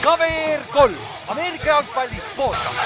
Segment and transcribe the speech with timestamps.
[0.00, 0.94] KVR kolm,
[1.28, 2.80] Ameerika jalgpalli podcast.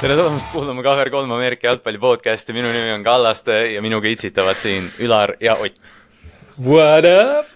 [0.00, 4.60] tere tulemast kuulama KVR kolm Ameerika jalgpalli podcasti, minu nimi on Kallaste ja minuga itsitavad
[4.60, 5.80] siin Ülar ja Ott.
[6.60, 7.48] What up?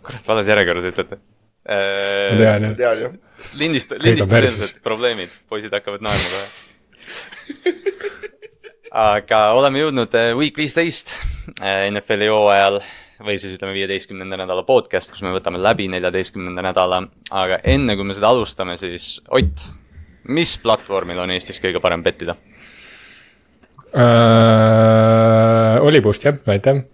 [0.00, 2.76] kurat, vales järjekorras ütlete ma tean jah.
[2.78, 3.18] tean jah.
[3.60, 4.80] lindist-, lindistuseelsed perses.
[4.84, 7.76] probleemid, poisid hakkavad naerma kohe.
[9.12, 11.18] aga oleme jõudnud äh, week viisteist
[11.60, 12.80] NFL-i hooajal
[13.24, 18.06] või siis ütleme viieteistkümnenda nädala podcast, kus me võtame läbi neljateistkümnenda nädala, aga enne kui
[18.08, 19.66] me seda alustame, siis Ott,
[20.28, 22.36] mis platvormil on Eestis kõige parem pettida?
[23.90, 26.84] Uh, oli boost jah, aitäh.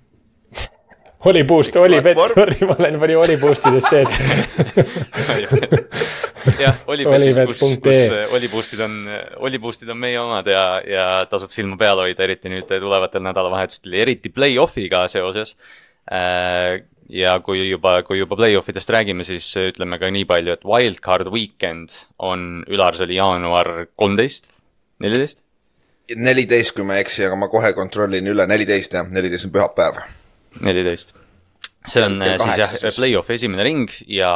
[1.31, 2.35] Oli boost, oli bet, Platvorm.
[2.35, 4.11] sorry, ma olen palju oli boost ides sees.
[6.63, 8.27] jah, Olipetis, kus, kus Olipet.ee.
[8.37, 8.93] Oliboostid on,
[9.49, 14.05] Oliboostid on meie omad ja, ja tasub silma peal hoida, eriti nüüd tulevatel nädalavahetustel ja
[14.07, 15.57] eriti play-off'iga seoses.
[17.09, 21.33] ja kui juba, kui juba play-off idest räägime, siis ütleme ka nii palju, et wildcard
[21.35, 21.89] weekend
[22.19, 24.53] on, Ülar, see oli jaanuar kolmteist,
[25.03, 25.47] neliteist?
[26.15, 29.99] neliteist, kui ma ei eksi, aga ma kohe kontrollin üle, neliteist jah, neliteist on pühapäev.
[30.65, 31.15] neliteist.
[31.87, 34.33] see on Kell äh, siis jah play-off'i esimene ring ja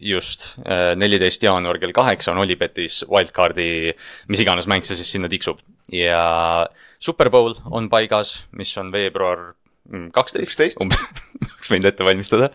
[0.00, 0.54] just
[0.96, 3.92] neliteist jaanuar kell kaheksa on Olipetis wildcard'i,
[4.32, 5.60] mis iganes mäng see siis sinna tiksub.
[5.92, 6.68] ja
[7.00, 9.50] Super Bowl on paigas, mis on veebruar
[9.90, 11.02] mm, kaksteist 11., umbes,
[11.50, 12.50] oleks võinud ette valmistada.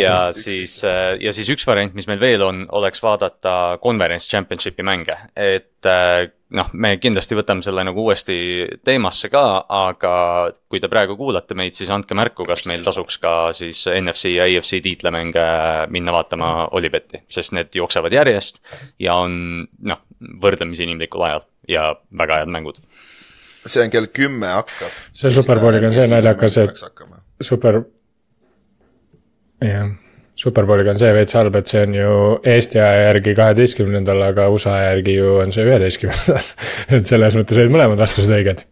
[0.00, 0.80] Ja siis,
[1.20, 6.26] ja siis üks variant, mis meil veel on, oleks vaadata Conference Championshipi mänge, et äh,
[6.54, 8.36] noh, me kindlasti võtame selle nagu uuesti
[8.86, 10.14] teemasse ka, aga
[10.70, 14.46] kui te praegu kuulate meid, siis andke märku, kas meil tasuks ka siis NFC ja
[14.48, 15.46] AFC tiitlemänge
[15.94, 18.62] minna vaatama Olipetti, sest need jooksevad järjest
[19.02, 20.04] ja on noh,
[20.42, 22.80] võrdlemisi inimlikul ajal ja väga head mängud.
[23.64, 24.96] see on kell kümme hakkab.
[25.16, 26.82] See Superbowliga on see naljakas, et-
[27.40, 27.84] super,
[29.64, 29.92] jah,
[30.34, 32.14] Superbowliga on see veits halb, et see on ju
[32.50, 36.48] Eesti aja järgi kaheteistkümnendal, aga USA aja järgi ju on see üheteistkümnendal.
[36.96, 38.64] et selles mõttes olid mõlemad vastused õiged.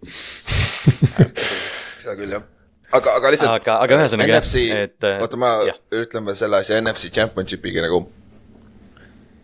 [2.02, 2.48] seda küll jah.
[2.90, 3.54] aga, aga lihtsalt.
[3.60, 5.78] Aga- aga ühesõnaga jah, NFC, et, äh, oota ma jah.
[6.02, 8.02] ütlen veel selle asja NFC Championshipiga nagu.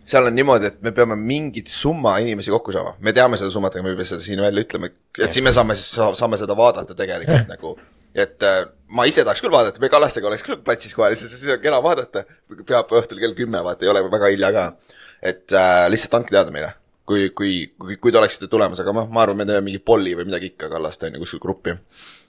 [0.09, 3.75] seal on niimoodi, et me peame mingit summa inimesi kokku saama, me teame seda summat,
[3.77, 6.97] aga me ei pea seda siin välja ütlema, et siis me saame, saame seda vaadata
[6.97, 7.75] tegelikult nagu.
[8.17, 8.63] et äh,
[8.95, 12.25] ma ise tahaks küll vaadata, me Kallastega oleks küll platsis kohal, siis on kena vaadata.
[12.49, 14.67] pühapäeva õhtul kell kümme, vaata ei ole väga hilja ka.
[15.21, 16.71] et äh, lihtsalt andke teada meile,
[17.05, 20.15] kui, kui, kui, kui te oleksite tulemas, aga ma, ma arvan, me teeme mingi polli
[20.15, 21.75] või midagi ikka Kallaste on ju kuskil gruppi.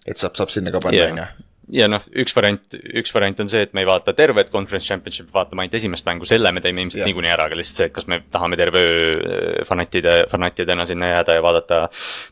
[0.07, 3.51] et saab, saab sinna ka panna, on ju ja, noh, üks variant, üks variant on
[3.51, 6.85] see, et me ei vaata tervet conference championship'i, vaatame ainult esimest mängu, selle me teeme
[6.85, 11.13] ilmselt niikuinii ära, aga lihtsalt see, et kas me tahame terve öö fanatide, fanatidena sinna
[11.13, 11.81] jääda ja vaadata,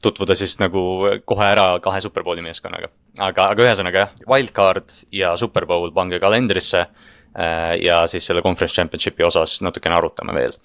[0.04, 0.82] tutvuda siis nagu
[1.28, 2.90] kohe ära kahe Superbowli meeskonnaga.
[3.18, 9.26] aga, aga ühesõnaga jah, wildcard ja Superbowl pange kalendrisse äh, ja siis selle conference championship'i
[9.26, 10.56] osas natukene arutame veel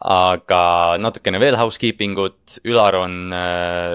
[0.00, 3.14] aga natukene veel housekeeping ut, Ülar on,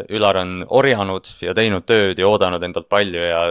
[0.09, 3.43] Ülar on orjanud ja teinud tööd ja oodanud endalt palju ja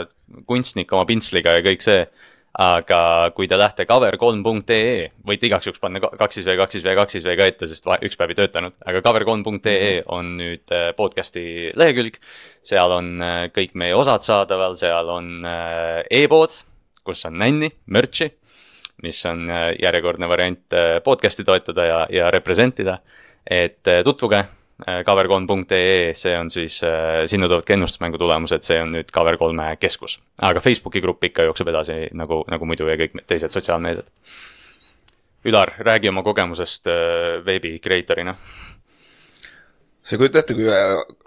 [0.48, 2.02] kunstnik oma pintsliga ja kõik see.
[2.50, 6.82] aga kui te lähete cover3.ee, võite igaks juhuks panna ka- kaks siis V, kaks siis
[6.82, 10.74] V, kaks siis V ka ette, sest üks päev ei töötanud, aga cover3.ee on nüüd
[10.74, 12.18] äh, podcast'i lehekülg.
[12.66, 16.50] seal on äh, kõik meie osad saadaval, seal on äh, e-pood,
[17.06, 18.32] kus on nänni, merch'i
[19.02, 22.98] mis on äh, järjekordne variant äh, podcast'i toetada ja, ja represent ida.
[23.50, 24.44] et äh, tutvuge
[24.80, 26.78] cover3.ee, see on siis,
[27.28, 30.14] sinna tulevad ka ennustusmängu tulemused, see on nüüd Cover3-e keskus.
[30.40, 34.08] aga Facebooki grupp ikka jookseb edasi nagu, nagu muidu ja kõik teised sotsiaalmeediad.
[35.44, 36.88] Ülar, räägi oma kogemusest
[37.44, 38.34] veebi creator'ina.
[40.02, 40.72] sa ei kujuta ette, kui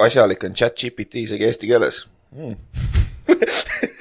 [0.02, 2.58] asjalik on chat GPT isegi eesti keeles mm.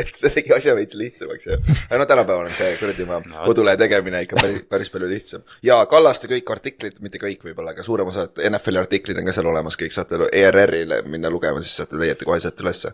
[0.00, 1.58] et, see tegi asja veits lihtsamaks ja,
[1.88, 3.44] aga no tänapäeval on see kuradi ma No.
[3.46, 5.44] kodulehe tegemine ikka päris, päris palju lihtsam.
[5.64, 9.48] ja Kallaste kõik artiklid, mitte kõik võib-olla, aga suurem osa NFL-i artiklid on ka seal
[9.50, 12.92] olemas, kõik saate ERR-ile minna lugema, siis saate, leiate kohe sealt ülesse.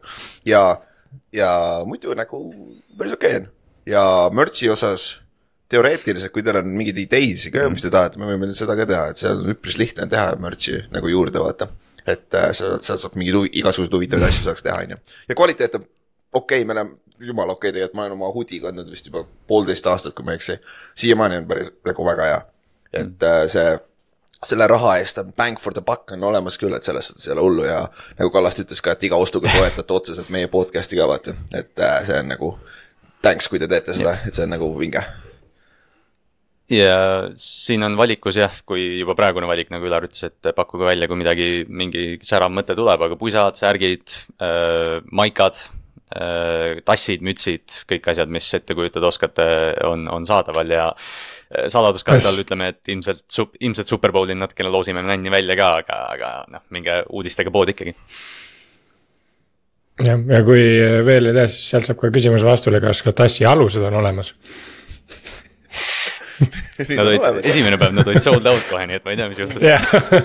[0.49, 0.63] ja,
[1.35, 1.51] ja
[1.89, 2.45] muidu nagu
[2.99, 3.51] päris okei okay on
[3.89, 4.05] ja
[4.35, 5.09] merch'i osas
[5.73, 9.07] teoreetiliselt, kui teil on mingeid ideid ka, mis te tahate, me võime seda ka teha,
[9.13, 11.71] et seal on üpris lihtne teha merch'i nagu juurde vaata.
[12.07, 15.03] et sealt, sealt saab mingeid igasuguseid huvitavaid asju saaks teha, on ju.
[15.29, 15.85] ja kvaliteet on
[16.33, 19.25] okei okay,, me oleme, jumala okei okay, tegelikult, ma olen oma hoodie kandnud vist juba
[19.49, 20.59] poolteist aastat, kui ma ei eksi.
[21.05, 22.43] siiamaani on päris nagu väga hea.
[22.93, 23.79] et äh, see,
[24.43, 27.35] selle raha eest on bang for the buck on olemas küll, et selles suhtes ei
[27.37, 27.81] ole hullu ja
[28.19, 31.99] nagu Kallaste ütles ka, et iga ostuga toetate otseselt meie podcast'i ka vaata, et äh,
[32.09, 32.55] see on nagu
[33.23, 35.05] thanks, kui te teete seda, et see on nagu vinge.
[36.73, 41.09] Ja siin on valikus jah, kui juba praegune valik, nagu Ülar ütles, et pakkuge välja,
[41.11, 45.61] kui midagi, mingi särav mõte tuleb, aga pusad, särgid äh,, maikad
[46.85, 49.47] tassid, mütsid, kõik asjad, mis ette kujutada oskate,
[49.89, 53.25] on, on saadaval ja äh, saladuskatte all ütleme, et ilmselt,
[53.61, 57.97] ilmselt Superbowlil natukene loosime nänni välja ka, aga, aga noh, minge uudistega poodi ikkagi.
[60.03, 60.63] Jah, ja kui
[61.07, 64.33] veel ei tea, siis sealt saab kohe küsimuse vastule, kas ka tassi alused on olemas
[66.83, 69.41] Nad olid, esimene päev nad olid sold out kohe, nii et ma ei tea, mis
[69.43, 69.63] juhtus.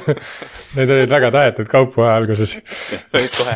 [0.77, 2.55] need olid väga tahetud kaupu alguses.
[3.17, 3.55] olid kohe,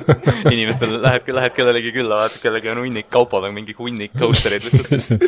[0.54, 5.26] inimestel lähed, lähed kellelegi külla, vaatad, kellelgi on hunnik kaupad, on mingi hunnik coaster'id lihtsalt.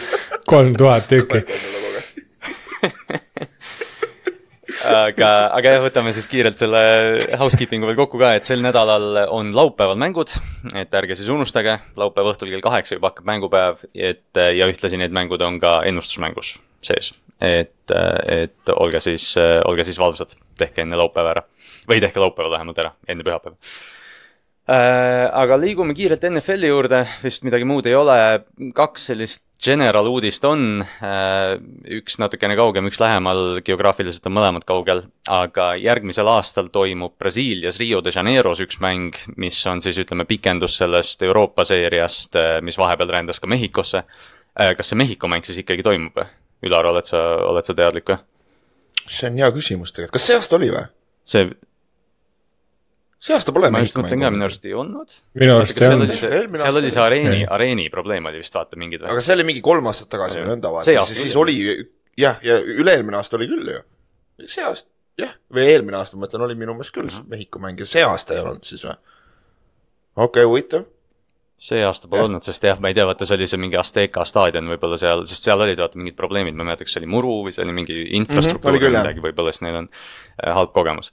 [0.50, 1.44] kolm tuhat tükki
[4.86, 6.80] aga, aga jah, võtame siis kiirelt selle
[7.40, 10.32] housekeeping'u veel kokku ka, et sel nädalal on laupäeval mängud.
[10.74, 15.14] et ärge siis unustage, laupäeva õhtul kell kaheksa juba hakkab mängupäev, et ja ühtlasi need
[15.16, 17.12] mängud on ka ennustusmängus sees.
[17.40, 17.94] et,
[18.28, 19.32] et olge siis,
[19.64, 21.46] olge siis valvsad, tehke enne laupäeva ära
[21.88, 23.56] või tehke laupäeval vähemalt ära, enne pühapäeva
[24.70, 28.16] aga liigume kiirelt NFL-i juurde, vist midagi muud ei ole,
[28.76, 31.54] kaks sellist general uudist on, äh,
[32.00, 38.00] üks natukene kaugem, üks lähemal, geograafiliselt on mõlemad kaugel, aga järgmisel aastal toimub Brasiilias Rio
[38.04, 43.12] de Janeiros üks mäng, mis on siis ütleme pikendus sellest Euroopa seeriast, äh, mis vahepeal
[43.12, 44.04] rändas ka Mehhikosse.
[44.58, 46.28] Äh, kas see Mehhiko mäng siis ikkagi toimub või?
[46.68, 48.20] Ülar, oled sa, oled sa teadlik või?
[49.10, 50.84] see on hea küsimus tegelikult, kas see aasta oli või?
[51.26, 51.46] see
[53.20, 55.16] see aasta pole ma just mõtlen ka, minu arust ei olnud.
[55.40, 56.12] minu arust ei olnud.
[56.16, 59.90] seal oli see areeni, areeni probleem oli vist vaata mingid aga see oli mingi kolm
[59.90, 61.58] aastat tagasi või nõnda vaata, siis, siis oli
[62.20, 63.82] jah, ja üle-eelmine aasta oli küll ju.
[64.46, 64.88] see aasta,
[65.20, 67.34] jah, või eelmine aasta, ma mõtlen, oli minu meelest küll mm -hmm.
[67.34, 68.96] Mehhiko mäng ja see aasta ei olnud siis või?
[70.16, 70.88] okei okay,, huvitav
[71.60, 74.24] see aasta pole olnud, sest jah, ma ei tea, vaata, see oli see mingi Azteca
[74.24, 77.10] staadion võib-olla seal, sest seal olid vaata mingid probleemid, ma ei mäleta, kas see oli
[77.12, 80.54] muru või see oli mingi infrastruktuur mm -hmm, või midagi, võib-olla siis neil on äh,
[80.56, 81.12] halb kogemus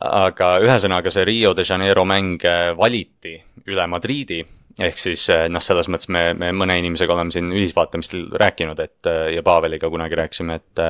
[0.00, 3.36] aga ühesõnaga, see Rio de Janeiro mäng äh, valiti
[3.68, 4.40] üle Madriidi,
[4.80, 9.10] ehk siis äh, noh, selles mõttes me, me mõne inimesega oleme siin ühisvaatamistel rääkinud, et
[9.10, 10.84] äh, ja Paveliga kunagi rääkisime, et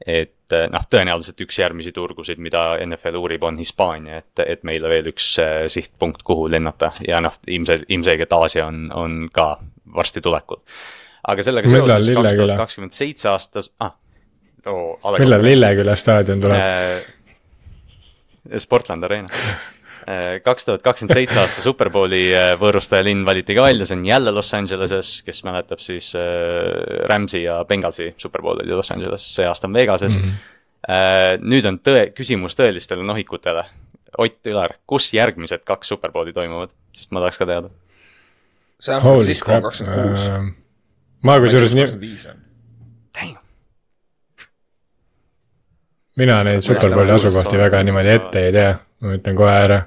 [0.00, 5.12] et noh, tõenäoliselt üks järgmisi turgusid, mida NFL uurib, on Hispaania, et, et meile veel
[5.12, 5.36] üks
[5.70, 9.52] sihtpunkt, kuhu lennata ja noh, ilmselt, ilmselgelt Aasia on, on ka
[9.94, 10.58] varsti tulekul.
[11.28, 13.92] aga sellega seoses kaks tuhat kakskümmend seitse aastas ah,
[14.66, 17.19] oh, millal Lilleküla staadion tuleb äh,?
[18.58, 19.28] Sportland Arena
[20.44, 24.32] kaks tuhat kakskümmend seitse aasta Superbowli äh, võõrustaja linn valiti ka välja, see on jälle
[24.34, 26.24] Los Angeleses, kes mäletab siis äh,
[27.10, 30.24] Rams'i ja Bengalsi Superbowl oli Los Angeles, see aasta on Vegases mm.
[30.24, 31.44] -hmm.
[31.44, 33.64] nüüd on tõe, küsimus tõelistele nohikutele.
[34.18, 37.68] Ott Ülar, kus järgmised kaks Superbowli toimuvad, sest ma tahaks ka teada.
[38.80, 40.24] San Francisco on kakskümmend kuus.
[41.22, 42.49] ma kusjuures nii.
[46.20, 48.74] Mina neid Superbowli asukohti väga niimoodi ette ei tea,
[49.04, 49.78] ma ütlen kohe ära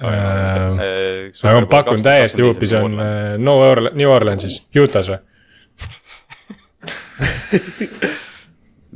[0.00, 1.32] äh,.
[1.32, 5.20] aga ma pakun täiesti huupis on äh, New Orleans, New Orleansis, Utah's või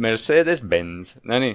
[0.01, 1.55] Mercedes-Benz, no nii.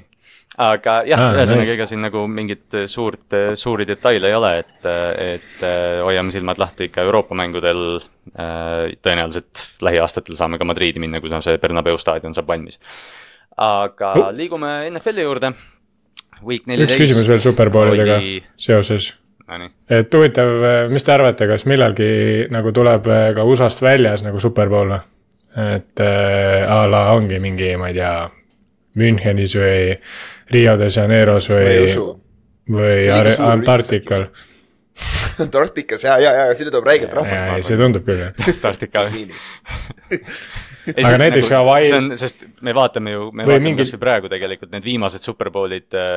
[0.62, 1.76] aga jah ah,, ühesõnaga nice.
[1.78, 4.88] ega siin nagu mingit suurt, suuri detaile ei ole, et,
[5.22, 5.66] et
[6.06, 7.82] hoiame silmad lahti ikka Euroopa mängudel.
[8.36, 9.54] tõenäoliselt
[9.86, 12.80] lähiaastatel saame ka Madriidi minna, kuna see Bernabeu staadion saab valmis
[13.56, 14.32] aga uh.
[14.36, 15.52] liigume NFL-i juurde.
[16.46, 18.40] üks küsimus veel superbowlidega oli...
[18.60, 19.14] seoses
[19.48, 19.70] no,.
[19.90, 20.50] et huvitav,
[20.92, 25.04] mis te arvate, kas millalgi nagu tuleb äh, ka USA-st väljas nagu superbowl või?
[25.76, 28.16] et äh, a la ongi mingi, ma ei tea,
[28.96, 29.96] Münchenis või
[30.56, 31.88] Rio de Janeiros või,
[32.72, 34.30] või Antarktikal
[35.44, 37.68] Antarktikas ja, ja, ja sinna tuleb räigelt rahvast.
[37.68, 38.48] see tundub küll jah.
[38.54, 39.04] Antarktika
[40.94, 41.88] aga näiteks Hawaii.
[41.90, 43.82] see on, sest me vaatame ju, me vaatame mingi...
[43.82, 46.14] kasvõi praegu tegelikult need viimased superbowlid äh,.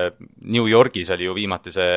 [0.48, 1.88] New Yorgis oli ju viimati see,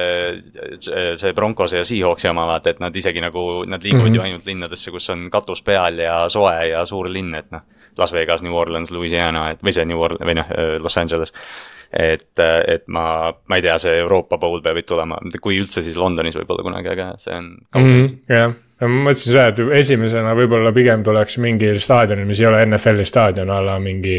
[1.19, 4.15] see Broncose ja Seahawksi oma vaata, et nad isegi nagu, nad liiguvad mm -hmm.
[4.15, 7.61] ju ainult linnadesse, kus on katus peal ja soe ja suur linn, et noh.
[7.97, 10.47] Las Vegas, New Orleans, Louisiana, et või see New Orleans või noh,
[10.83, 11.33] Los Angeles
[11.91, 16.37] et, et ma, ma ei tea, see Euroopa Bowl peab tulema, kui üldse, siis Londonis
[16.39, 17.57] võib-olla kunagi, aga see on.
[17.75, 22.49] -hmm, jah ja ma mõtlesin seda, et esimesena võib-olla pigem tuleks mingi staadionil, mis ei
[22.49, 24.17] ole NFL-i staadion, a la mingi.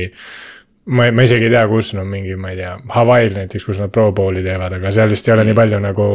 [0.86, 3.92] ma, ma isegi ei tea, kus no, mingi, ma ei tea, Hawaii'l näiteks, kus nad
[3.94, 6.06] Pro Bowl'i teevad, aga seal vist ei ole nii palju nagu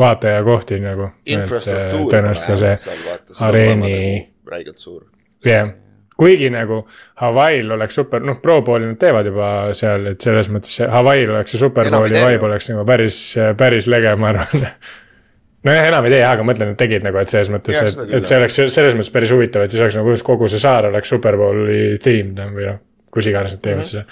[0.00, 1.10] vaatajakohti nagu.
[1.26, 3.98] tõenäoliselt ka see areeni.
[4.46, 5.02] räigelt suur.
[5.44, 5.74] jah yeah
[6.16, 6.78] kuigi nagu
[7.20, 11.52] Hawaii'l oleks super, noh, Pro Bowli nad teevad juba seal, et selles mõttes Hawaii'l oleks
[11.52, 13.18] see Super Bowli vibe oleks nagu päris,
[13.58, 14.64] päris lege, ma arvan
[15.66, 18.38] nojah, enam ei tee, aga mõtlen, et tegid nagu, et selles mõttes, et et see
[18.38, 21.98] oleks selles mõttes päris huvitav, et siis oleks nagu just kogu see saar oleks Superbowli
[22.02, 22.80] themed või noh,
[23.12, 23.90] kus iganes nad teevad Mhm.
[23.90, 24.06] seda.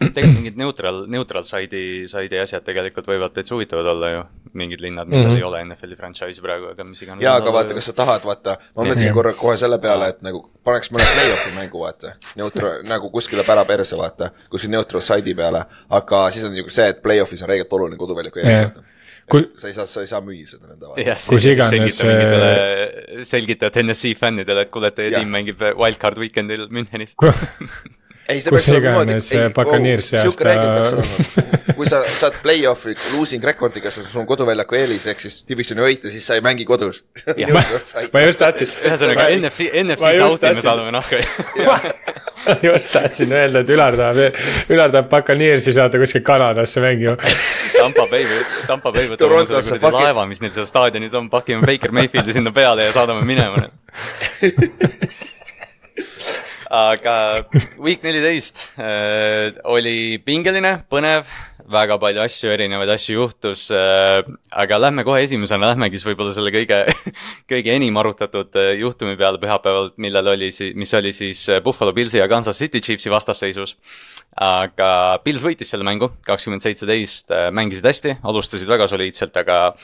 [0.00, 4.22] tegelikult mingid neutral, neutral side'i, side'i asjad tegelikult võivad täitsa huvitavad olla ju.
[4.56, 5.34] mingid linnad, millel mm.
[5.34, 5.36] -hmm.
[5.36, 7.22] ei ole NFL-i franchise'i praegu, aga mis iganes.
[7.22, 10.40] jaa, aga vaata, kas sa tahad, vaata, ma mõtlesin korra kohe selle peale, et nagu
[10.64, 12.14] paneks mõne play-off'i mängu, vaata.
[12.36, 16.88] Neutral, nagu kuskile pära perse, vaata, kuskil neutral side'i peale, aga siis on ju see,
[16.88, 18.72] et play-off'is on reegelt oluline koduväljaku Jah.
[19.28, 21.16] Kui- sa ei saa, sa ei saa müüa seda nende vahel.
[21.28, 27.14] Kus iganes see- selgita, selgita TNS-i fännidele, et kuule, teie tiim mängib wildcard weekendil Münchenis.
[28.30, 31.74] ei, see Kus peaks olema iganes niimoodi, Buccaneers see sihuke aasta- reegel peaks olema.
[31.80, 36.14] kui sa saad play-off'i losing record'iga, sul on koduväljaku eelis, ehk siis divisioni võit ja
[36.14, 37.02] siis sa ei mängi kodus.
[38.14, 41.22] ma just tahtsin, ühesõnaga NFC, NFC ma just South'i me saadame nahku.
[42.68, 47.16] just tahtsin öelda, et Ülar tahab, Ülar tahab Buccaneersi saata kuskil Kanadasse mängima.
[47.76, 48.28] Tampa Bay,
[48.66, 49.88] Tampa Bay võtab Torontosse, it.
[49.94, 53.68] laeva, mis neil seal staadionis on, pakime Baker Mayfieldi sinna peale ja saadame minema.
[56.70, 57.44] Aga
[57.82, 61.26] week neliteist äh, oli pingeline, põnev,
[61.70, 64.22] väga palju asju, erinevaid asju juhtus äh,.
[64.50, 66.80] aga lähme kohe esimesena, lähmegi siis võib-olla selle kõige,
[67.50, 72.30] kõige enim arutatud äh, juhtumi peale pühapäeval, millal oli mis oli siis Buffalo Pillsi ja
[72.30, 73.76] Kansas City Chiefsi vastasseisus.
[74.38, 79.74] aga Pils võitis selle mängu, kakskümmend seitseteist, mängisid hästi, alustasid väga soliidselt, aga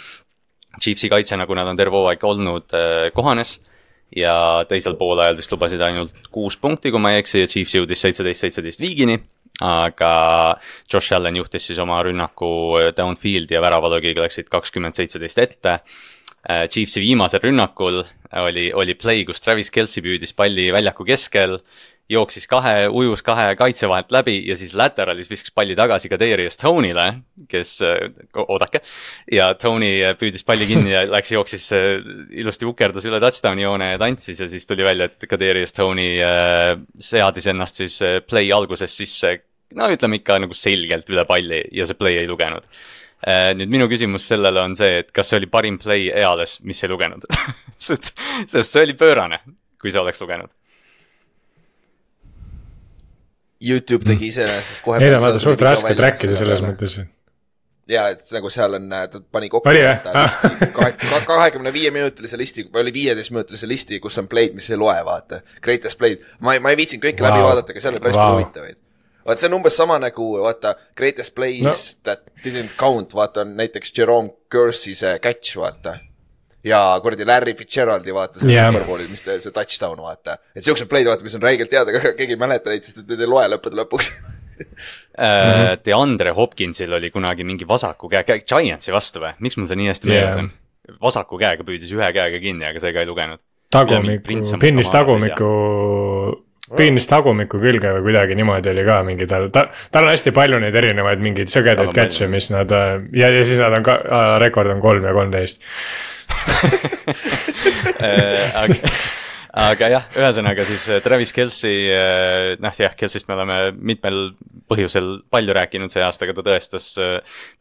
[0.78, 2.75] Chiefsi kaitse, nagu nad on terve hooaeg olnud,
[3.16, 3.57] kohanes
[4.14, 8.04] ja teisel poolajal vist lubasid ainult kuus punkti, kui ma ei eksi, ja Chiefs jõudis
[8.04, 9.18] seitseteist, seitseteist viigini.
[9.64, 10.58] aga
[10.92, 15.78] Josh Allan juhtis siis oma rünnaku downfield'i ja väravalöögiga läksid kakskümmend seitseteist ette.
[16.68, 18.02] Chiefsi viimasel rünnakul
[18.42, 21.56] oli, oli play, kus Travis Kelci püüdis palli väljaku keskel
[22.10, 26.54] jooksis kahe, ujus kahe kaitse vahelt läbi ja siis lateralis viskas palli tagasi ka Darius
[26.58, 27.06] Stone'ile,
[27.50, 27.72] kes,
[28.46, 28.82] oodake.
[29.32, 31.88] ja Tony püüdis palli kinni ja läks, jooksis äh,
[32.38, 36.08] ilusti ukerdas üle touchdown'i joone ja tantsis ja siis tuli välja, et ka Darius Tony
[37.10, 37.98] seadis ennast siis
[38.28, 39.34] play alguses sisse,
[39.75, 42.68] no ütleme ikka nagu selgelt üle palli ja see play ei lugenud
[43.26, 46.90] nüüd minu küsimus sellele on see, et kas see oli parim play eales, mis ei
[46.92, 47.25] lugenud
[47.88, 48.12] sest,
[48.46, 49.40] sest see oli pöörane,
[49.80, 50.52] kui see oleks lugenud.
[53.66, 55.02] Youtube tegi iseenesest kohe.
[55.02, 56.62] ei no vaata, suht raske track ida selles.
[56.64, 56.96] mõttes.
[57.90, 61.20] ja et nagu seal on, ta pani kokku Oli või?
[61.26, 64.96] kahekümne viie minutilise listi või oli viieteist minutilise listi, kus on play'd, mis ei loe,
[65.06, 65.42] vaata.
[65.62, 67.30] Greatest play'd, ma ei, ma ei viitsinud kõike wow.
[67.30, 68.82] läbi vaadata, aga seal oli päris palju huvitavaid.
[69.26, 71.76] vaata, see on umbes sama nagu vaata Greatest plays No.
[72.11, 75.94] that didn't count, vaata on näiteks Jerome Kersey see catch, vaata.
[76.66, 78.66] Ja kuradi Larry Fitzgeraldi vaata see Jah.
[78.66, 78.73] yeah.
[78.75, 80.38] Superbowlil, mis ta- see touchdown, vaata.
[80.56, 83.12] et siuksed play'd, vaata, mis on räigelt teada, aga keegi ei mäleta neid, sest et
[83.12, 84.11] need ei loe lõppude lõpuks
[85.26, 89.92] äh, DeAndre Hopkinsil oli kunagi mingi vasaku käe, Giantsi vastu või, miks mul see nii
[89.92, 90.50] hästi meeles on?
[91.02, 93.42] vasaku käega püüdis ühe käega kinni, aga see ka ei lugenud.
[93.75, 95.49] tagumikku, pinnis tagumikku,
[96.76, 100.58] pinnis tagumikku külge või kuidagi niimoodi oli ka mingi tal, ta, tal on hästi palju
[100.62, 104.00] neid erinevaid mingeid sõgedaid catch'e, mis nad äh, ja, ja siis nad on ka,
[104.42, 105.62] rekord on kolm ja kolmteist.
[109.56, 111.72] Äh, aga, jah, ühesõnaga siis äh, Travis Kelci,
[112.60, 114.18] noh jah, Kelcist me oleme mitmel
[114.68, 116.88] põhjusel palju rääkinud see aasta, aga ta tõestas,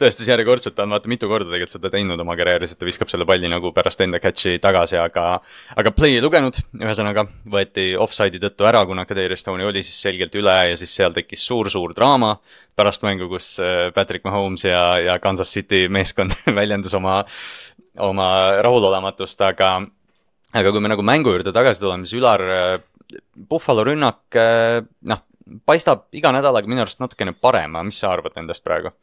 [0.02, 3.12] tõestas järjekordselt, ta on vaata mitu korda tegelikult seda teinud oma karjääris, et ta viskab
[3.12, 5.26] selle palli nagu pärast enda catch'i tagasi, aga
[5.78, 10.36] aga play ei lugenud, ühesõnaga võeti offside'i tõttu ära, kuna Kadri Stone oli siis selgelt
[10.36, 12.36] üle ja siis seal tekkis suur-suur draama
[12.76, 17.22] pärast mängu, kus äh, Patrick Mahomes ja, ja Kansas City meeskond väljendas oma,
[18.04, 18.30] oma
[18.66, 19.78] rahulolematust, aga
[20.56, 22.44] aga kui me nagu mängu juurde tagasi tuleme, siis Ülar,
[23.50, 24.38] Buffalo rünnak,
[25.12, 25.24] noh,
[25.68, 28.94] paistab iga nädalaga minu arust natukene parema, mis sa arvad endast praegu?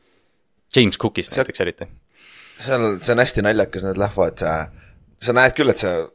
[0.74, 1.88] James Cookist See- näiteks eriti.
[2.58, 4.42] seal, see on hästi naljakas, need lähevad,
[5.20, 6.06] sa näed küll, et see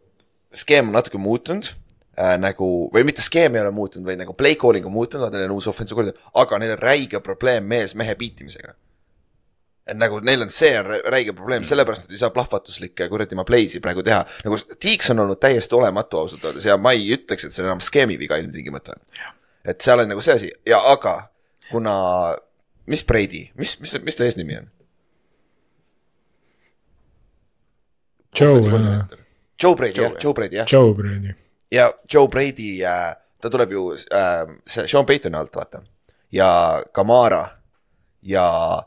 [0.63, 1.69] skeem on natuke muutunud
[2.17, 2.37] äh,.
[2.41, 5.57] nagu, või mitte skeem ei ole muutunud, vaid nagu play calling on muutunud, neil on
[5.57, 8.73] uus offensive koordinaator, aga neil on räige probleem mees mehe beatimisega.
[9.93, 13.43] Nagu neil on see on rä- räige probleem, sellepärast nad ei saa plahvatuslikke kuradi oma
[13.47, 14.25] play'si praegu teha.
[14.45, 17.69] nagu Tiiks on olnud täiesti olematu ausalt öeldes ja ma ei ütleks, et see on
[17.71, 18.97] enam skeemi viga ilmtingimata.
[19.65, 21.29] et seal on nagu see asi ja aga
[21.71, 21.93] kuna,
[22.85, 24.67] mis Brady, mis, mis, mis ta eesnimi on?
[28.39, 28.59] Joe,
[29.63, 30.67] Joe Brady, jah Joe,, Brady, jah.
[30.71, 31.33] Joe Brady.
[31.71, 35.81] ja Joe Brady äh,, ta tuleb ju äh, see Sean Paytoni alt, vaata.
[36.31, 37.47] ja Kamara
[38.21, 38.83] ja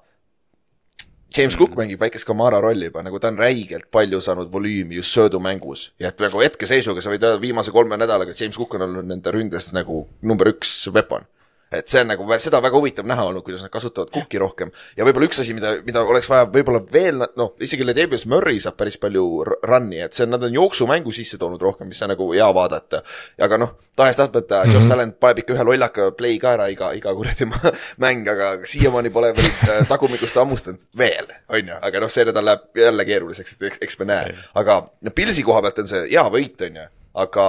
[1.37, 5.15] James Cook mängib väikest Kamara rolli juba, nagu ta on räigelt palju saanud volüümi just
[5.15, 9.07] söödumängus ja et nagu hetkeseisuga sa võid öelda viimase kolme nädalaga James Cook on olnud
[9.07, 11.29] nende ründes nagu number üks weapon.
[11.71, 14.73] Et see on nagu, seda on väga huvitav näha olnud, kuidas nad kasutavad kuki rohkem.
[14.99, 18.75] ja võib-olla üks asi, mida, mida oleks vaja võib-olla veel, noh, isegi Latavius Murray saab
[18.81, 22.27] päris palju run'i, et see on, nad on jooksumängu sisse toonud rohkem, mis on nagu
[22.33, 23.03] hea vaadata.
[23.47, 24.75] aga noh, tahes-tahtmata mm -hmm.
[24.75, 27.47] Josh Allan paneb ikka ühe lollaka play ka ära iga, iga kuradi
[28.05, 32.45] mäng, aga siiamaani pole veel äh, tagumikust hammustanud veel, on ju, aga noh, see nädal
[32.45, 34.35] läheb jälle keeruliseks, et eks, eks me näe.
[34.55, 37.47] aga no Pilsi koha pealt on see hea võit, on ju, aga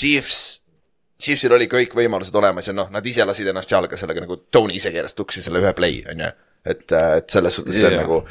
[0.00, 0.62] Chiefs
[1.20, 4.78] Chiefsil oli kõik võimalused olemas ja noh, nad ise lasid ennast jalga sellega nagu Tony
[4.78, 6.30] ise keeras tuksi selle ühe play, on ju.
[6.64, 8.06] et, äh, et selles suhtes see on yeah.
[8.06, 8.22] nagu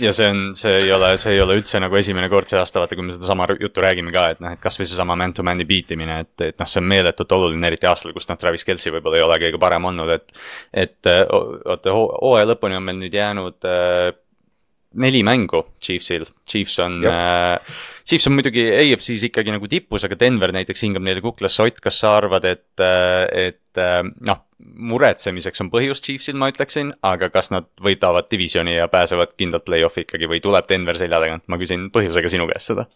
[0.00, 2.80] ja see on, see ei ole, see ei ole üldse nagu esimene kord see aasta,
[2.82, 6.18] vaata, kui me sedasama juttu räägime ka, et noh, et kasvõi seesama man-to-man'i beat imine,
[6.24, 9.26] et, et noh, see on meeletult oluline, eriti aastal, kus noh, Travis Kelci võib-olla ei
[9.26, 10.44] ole kõige parem olnud, et.
[10.84, 14.10] et oota, hooaja lõpuni on meil nüüd jäänud äh,
[15.00, 20.52] neli mängu Chiefsil, Chiefs on äh,, Chiefs on muidugi AFC-s ikkagi nagu tipus, aga Denver
[20.54, 25.70] näiteks hingab neile kuklasse, Ott, kas sa arvad, et, äh, et äh, noh, muretsemiseks on
[25.72, 30.42] põhjust Chiefsil, ma ütleksin, aga kas nad võidavad divisioni ja pääsevad kindlalt play-off'i ikkagi või
[30.44, 32.88] tuleb Denver selja tagant, ma küsin põhjusega sinu käest seda.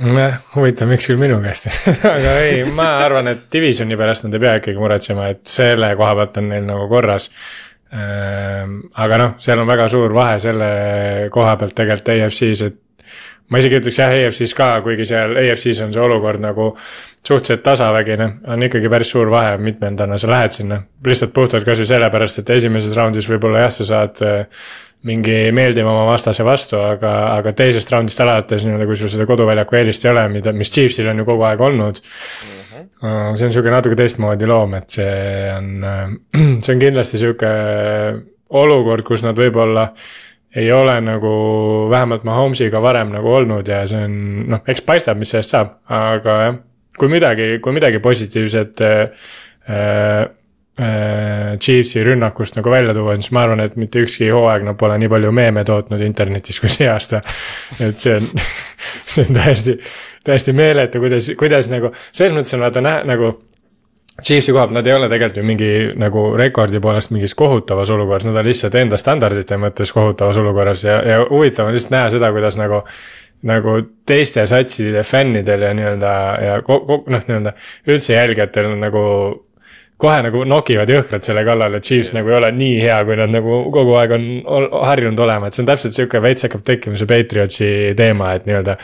[0.00, 1.66] Jah, huvitav, miks küll minu käest?
[2.14, 6.14] Aga ei, ma arvan, et divisioni pärast nad ei pea ikkagi muretsema, et selle koha
[6.16, 7.28] pealt on neil nagu korras
[7.90, 10.70] aga noh, seal on väga suur vahe selle
[11.34, 12.78] koha pealt tegelikult EFC-s, et
[13.50, 16.70] ma isegi ütleks jah, EFC-s ka, kuigi seal EFC-s on see olukord nagu
[17.26, 20.78] suhteliselt tasavägine, on ikkagi päris suur vahe, mitmendana sa lähed sinna.
[21.06, 24.62] lihtsalt puhtalt kasvõi sellepärast, et esimeses raundis võib-olla jah, sa saad äh,
[25.10, 30.06] mingi meeldivama vastase vastu, aga, aga teisest raundist alates nii-öelda, kui sul seda koduväljaku eelist
[30.06, 32.59] ei ole, mida, mis Chiefsil on ju kogu aeg olnud mm
[33.00, 35.12] see on sihuke natuke teistmoodi loom, et see
[35.54, 36.02] on, äh,
[36.64, 37.52] see on kindlasti sihuke
[38.60, 39.90] olukord, kus nad võib-olla
[40.56, 41.30] ei ole nagu
[41.90, 44.18] vähemalt Mahomes'iga varem nagu olnud ja see on
[44.50, 46.58] noh, eks paistab, mis sellest saab, aga jah,
[46.98, 49.30] kui midagi, kui midagi positiivset äh,
[49.70, 54.98] äh, Chiefsi rünnakust nagu välja tuua, siis ma arvan, et mitte ükski hooaeg nad pole
[54.98, 57.22] nii palju meeme tootnud internetis kui see aasta.
[57.86, 58.26] et see on,
[59.12, 59.78] see on täiesti
[60.24, 63.38] täiesti meeletu, kuidas, kuidas nagu, selles mõttes on vaata näha nagu.
[64.20, 68.26] Chiefsi koha pealt nad ei ole tegelikult ju mingi nagu rekordi poolest mingis kohutavas olukorras,
[68.28, 72.28] nad on lihtsalt enda standardite mõttes kohutavas olukorras ja, ja huvitav on lihtsalt näha seda,
[72.34, 72.82] kuidas nagu
[73.48, 76.10] nagu teiste satside fännidel ja nii-öelda
[76.44, 77.54] ja noh, nii-öelda
[77.88, 79.04] üldse jälgijatel on nagu
[80.00, 83.32] kohe nagu nokivad jõhkralt selle kallal, et Chiefs nagu ei ole nii hea, kui nad
[83.32, 84.24] nagu kogu aeg on
[84.88, 88.76] harjunud olema, et see on täpselt sihuke veits hakkab tekkima see Patriotsi teema, et nii-öelda.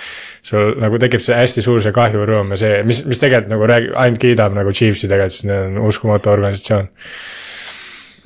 [0.47, 3.97] sul nagu tekib see hästi suur see kahjurõõm ja see, mis, mis tegelikult nagu räägib,
[3.99, 6.93] ainult kiidab nagu Chiefsi tegelikult, sest neil on uskumatu organisatsioon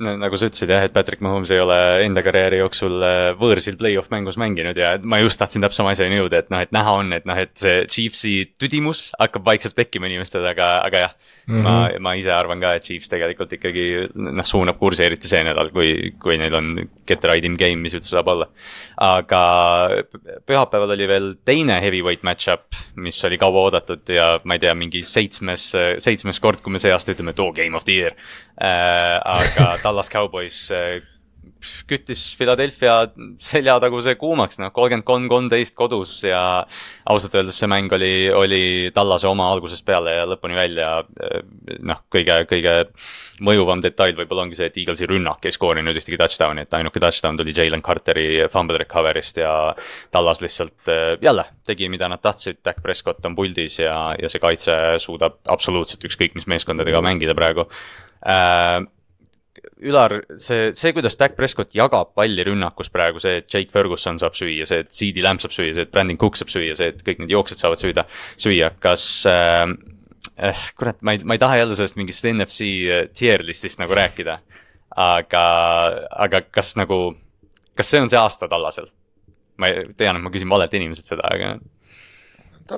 [0.01, 4.11] nagu sa ütlesid jah, et Patrick Mahomes ei ole enda karjääri jooksul äh, võõrsil play-off
[4.13, 7.13] mängus mänginud ja ma just tahtsin täpselt sama asjani jõuda, et noh, et näha on,
[7.17, 11.53] et noh, et see Chiefsi tüdimus hakkab vaikselt tekkima inimestel, aga, aga jah mm.
[11.53, 11.63] -hmm.
[11.65, 11.75] ma,
[12.09, 13.85] ma ise arvan ka, et Chiefs tegelikult ikkagi
[14.15, 16.73] noh, suunab kursi, eriti see nädal, kui, kui neil on
[17.07, 18.49] get right in game, mis üldse saab olla.
[19.01, 19.43] aga
[20.47, 25.03] pühapäeval oli veel teine heavyweight match-up, mis oli kaua oodatud ja ma ei tea, mingi
[25.05, 28.17] seitsmes, seitsmes kord, kui me see aasta ütleme, et oo, game of the year.
[28.61, 31.01] Aga Dallas Cowboys äh,
[31.89, 32.95] küttis Philadelphia
[33.41, 36.41] seljataguse kuumaks, noh, kolmkümmend kolm, kolmteist kodus ja
[37.09, 40.91] ausalt öeldes see mäng oli, oli Tallase oma algusest peale ja lõpuni välja.
[41.21, 41.41] Äh,
[41.87, 42.75] noh, kõige, kõige
[43.45, 47.39] mõjuvam detail võib-olla ongi see, et Eaglesi rünnak ei skoorinud ühtegi touchdown'i, et ainuke touchdown
[47.39, 49.55] tuli Jalen Carteri fumble recovery'st ja
[50.13, 54.41] Tallas lihtsalt äh, jälle tegi, mida nad tahtsid, Dak Prescott on puldis ja, ja see
[54.41, 57.69] kaitse suudab absoluutselt ükskõik mis meeskondadega mängida praegu
[58.25, 58.81] äh,
[59.81, 64.35] Ülar, see, see, kuidas Dak Prescott jagab palli rünnakus praegu, see, et Jake Ferguson saab
[64.37, 67.01] süüa, see, et CD Lamb saab süüa, see, et Brandon Cook saab süüa, see, et
[67.05, 68.05] kõik need jooksjad saavad süüa,
[68.41, 69.65] süüa, kas äh,
[70.37, 73.97] eh, kurat, ma ei, ma ei taha jälle sellest mingist NFC äh, tier list'ist nagu
[73.97, 74.39] rääkida.
[75.01, 75.43] aga,
[76.25, 77.15] aga kas nagu,
[77.79, 78.91] kas see on see aasta Tallasel?
[79.57, 81.55] ma ei, tean, et ma küsin valelt inimeselt seda, aga.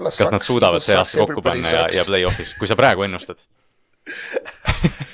[0.08, 3.44] kas nad suudavad see aasta kokku panna ja, ja play-off'is, kui sa praegu ennustad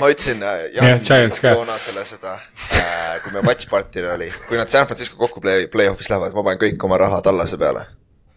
[0.00, 2.34] ma ütlesin äh, Jan yeah, Joonasele seda
[2.74, 6.44] äh,, kui me Watch Party'l oli, kui nad San Francisco kokku play, play-off'is lähevad, ma
[6.46, 7.86] panen kõik oma raha tallase peale.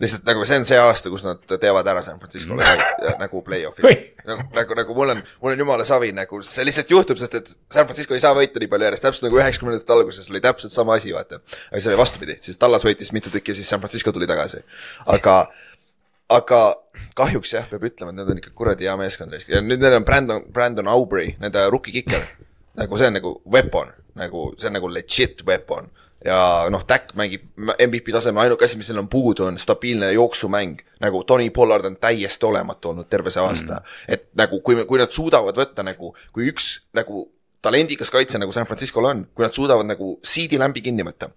[0.03, 3.17] lihtsalt nagu see on see aasta, kus nad teevad ära San Francisco'le mm.
[3.21, 4.05] nagu play-off'is.
[4.29, 7.53] nagu, nagu, nagu mul on, mul on jumala savi nagu, see lihtsalt juhtub, sest et
[7.71, 10.99] San Francisco ei saa võita nii palju järjest, täpselt nagu üheksakümnendate alguses oli täpselt sama
[10.99, 11.41] asi, vaata.
[11.71, 14.61] aga see oli vastupidi, siis Tallas võitis mitu tükki ja siis San Francisco tuli tagasi.
[15.17, 15.43] aga
[16.33, 16.63] aga
[17.17, 20.05] kahjuks jah, peab ütlema, et nad on ikka kuradi hea meeskond ja nüüd neil on
[20.07, 22.23] Brandon, Brandon Aubrey, nende rookie kicker.
[22.79, 25.91] nagu see on nagu weapon, nagu see on nagu legit weapon.
[26.23, 30.79] Ja noh, Dak mängib MVP tasemel, ainuke asi, mis neil on puudu, on stabiilne jooksumäng.
[31.03, 33.81] nagu Tony Pollard on täiesti olematu olnud terve see aasta.
[33.81, 34.13] Mm..
[34.15, 37.27] et nagu kui, kui nad suudavad võtta nagu, kui üks nagu
[37.63, 41.29] talendikas kaitse, nagu San Francisco'l on, kui nad suudavad nagu CD lämbi kinni võtta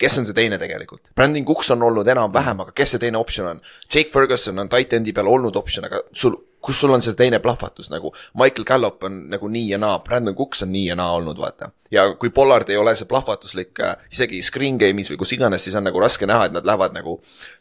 [0.00, 1.12] kes on see teine tegelikult?
[1.14, 3.64] Brandon Cooks on olnud enam-vähem, aga kes see teine optsioon on?
[3.86, 7.40] Jake Ferguson on tight end'i peal olnud optsioon, aga sul kus sul on see teine
[7.40, 11.14] plahvatus nagu, Michael Gallup on nagu nii ja naa, Brandon Cooks on nii ja naa
[11.16, 11.70] olnud, vaata.
[11.90, 15.76] ja kui Pollard ei ole see plahvatuslik äh, isegi screen game'is või kus iganes, siis
[15.78, 17.16] on nagu raske näha, et nad lähevad nagu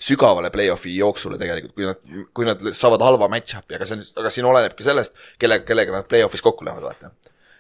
[0.10, 2.04] sügavale play-off'i jooksule tegelikult, kui nad,
[2.36, 6.10] kui nad saavad halva match-up'i, aga see on, aga siin olenebki sellest, kelle, kellega nad
[6.12, 7.16] play-off'is kokku lähevad, vaata.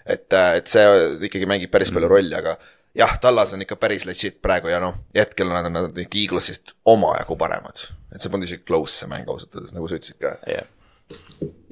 [0.06, 0.86] et, äh, et see
[1.30, 2.58] ikkagi mängib päris palju rolli, aga
[2.98, 6.76] jah, Tallas on ikka päris legit praegu ja noh, hetkel nad on nad ikka Eaglesist
[6.86, 7.86] omajagu paremad.
[8.14, 10.68] et see polnud isegi close see mäng ausalt öeldes, nagu sa ütlesid ka yeah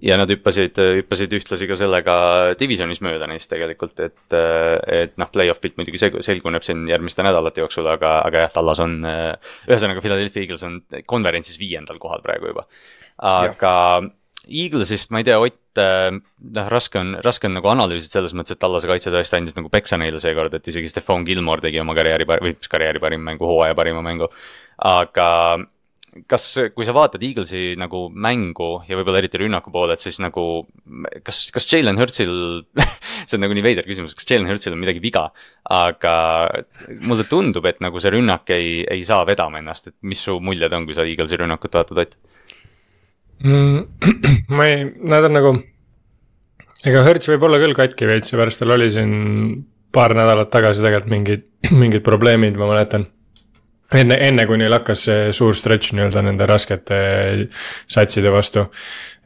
[0.02, 2.14] ja nad hüppasid, hüppasid ühtlasi ka sellega
[2.60, 4.36] divisjonis mööda neist tegelikult, et,
[4.94, 9.00] et noh, play-off pilt muidugi selguneb siin järgmiste nädalate jooksul, aga, aga jah, Tallas on,
[9.06, 12.68] ühesõnaga Philadelphia Eagles on konverentsis viiendal kohal praegu juba.
[13.18, 14.10] aga ja.
[14.48, 15.82] Eaglesist ma ei tea, Ott,
[16.58, 19.70] noh, raske on, raske on nagu analüüsida selles mõttes, et Tallase kaitse tõesti andis nagu
[19.74, 23.46] peksa neile seekord, et isegi Stefan Gilmore tegi oma karjääri, või mis karjääri parim mängu,
[23.50, 24.32] hooaja parima mängu.
[24.78, 25.28] aga
[26.30, 30.46] kas, kui sa vaatad Eaglesi nagu mängu ja võib-olla eriti rünnaku poole, et siis nagu
[31.26, 32.34] kas, kas Jalen Hurtsil
[33.28, 35.28] see on nagu nii veider küsimus, kas Jalen Hurtsil on midagi viga,
[35.74, 36.16] aga
[37.04, 40.74] mulle tundub, et nagu see rünnak ei, ei saa vedama ennast, et mis su muljed
[40.74, 42.18] on, kui sa Eaglesi rünnakut vaatad, Ott
[43.44, 43.82] mm,?
[44.58, 45.54] ma ei, nad on nagu,
[46.86, 49.12] ega Hurts võib olla küll katki veits, seepärast tal oli siin
[49.94, 51.46] paar nädalat tagasi tegelikult mingid,
[51.84, 53.08] mingid probleemid, ma mäletan
[53.96, 56.98] enne, enne kui neil hakkas see suur stretch nii-öelda nende raskete
[57.88, 58.66] satside vastu.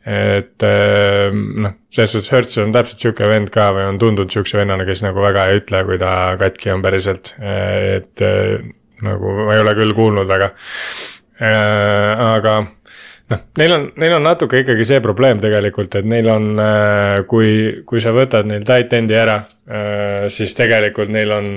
[0.01, 4.57] et ehm, noh, selles suhtes Hertz on täpselt sihuke vend ka või on tundunud sihukese
[4.57, 8.23] vennana, kes nagu väga ei ütle, kui ta katki on päriselt, et
[9.05, 10.49] nagu ma ei ole küll kuulnud väga.
[11.41, 12.55] aga
[13.31, 16.49] noh, neil on, neil on natuke ikkagi see probleem tegelikult, et neil on,
[17.29, 17.53] kui,
[17.87, 19.39] kui sa võtad neil tight end'i ära,
[20.31, 21.47] siis tegelikult neil on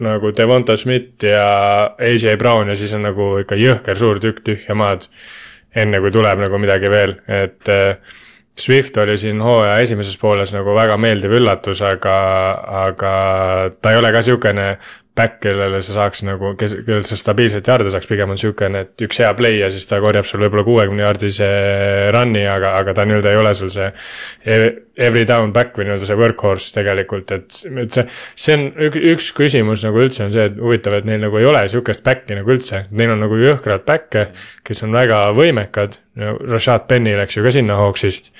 [0.00, 1.44] nagu Devonta Smith ja
[2.00, 5.06] AJ Brown ja siis on nagu ikka jõhker suur tükk tühja maad.
[5.70, 8.16] enne kui tuleb nagu midagi veel, et äh,
[8.58, 12.16] Swift oli siin hooaja esimeses pooles nagu väga meeldiv üllatus, aga,
[12.86, 13.12] aga
[13.80, 14.66] ta ei ole ka sihukene
[15.20, 19.04] back, kellele sa saaks nagu, kes, kellel sa stabiilselt jaarde saaks, pigem on niisugune, et
[19.04, 21.48] üks hea play ja siis ta korjab sul võib-olla kuuekümne jaardise
[22.14, 24.70] run'i, aga, aga ta nii-öelda ei ole sul see e-,
[25.08, 28.06] every down back või nii-öelda see workhorse tegelikult, et, et see,
[28.46, 31.50] see on üks, üks küsimus nagu üldse on see, et huvitav, et neil nagu ei
[31.50, 34.30] ole sihukest back'i nagu üldse, neil on nagu jõhkralt back'e,
[34.66, 38.32] kes on väga võimekad, Rashad Penny läks ju ka sinna Hawksist,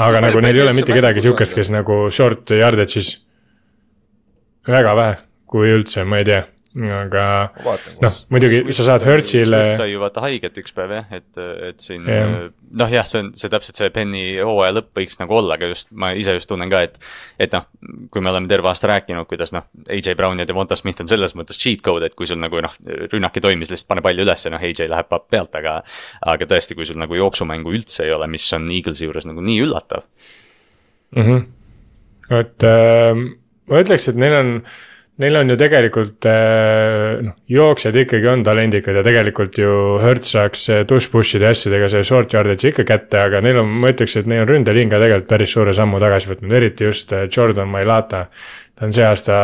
[0.00, 3.14] aga nagu neil ei ole mitte kedagi sihukest, kes nagu short yardage'is
[4.64, 5.22] väga vähe
[5.54, 6.42] kui üldse, ma ei tea,
[6.74, 7.24] aga
[8.02, 9.60] noh, muidugi sa saad Hertzile.
[9.78, 11.36] sai ju vaata haiget üks päev jah, et,
[11.68, 12.48] et siin yeah.
[12.74, 15.92] noh, jah, see on see täpselt see Penny hooaja lõpp võiks nagu olla, aga just
[15.94, 16.98] ma ise just tunnen ka, et.
[17.38, 17.68] et noh,
[18.10, 21.36] kui me oleme terve aasta rääkinud, kuidas noh, AJ Brown ja Devonta Smith on selles
[21.38, 22.74] mõttes cheat code, et kui sul nagu noh,
[23.12, 25.76] rünnak ei toimi, siis lihtsalt pane palli ülesse, noh, AJ läheb pealt, aga.
[26.34, 29.62] aga tõesti, kui sul nagu jooksumängu üldse ei ole, mis on Eaglesi juures nagu nii
[29.62, 30.02] üllatav
[31.14, 31.22] mm.
[31.22, 31.46] -hmm.
[32.40, 33.22] et äh,
[33.70, 34.52] ma ütleks, et neil on
[35.22, 40.64] Neil on ju tegelikult äh, noh, jooksjad ikkagi on talendikad ja tegelikult ju Hertz saaks
[40.90, 44.50] tush-push'ide asjadega see short yardage ikka kätte, aga neil on, ma ütleks, et neil on
[44.50, 48.26] ründeliin ka tegelikult päris suure sammu tagasi võtnud, eriti just äh, Jordan Mailata.
[48.74, 49.36] ta on see aasta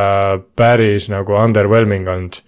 [0.59, 2.43] päris nagu underwhelming olnud.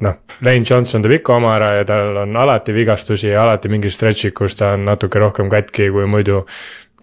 [0.00, 3.90] noh, Lane Johnson teeb ikka oma ära ja tal on alati vigastusi ja alati mingi
[3.92, 6.44] stretch'id, kus ta on natuke rohkem katki kui muidu.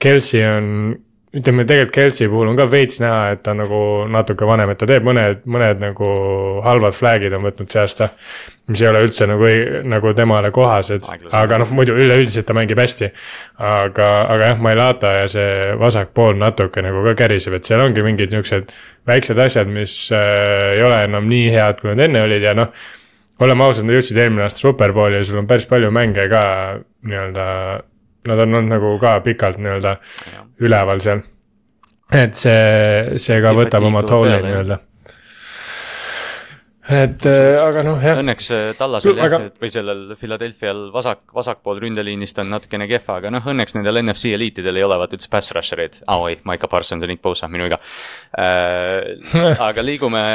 [0.02, 0.96] Kelsey on
[1.36, 3.80] ütleme tegelikult Kelsey puhul on ka veits näha, et ta on nagu
[4.12, 6.10] natuke vanem, et ta teeb mõned, mõned nagu
[6.64, 8.10] halvad flag'id on võtnud see aasta.
[8.72, 9.50] mis ei ole üldse nagu,
[9.86, 11.04] nagu temale kohased,
[11.38, 13.12] aga noh, muidu üleüldiselt ta mängib hästi.
[13.60, 18.06] aga, aga jah, Mailata ja see vasak pool natuke nagu ka käriseb, et seal ongi
[18.06, 18.72] mingid niuksed
[19.08, 22.72] väiksed asjad, mis äh, ei ole enam nii head, kui nad enne olid ja noh.
[23.40, 26.46] oleme ausad, nad jõudsid eelmine aasta superbowli ja sul on päris palju mänge ka
[27.04, 27.46] nii-öelda
[28.28, 29.96] nad on olnud nagu ka pikalt nii-öelda
[30.66, 31.24] üleval seal.
[32.14, 34.82] et see, see ka võtab oma tooli nii-öelda
[36.86, 38.20] et äh, aga noh, jah.
[38.22, 43.32] Õnneks äh, Tallasel jah aga..., või sellel Philadelphia'l vasak, vasakpool ründeliinist on natukene kehva, aga
[43.34, 45.98] noh, õnneks nendel NFC eliitidel ei ole vaata üldse pass rusher eid.
[46.06, 47.80] aa oi, Maiko Parsons ja Nick Bosa, minu viga
[48.38, 49.58] äh,.
[49.70, 50.26] aga liigume,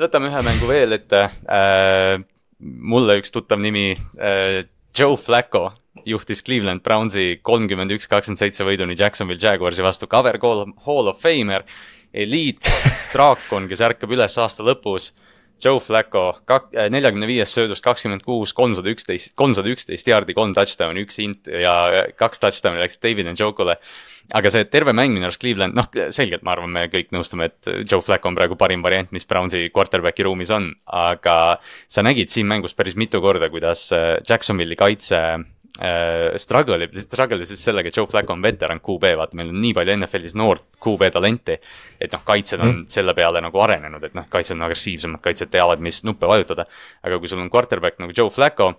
[0.00, 2.14] võtame ühe mängu veel ette äh,.
[2.60, 4.64] mulle üks tuttav nimi äh,,
[4.96, 5.68] Joe Flacco
[6.06, 11.22] juhtis Cleveland Brownsi kolmkümmend üks, kakskümmend seitse võiduni Jacksonville Jaguarsi vastu, cover call, hall of
[11.22, 11.66] famer,
[12.14, 12.62] eliit,
[13.14, 15.12] draakon, kes ärkab üles aasta lõpus.
[15.56, 21.06] Joe Flacco, kak-, neljakümne viiest söödust kakskümmend kuus, kolmsada üksteist, kolmsada üksteist jaardi, kolm touchdown'i,
[21.06, 21.72] üks int ja
[22.20, 23.78] kaks touchdown'i läks David Njokule.
[24.36, 27.70] aga see terve mäng minu arust Cleveland, noh selgelt ma arvan, me kõik nõustume, et
[27.88, 30.74] Joe Flacco on praegu parim variant, mis Brownsi quarterback'i ruumis on.
[30.84, 31.56] aga
[31.88, 33.88] sa nägid siin mängus päris mitu korda, kuidas
[34.28, 35.22] Jacksonville'i kaitse
[35.82, 39.60] äh, struggle ib, struggle isid sellega, et Joe Flacco on veteran QB, vaata, meil on
[39.62, 41.58] nii palju NFL-is noort QB talenti.
[42.00, 42.88] et noh, kaitsjad on mm.
[42.92, 46.66] selle peale nagu arenenud, et noh, kaitsjad on agressiivsemad, kaitsjad teavad, mis nuppe vajutada.
[47.02, 48.74] aga kui sul on quarterback nagu Joe Flacco.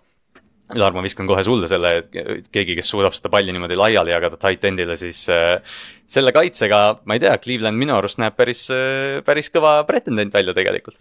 [0.76, 4.36] Ülar, ma viskan kohe sulle selle, et keegi, kes suudab seda palli niimoodi laiali jagada
[4.42, 5.62] tight end'ile, siis äh,
[6.04, 10.58] selle kaitsega, ma ei tea, Cleveland minu arust näeb päris äh,, päris kõva pretendent välja
[10.58, 11.00] tegelikult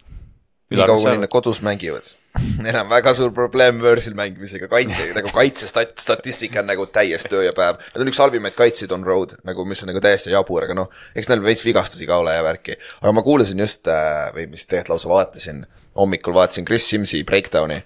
[0.69, 2.09] nii kaua, kuni nad kodus mängivad.
[2.63, 7.47] Neil on väga suur probleem võõrsil mängimisega, kaitse, nagu kaitsestat-, statistika on nagu täiesti öö
[7.47, 7.79] ja päev.
[7.93, 10.91] Nad on üks halvimaid kaitsjaid on road, nagu mis on nagu täiesti jabur, aga noh,
[11.17, 12.77] eks neil veits vigastusi ka ole ja värki.
[13.01, 15.63] aga ma kuulasin just äh, või mis tegelikult lausa vaatasin,
[15.97, 17.81] hommikul vaatasin Chris Simsi breakdown'i.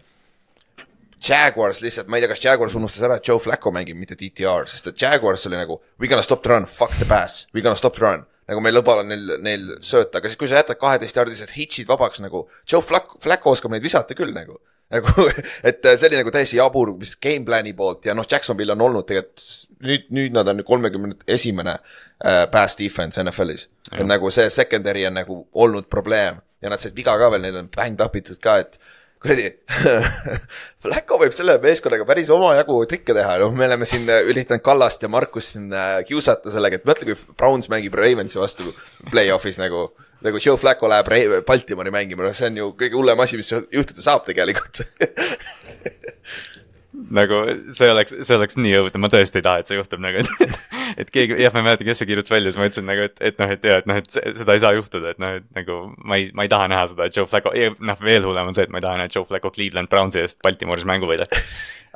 [1.22, 4.66] Jaguars lihtsalt, ma ei tea, kas Jaguars unustas ära, et Joe Flacco mängib, mitte DTR,
[4.68, 7.78] sest et Jaguars oli nagu we gonna stop the run, fuck the pass, we gonna
[7.78, 11.54] stop the run nagu me lubame neil, neil sööta, aga siis, kui sa jätad kaheteistjaardised
[11.56, 14.60] hitch'id vabaks nagu, Joe Flacco, Flacco oskab neid visata küll nagu.
[14.92, 15.24] nagu,
[15.64, 19.06] et see oli nagu täiesti jabur, mis game plan'i poolt ja noh, Jacksonville on olnud
[19.08, 23.70] tegelikult nüüd, nüüd nad on kolmekümne esimene äh, pass defense NFL-is.
[23.94, 27.62] et nagu see secondary on nagu olnud probleem ja nad said viga ka veel, neil
[27.62, 28.76] on banged up itud ka, et
[29.22, 29.48] kuradi
[30.84, 35.04] Flacco võib selle meeskonnaga päris omajagu trikke teha, noh, me oleme siin äh, üritanud Kallast
[35.06, 38.74] ja Markust siin äh, kiusata sellega, et mõtle, kui Browns mängib Ravensi vastu
[39.12, 39.90] play-off'is nagu,
[40.26, 44.06] nagu Joe Flacco läheb Baltimori mängima, noh, see on ju kõige hullem asi, mis juhtuda
[44.06, 44.82] saab tegelikult
[47.16, 47.42] nagu
[47.76, 50.56] see oleks, see oleks nii õudne, ma tõesti ei taha, et see juhtub nagu, et,
[51.04, 53.20] et keegi, jah, ma ei mäleta, kes see kirjutas välja, siis ma ütlesin nagu, et,
[53.32, 55.82] et noh, et jaa, et noh, et seda ei saa juhtuda, et noh, et nagu
[56.08, 57.54] ma ei, ma ei taha näha seda, et Joe Flacco,
[57.92, 60.42] noh, veel hullem on see, et ma ei taha näha, Joe Flacco Cleveland Brownsi eest
[60.46, 61.36] Baltimooris mängu võidab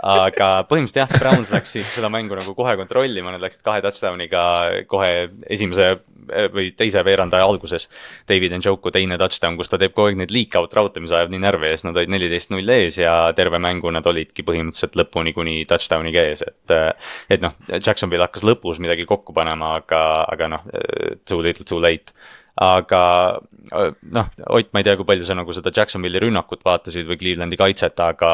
[0.04, 4.44] aga põhimõtteliselt jah, Browns läksid seda mängu nagu kohe kontrollima, nad läksid kahe touchdown'iga
[4.92, 5.10] kohe
[5.52, 7.88] esimese eh, või teise veerandaja alguses.
[8.28, 11.34] David Njoku teine touchdown, kus ta teeb kogu aeg neid leak out raute, mis ajab
[11.34, 15.36] nii närvi ees, nad olid neliteist null ees ja terve mängu nad olidki põhimõtteliselt lõpuni
[15.36, 16.78] kuni touchdown'iga ees, et.
[17.32, 20.66] et noh, Jacksonville hakkas lõpus midagi kokku panema, aga, aga noh,
[21.28, 22.14] too little too late
[22.62, 23.02] aga
[24.16, 27.58] noh, Ott, ma ei tea, kui palju sa nagu seda Jacksonville'i rünnakut vaatasid või Clevelandi
[27.58, 28.30] kaitset, aga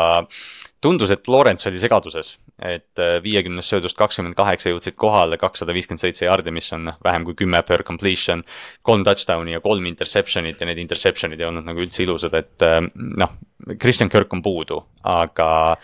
[0.84, 2.34] tundus, et Lawrence oli segaduses,
[2.68, 7.38] et viiekümnest söödust kakskümmend kaheksa jõudsid kohale, kakssada viiskümmend seitse jaardi, mis on vähem kui
[7.38, 8.44] kümme per completion.
[8.82, 13.38] kolm touchdown'i ja kolm interception'it ja need interception'id ei olnud nagu üldse ilusad, et noh,
[13.80, 15.78] Christian Kirk on puudu, aga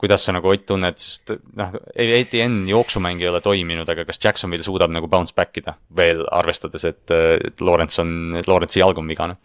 [0.00, 4.66] kuidas sa nagu Ott tunned, sest noh, ATN jooksumäng ei ole toiminud, aga kas Jacksonville
[4.66, 9.38] suudab nagu bounce back ida veel arvestades, et, et Lawrence on, Lawrence'i jalg on vigane?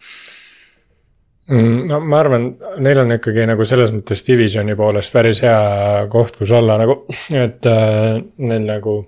[1.50, 2.44] Mm, no ma arvan,
[2.84, 7.00] neil on ikkagi nagu selles mõttes divisioni poolest päris hea koht, kus olla nagu,
[7.46, 9.00] et äh, neil nagu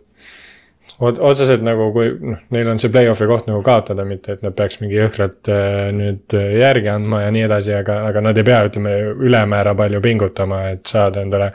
[1.02, 4.80] otseselt nagu, kui noh, neil on see play-off'i koht nagu kaotada, mitte et nad peaks
[4.82, 8.96] mingi jõhkralt äh, nüüd järgi andma ja nii edasi, aga, aga nad ei pea, ütleme,
[9.28, 11.52] ülemäära palju pingutama, et saada endale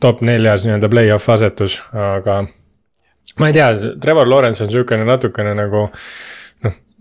[0.00, 2.42] top neljas nii-öelda play-off asetus, aga
[3.40, 3.68] ma ei tea,
[4.00, 5.88] Trevor Lawrence on niisugune natukene nagu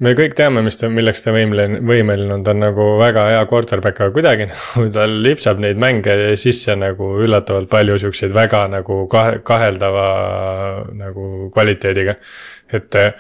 [0.02, 3.44] me kõik teame, mis ta, milleks ta võimeline, võimeline on, ta on nagu väga hea
[3.50, 9.04] quarterback, aga kuidagi nagu tal lipsab neid mänge sisse nagu üllatavalt palju siukseid väga nagu
[9.12, 10.08] kahe, kaheldava
[10.98, 12.18] nagu kvaliteediga.
[12.74, 13.12] et eh,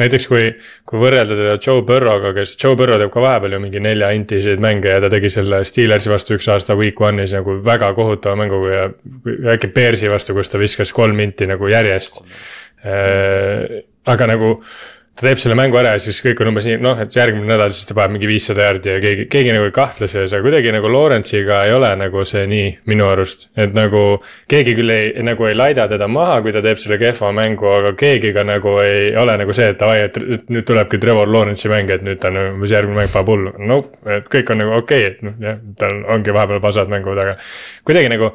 [0.00, 0.46] näiteks kui,
[0.88, 4.62] kui võrrelda teda Joe Burrow'ga, kes, Joe Burrow teeb ka vahepeal ju mingi nelja intiseid
[4.62, 8.62] mänge ja ta tegi selle Steelersi vastu üks aasta week one'is nagu väga kohutava mängu
[8.72, 8.88] ja
[9.52, 12.22] äkki Bearsi vastu, kus ta viskas kolm inti nagu järjest.
[12.88, 14.56] Eh, aga nagu
[15.12, 17.72] ta teeb selle mängu ära ja siis kõik on umbes nii, noh, et järgmine nädal
[17.74, 20.72] siis ta paneb mingi viissada jaardi ja keegi, keegi nagu ei kahtle selles, aga kuidagi
[20.72, 23.50] nagu Lawrence'iga ei ole nagu see nii minu arust.
[23.60, 24.02] et nagu
[24.50, 27.92] keegi küll ei, nagu ei laida teda maha, kui ta teeb selle kehva mängu, aga
[27.98, 31.92] keegi ka nagu ei ole nagu see, et davai, et nüüd tulebki Trevor Lawrence'i mäng,
[31.92, 33.54] et nüüd ta on umbes järgmine mäng paneb hullu.
[33.68, 37.20] Nope, et kõik on nagu okei okay,, et noh, jah, tal ongi vahepeal pasad mängud,
[37.20, 37.36] aga
[37.84, 38.32] kuidagi nagu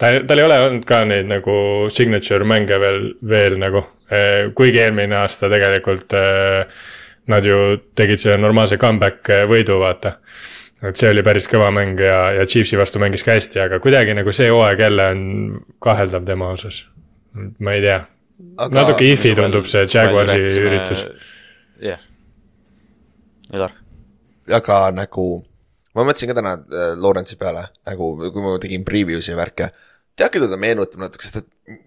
[0.00, 1.54] ta, tal ei ole olnud ka neid nagu
[1.92, 6.64] signature mänge veel, veel nagu Äh, kuigi eelmine aasta tegelikult äh,
[7.30, 10.16] nad ju tegid selle normaalse comeback äh, võidu, vaata.
[10.82, 14.16] et see oli päris kõva mäng ja, ja Chiefsi vastu mängis ka hästi, aga kuidagi
[14.18, 15.20] nagu see hooaeg jälle on
[15.78, 16.80] kaheldav tema osas.
[17.60, 18.00] ma ei tea,
[18.74, 21.06] natuke if'i tundub see Jaguarsi üritus.
[21.86, 22.02] jah,
[23.54, 23.78] Edar.
[24.58, 25.28] aga nagu,
[25.94, 29.70] ma mõtlesin ka täna äh, Lawrence'i peale, nagu kui ma tegin preview'si ja värke.
[30.16, 31.80] tead, keda ta meenutab natuke, sest et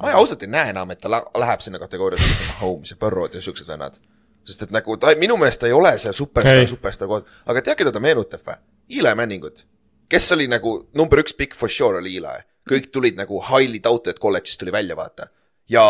[0.00, 3.68] ma ausalt ei näe enam, et ta läheb sinna kategooriasse, Holmes ja Burrow'd ja siuksed
[3.68, 4.00] vennad.
[4.44, 7.78] sest et nagu ta minu meelest ta ei ole see superstaar, superstaar kood, aga tead,
[7.80, 8.58] keda ta meenutab või?
[8.92, 9.64] Eli Manningut,
[10.12, 14.20] kes oli nagu number üks pikk for sure oli Eli, kõik tulid nagu highly touted
[14.20, 15.30] kolledžist tuli välja, vaata.
[15.68, 15.84] ja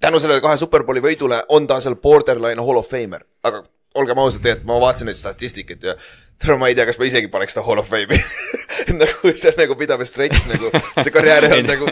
[0.00, 3.64] tänu sellele kahe superbowli võidule on ta seal borderline hall of famer, aga
[3.98, 5.96] olgem ausad, tegelikult ma vaatasin neid statistikat ja
[6.40, 8.20] tere, ma ei tea, kas ma isegi paneks ta hall of fame'i.
[9.00, 10.70] Nagu see on nagu pidav stretch nagu,
[11.02, 11.90] see karjäär ei olnud nagu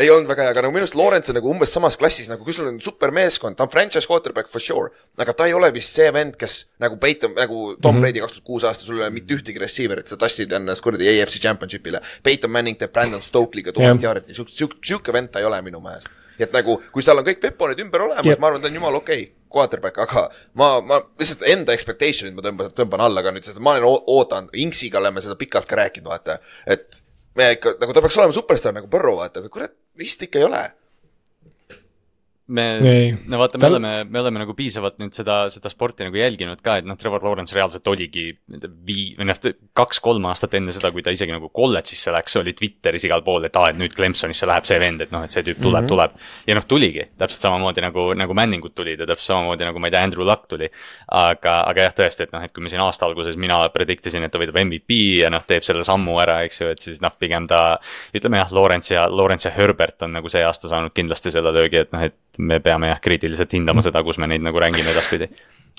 [0.00, 2.44] ei olnud väga hea, aga nagu minu arust Lawrence on nagu umbes samas klassis nagu,
[2.46, 4.90] kui sul on supermeeskond, ta on franchise quarterback for sure.
[5.18, 8.00] aga ta ei ole vist see vend, kes nagu Peyton, nagu Tom -hmm.
[8.00, 11.08] Brady kaks tuhat kuus aasta, sul ei ole mitte ühtegi receiver'it, sa tassid ennast kuradi
[11.08, 12.00] AFC championship'ile.
[12.22, 15.80] Peyton Manning teeb Brandon Stokely'ga tuhat jaardi, sihuke, sihuke, sihuke vend ta ei ole minu
[15.80, 16.08] meelest
[16.38, 19.22] et nagu, kui tal on kõik peponid ümber olemas, ma arvan, ta on jumala okei
[19.22, 20.26] okay, quarterback, aga
[20.58, 24.54] ma, ma lihtsalt enda expectation'id ma tõmban, tõmban alla ka nüüd, sest ma olen oodanud,
[24.64, 27.03] Inksiga oleme seda pikalt ka rääkinud, vaata, et
[27.38, 30.48] me ikka, nagu ta peaks olema superstaar nagu Põrro, vaata, aga kurat, vist ikka ei
[30.48, 30.62] ole
[32.46, 32.64] me,
[33.26, 33.72] no vaata, me Tal...
[33.72, 37.22] oleme, me oleme nagu piisavalt nüüd seda, seda sporti nagu jälginud ka, et noh, Trevor
[37.24, 39.38] Lawrence reaalselt oligi vii-, või noh,
[39.76, 43.56] kaks-kolm aastat enne seda, kui ta isegi nagu kolledžisse läks, oli Twitteris igal pool, et
[43.56, 45.92] aa, et nüüd Clemsonisse läheb see vend, et noh, et see tüüp tuleb mm, -hmm.
[45.94, 46.18] tuleb.
[46.50, 49.96] ja noh, tuligi, täpselt samamoodi nagu, nagu Manningud tulid ja täpselt samamoodi nagu ma ei
[49.96, 50.68] tea, Andrew Luck tuli.
[51.08, 54.24] aga, aga jah, tõesti, et noh, et kui me siin aasta alguses mina predict isin,
[54.24, 57.12] et ta võidab MVP ja noh, teeb selle sammu ära, eks ju, et siis noh,
[57.18, 57.78] pigem ta.
[58.14, 61.80] ütleme jah, Lawrence ja, Lawrence ja Herbert on nagu see aasta saanud kindlasti selle löögi,
[61.84, 63.88] et noh, et me peame jah kriitiliselt hindama mm.
[63.88, 65.28] seda, kus me neid nagu rängime edaspidi.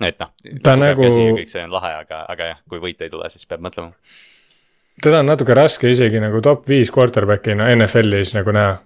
[0.04, 0.32] et noh,
[0.80, 3.94] nagu kõik see on lahe, aga, aga jah, kui võit ei tule, siis peab mõtlema.
[5.04, 8.78] teda on natuke raske isegi nagu top viis quarterback'ina NFL-is nagu näha.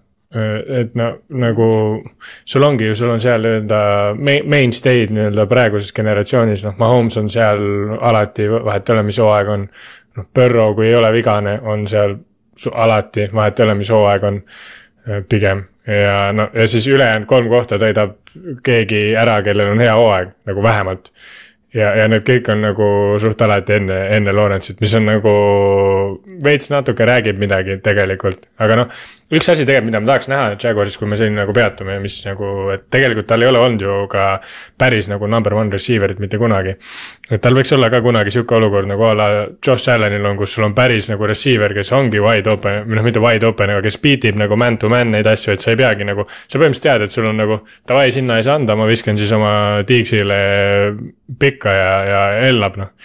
[0.80, 1.08] et no
[1.42, 1.70] nagu
[2.46, 3.80] sul ongi ju, sul on seal nii-öelda
[4.46, 7.64] mainstay'd nii-öelda praeguses generatsioonis, noh, Mahomes on seal
[7.98, 9.70] alati, vahet ei ole, mis hooaeg on.
[10.18, 12.14] noh, Burrow, kui ei ole vigane, on seal
[12.74, 14.40] alati, vahet ei ole, mis hooaeg on
[15.30, 18.18] pigem ja no ja siis ülejäänud kolm kohta täidab
[18.64, 21.12] keegi ära, kellel on hea hooaeg nagu vähemalt.
[21.74, 22.90] ja, ja need kõik on nagu
[23.22, 25.34] suht alati enne, enne Lawrence'it, mis on nagu
[26.46, 30.96] veits natuke räägib midagi tegelikult, aga noh üks asi tegelikult, mida ma tahaks näha Jaguaris,
[30.98, 34.26] kui me siin nagu peatume, mis nagu, et tegelikult tal ei ole olnud ju ka
[34.82, 36.74] päris nagu number one receiver'it mitte kunagi.
[37.30, 39.28] et tal võiks olla ka kunagi sihuke olukord nagu a la
[39.66, 43.06] Josh Allanil on, kus sul on päris nagu receiver, kes ongi wide open, või noh,
[43.06, 45.76] mitte wide open, aga kes beat ib nagu man to man neid asju, et sa
[45.76, 46.26] ei peagi nagu.
[46.26, 49.32] sa põhimõtteliselt tead, et sul on nagu davai, sinna ei saa anda, ma viskan siis
[49.38, 50.40] oma Digsile
[51.40, 52.96] pikka ja, ja ellab noh.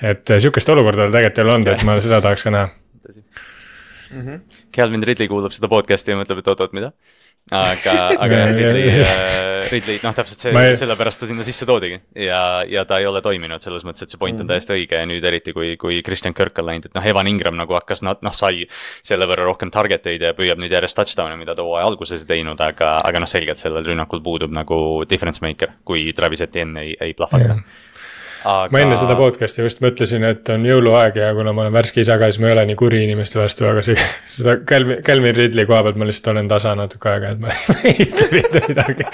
[0.00, 2.72] et sihukest olukorda tal tegelikult ei ole olnud, et ma seda tahaks ka näha
[4.10, 4.24] mm.
[4.24, 4.64] -hmm.
[4.74, 6.92] Calvin Ridley kuulab seda podcast'i ja mõtleb, et oot-oot, mida?
[7.52, 10.76] aga, aga jah, Ridley äh,, Ridley, noh, täpselt see ei...
[10.80, 11.98] sellepärast ta sinna sisse toodigi.
[12.16, 14.52] ja, ja ta ei ole toiminud selles mõttes, et see point on mhm.
[14.52, 17.58] täiesti õige ja nüüd eriti, kui, kui Christian Kirk on läinud, et noh, Evan Ingram
[17.60, 18.64] nagu hakkas, noh, sai
[19.04, 22.30] selle võrra rohkem target eid ja püüab nüüd järjest touchdown'e, mida ta hooaja alguses ei
[22.32, 26.96] teinud, aga, aga noh, selgelt sellel rünnakul puudub nagu difference maker, kui Travis Etienne ei,
[27.00, 27.60] ei plahvata
[28.44, 28.68] aga....
[28.72, 32.16] ma enne seda podcast'i just mõtlesin, et on jõuluaeg ja kuna ma olen värske isa
[32.20, 33.96] ka, siis ma ei ole nii kuri inimeste vastu, aga see,
[34.30, 37.54] seda Calvin, Calvin Ridley koha pealt ma lihtsalt olen tasa natuke aega, et ma
[37.90, 38.28] ei ütle
[38.68, 39.08] midagi.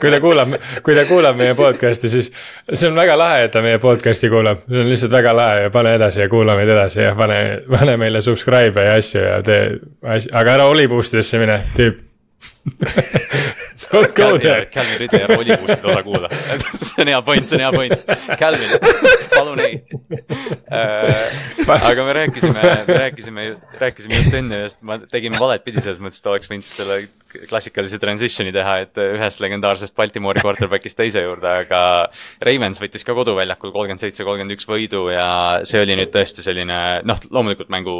[0.00, 2.30] Kui ta kuulab, kui ta kuulab meie podcast'i, siis
[2.70, 5.74] see on väga lahe, et ta meie podcast'i kuulab, see on lihtsalt väga lahe ja
[5.74, 9.62] pane edasi ja kuula meid edasi ja pane, pane meile subscribe'e ja asju ja tee
[10.16, 12.02] asju, aga ära oli boost idesse mine, tüüp
[13.90, 14.66] Don't go there.
[14.70, 16.28] Calvin Ridley ära Hollywoodist osa kuula
[16.94, 17.92] see on hea point, see on hea point.
[18.38, 18.70] Calvin,
[19.34, 19.82] palun ei
[20.70, 21.78] äh,.
[21.90, 23.46] aga me rääkisime, me rääkisime,
[23.80, 27.00] rääkisime just enne just, ma tegime valet pidi selles mõttes, et oleks võinud selle
[27.48, 31.80] klassikalise transition'i teha, et ühest legendaarsest Baltimori quarterback'ist teise juurde, aga
[32.44, 35.26] Ravens võttis ka koduväljakul kolmkümmend seitse, kolmkümmend üks võidu ja
[35.66, 37.96] see oli nüüd tõesti selline noh, loomulikult mängu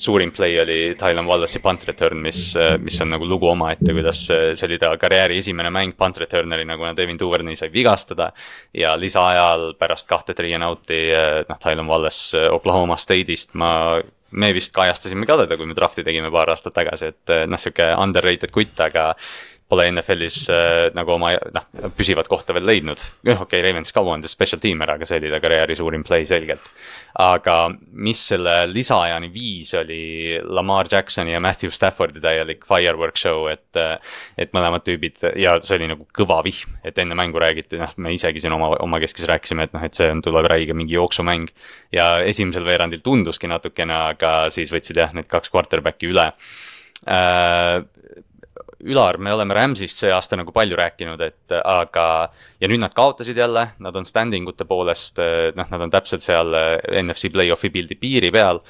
[0.00, 2.42] suurim play oli Tylen Wallace'i punt return, mis,
[2.82, 6.94] mis on nagu lugu omaette, kuidas see oli ta karjääri esimene mäng punt return'erina, kuna
[6.96, 8.32] Devin Duvernay sai vigastada.
[8.74, 11.00] ja lisaajal pärast kahte three and out'i,
[11.48, 14.00] noh, Tylen Wallace Oklahoma State'ist, ma
[14.36, 17.88] me vist kajastasime ka teda, kui me draft'i tegime paar aastat tagasi, et noh, sihuke
[18.02, 19.10] underrated kutt, aga
[19.66, 21.64] pole NFL-is äh, nagu oma noh,
[21.96, 23.00] püsivat kohta veel leidnud.
[23.26, 26.26] noh, okei okay,, Ravens ka see special teamer, aga see oli ta karjääri suurim play
[26.28, 26.68] selgelt.
[27.18, 27.56] aga
[27.92, 33.64] mis selle lisaajani viis, oli Lamar Jacksoni ja Matthew Staffordi täielik firework show, et.
[34.38, 38.12] et mõlemad tüübid ja see oli nagu kõva vihm, et enne mängu räägiti, noh, me
[38.14, 41.50] isegi siin oma, omakeskis rääkisime, et noh, et see on, tuleb räige mingi jooksumäng.
[41.92, 46.30] ja esimesel veerandil tunduski natukene, aga siis võtsid jah, need kaks quarterback'i üle
[47.08, 47.82] äh,
[48.84, 52.28] Ülar, me oleme Rams'ist see aasta nagu palju rääkinud, et aga.
[52.60, 55.16] ja nüüd nad kaotasid jälle, nad on standing ute poolest,
[55.56, 56.52] noh, nad on täpselt seal
[56.90, 58.60] NFC play-off'i pildi piiri peal.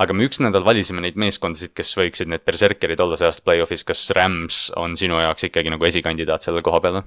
[0.00, 3.82] aga me üks nädal valisime neid meeskondasid, kes võiksid need berserkerid olla see aasta play-off'is,
[3.84, 7.02] kas Rams on sinu jaoks ikkagi nagu esikandidaat selle koha peal?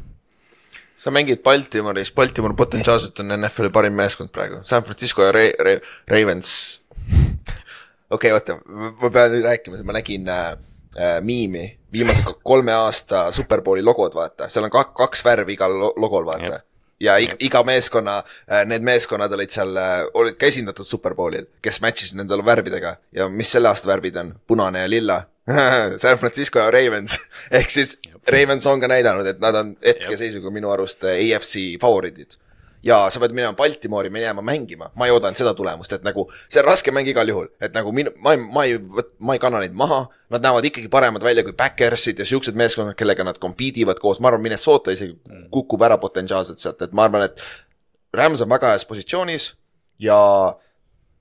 [1.00, 5.80] sa mängid Baltimoris, Baltimore potentsiaalselt on NFL-i parim meeskond praegu, San Francisco ja Ra-, Ra-,
[6.12, 6.82] Ravens.
[8.12, 10.54] okei okay,, oota, ma pean nüüd rääkima, ma nägin äh,
[10.98, 16.26] äh, miimi, viimase kolme aasta Superbowli logod, vaata, seal on kak-, kaks värvi igal logol,
[16.26, 16.62] vaata.
[17.04, 18.18] ja iga, iga meeskonna,
[18.52, 22.96] äh, need meeskonnad olid seal, äh, olid ka esindatud Superbowlil, kes match isid nendele värvidega.
[23.12, 25.24] Ja mis selle aasta värvid on, punane ja lilla.
[26.02, 27.18] San Francisco ja Ravens.
[27.60, 32.38] Ehk siis Ravens on ka näidanud, et nad on hetkeseisuga minu arust AFC äh, favoriidid.
[32.84, 36.62] Ja sa pead minema Baltimoori minema mängima, ma ei oodanud seda tulemust, et nagu see
[36.62, 38.80] on raske mäng igal juhul, et nagu minu, ma ei, ma ei,
[39.20, 40.04] ma ei kanna neid maha.
[40.34, 44.20] Nad näevad ikkagi paremad välja kui Backersid ja siuksed meeskonnad, kellega nad compete ivad koos,
[44.20, 45.48] ma arvan, Minnesota isegi mm.
[45.54, 47.42] kukub ära potentsiaalselt sealt, et ma arvan, et
[48.14, 49.54] Rams on väga heas positsioonis
[50.02, 50.18] ja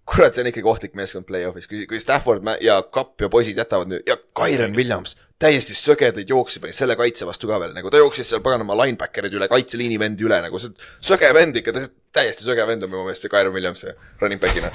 [0.09, 3.93] kurat, see on ikkagi ohtlik meeskond play-off'is, kui, kui Stafford ja Kapp ja poisid jätavad
[3.93, 8.01] nüüd ja Kyron Williams, täiesti sögedaid jooksi pani selle kaitse vastu ka veel, nagu ta
[8.03, 11.74] jooksis seal paganama linebacker'id üle, kaitseliini vendi üle nagu see söge vend ikka,
[12.14, 13.86] täiesti söge vend on minu meelest see Kyron Williams
[14.22, 14.70] running back'ina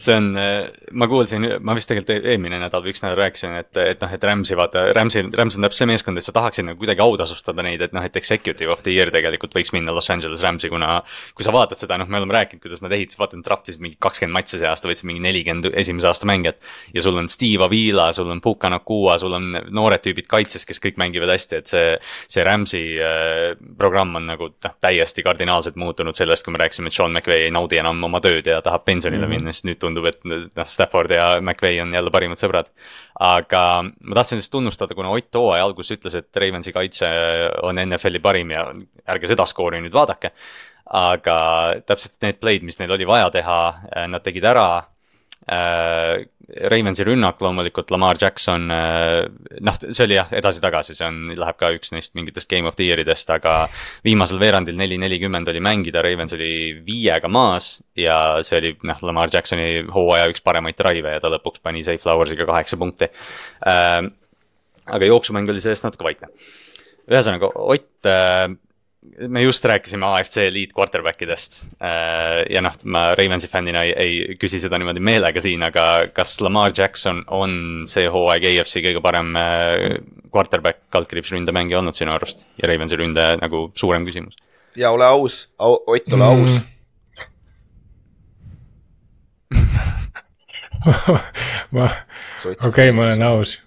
[0.00, 0.30] see on,
[0.92, 4.12] ma kuulsin, ma vist tegelikult e-, eelmine nädal või üks nädal rääkisin, et, et noh,
[4.16, 7.64] et Rams'i vaata, Rams'i, Rams on täpselt see meeskond, et sa tahaksid nagu kuidagi autasustada
[7.66, 11.00] neid, et noh, et executive of the year tegelikult võiks minna Los Angeles Rams'i, kuna
[11.36, 13.98] kui sa vaatad seda, noh, me oleme rääkinud, kuidas nad ehitasid, vaata, nad draftisid mingi
[14.02, 16.60] kakskümmend matši see aasta, võtsid mingi nelikümmend esimese aasta mängijat.
[16.94, 20.80] ja sul on Steve Avila, sul on Puka Nakua, sul on noored tüübid kaitses, kes
[20.82, 21.96] kõik mängivad hästi, et see,
[22.28, 26.96] see Rams'i äh, programm on nagu noh, täiesti kardinaalselt muutunud sellest, kui me rääkisime, et
[26.96, 29.40] Sean McVay ei naudi enam oma tööd ja tahab pensionile mm -hmm.
[29.40, 32.70] minna, siis nüüd tundub, et noh, Stafford ja McVay on jälle parimad sõbrad.
[33.20, 37.10] aga ma tahtsin lihtsalt tunnustada, kuna Ott hooaja alguses ütles, et Ravensi kaitse
[37.66, 38.66] on NFL-i parim ja
[39.10, 40.32] ärge seda skoori nüüd vaadake.
[40.90, 41.36] aga
[41.86, 43.60] täpselt need play'd, mis neil oli vaja teha,
[44.10, 44.66] nad tegid ära
[46.50, 49.26] Ravensi rünnak loomulikult, Lamar Jackson, äh,
[49.62, 52.88] noh, see oli jah, edasi-tagasi, see on, läheb ka üks neist mingitest Game of the
[52.88, 53.64] Year idest, aga
[54.06, 56.52] viimasel veerandil neli nelikümmend oli mängida, Ravens oli
[56.86, 61.62] viiega maas ja see oli noh, Lamar Jacksoni hooaja üks paremaid drive'e ja ta lõpuks
[61.62, 63.10] pani Safe Flowers'iga kaheksa punkti.
[63.66, 64.00] Äh,
[64.90, 66.32] aga jooksumäng oli sellest natuke vaikne.
[67.10, 68.48] ühesõnaga, Ott äh,
[69.28, 74.36] me just rääkisime AFC lead quarterback idest äh, ja noh, ma Ravensi fännina ei, ei
[74.40, 79.32] küsi seda niimoodi meelega siin, aga kas Lamar Jackson on see hooaeg AFC kõige parem
[79.40, 79.96] äh,
[80.32, 82.46] quarterback kaldkriips ründemängija olnud sinu arust?
[82.60, 84.36] Ja Ravensi ründe nagu suurem küsimus?
[84.76, 85.48] ja ole aus.
[85.58, 86.22] Au,, Ott, ole mm.
[86.22, 86.60] aus.
[91.70, 91.90] Ma,
[92.44, 93.60] okei okay,, ma olen aus.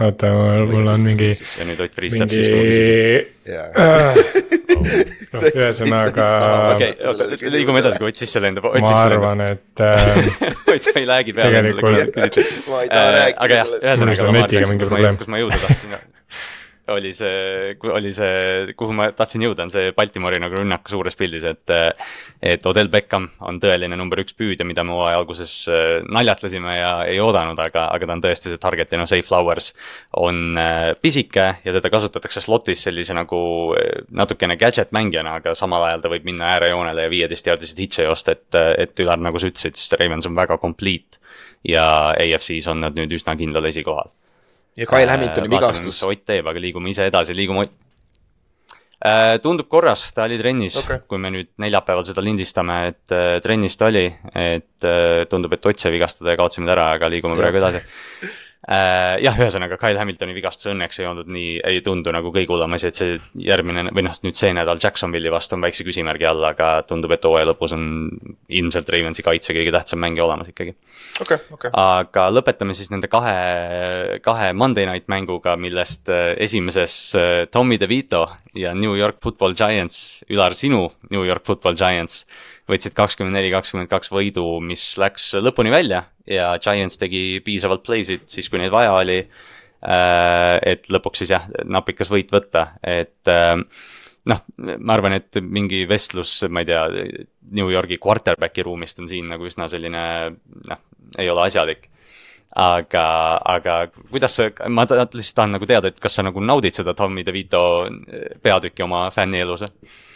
[0.00, 0.26] Oota,
[0.68, 1.30] mul on mingi.
[1.58, 1.80] ja nüüd
[5.32, 6.28] Noh, ühesõnaga.
[6.74, 8.68] okei, oota, liigume edasi, kui Ott sisse lendab.
[8.72, 10.22] ma arvan, et äh,.
[10.72, 11.62] Ott ei läägi peale.
[11.62, 12.40] tegelikult.
[12.86, 15.14] Äh, aga jah, ühesõnaga.
[15.20, 15.96] kus ma jõuda tahtsin
[16.88, 21.44] oli see, oli see, kuhu ma tahtsin jõuda, on see Baltimori nagu rünnak suures pildis,
[21.46, 21.72] et.
[22.42, 26.90] et Odell Beckham on tõeline number üks püüdja, mida me hooaja alguses äh, naljatlesime ja
[27.06, 29.72] ei oodanud, aga, aga ta on tõesti see target ja noh, Safe Flowers.
[30.18, 33.42] on äh, pisike ja teda kasutatakse slot'is sellise nagu
[33.78, 38.08] äh, natukene gadget mängijana, aga samal ajal ta võib minna äärejoonele ja viieteist jaardiseid hitše
[38.08, 41.22] joosta, et, et Ülar, nagu sa ütlesid, siis Ravens on väga complete.
[41.62, 44.10] ja AFC-s on nad nüüd üsna kindlal esikohal
[44.76, 46.02] ja Kyle Hamiltoni äh, vigastus.
[46.06, 47.66] Ott teeb, aga liigume ise edasi, liigume
[49.02, 49.38] äh,.
[49.42, 53.76] tundub korras, ta oli trennis okay., kui me nüüd neljapäeval seda lindistame, et äh, trennis
[53.78, 54.88] ta oli, et
[55.30, 57.84] tundub, et Ott sai vigastada ja kaotasime ta ära, aga liigume praegu edasi.
[58.62, 62.92] Jah, ühesõnaga Kyle Hamiltoni vigastus õnneks ei olnud nii, ei tundu nagu kõige hullem asi,
[62.92, 66.68] et see järgmine või noh, nüüd see nädal Jacksonville'i vastu on väikse küsimärgi all, aga
[66.86, 67.88] tundub, et hooaja lõpus on
[68.54, 70.76] ilmselt Ravensi kaitse kõige tähtsam mängija olemas ikkagi.
[71.24, 71.74] Okay, okay.
[71.74, 73.34] aga lõpetame siis nende kahe,
[74.22, 80.22] kahe Monday night mänguga, millest äh, esimeses äh, Tommy DeVito ja New York Football Giants,
[80.30, 82.22] Ülar, sinu New York Football Giants
[82.70, 88.28] võtsid kakskümmend neli, kakskümmend kaks võidu, mis läks lõpuni välja ja Giants tegi piisavalt play'sid
[88.30, 89.18] siis, kui neid vaja oli.
[89.82, 93.56] Äh, et lõpuks siis jah, napikas võit võtta, et äh,
[94.30, 94.44] noh,
[94.78, 96.84] ma arvan, et mingi vestlus, ma ei tea,
[97.58, 100.04] New Yorgi quarterback'i ruumist on siin nagu üsna selline
[100.70, 100.84] noh,
[101.18, 101.88] ei ole asjalik
[102.54, 103.04] aga,
[103.56, 103.76] aga
[104.10, 107.62] kuidas sa, ma lihtsalt tahan nagu teada, et kas sa nagu naudid seda Tommy DeVito
[108.44, 109.64] peatükki oma fännielus?
[109.66, 110.11] Äh,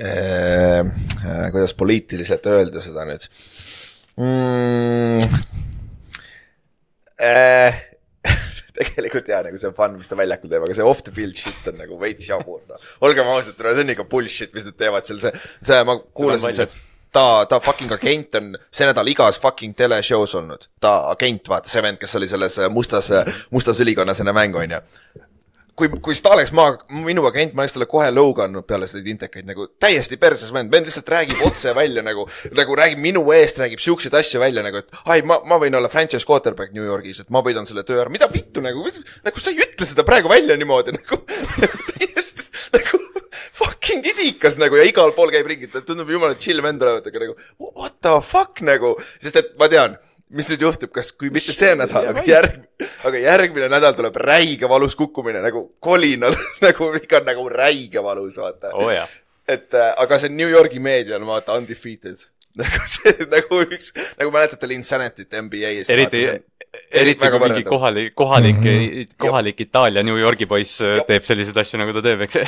[0.00, 3.26] kuidas poliitiliselt öelda seda nüüd
[4.16, 5.40] mm,?
[7.20, 7.76] Äh,
[8.78, 11.66] tegelikult jaa, nagu see fun, mis ta väljakul teeb, aga see off the field shit
[11.68, 12.92] on nagu veits jabur, noh.
[13.04, 16.68] olgem ausad, see on ikka bullshit, mis nad teevad seal, see, see, ma kuulasin, see
[17.12, 20.68] ta, ta fucking agent on see nädal igas fucking teleshow's olnud.
[20.80, 23.12] ta agent, vaata, see vend, kes oli selles mustas,
[23.52, 24.80] mustas ülikonnas enne mängu, onju
[25.78, 26.66] kui, kui ta oleks ma,
[27.04, 30.72] minu agent, ma oleks talle kohe lõuga andnud peale neid intekaid nagu täiesti perses vend,
[30.72, 34.82] vend lihtsalt räägib otse välja nagu, nagu räägib minu eest, räägib siukseid asju välja nagu,
[34.82, 38.00] et ai, ma, ma võin olla franchise quarterback New Yorgis, et ma võidan selle töö
[38.02, 38.86] ära, mida vittu nagu,
[39.26, 41.22] nagu sa ei ütle seda praegu välja niimoodi nagu,
[41.64, 43.02] nagu täiesti nagu
[43.60, 47.36] fucking idikas nagu ja igal pool käib ringi, tundub jumala chill vend olevat, aga nagu
[47.58, 49.98] what the fuck nagu, sest et ma tean
[50.36, 52.60] mis nüüd juhtub, kas, kui mitte see nädal, aga järg-,
[53.08, 58.74] aga järgmine nädal tuleb räige valus kukkumine nagu kolinal, nagu ikka nagu räige valus, vaata
[58.78, 58.92] oh,
[59.50, 62.22] et äh, aga see New Yorgi meedia on vaata undefeated.
[62.60, 65.90] nagu see, nagu üks, nagu mäletate Linsanity't NBA-st.
[65.94, 66.22] eriti,
[67.02, 68.64] eriti kui mingi kohalik, kohalik mm.
[68.70, 69.12] -hmm.
[69.22, 71.06] kohalik Itaalia New Yorgi poiss äh, Jop.
[71.06, 72.40] teeb selliseid asju, nagu ta teeb, eks.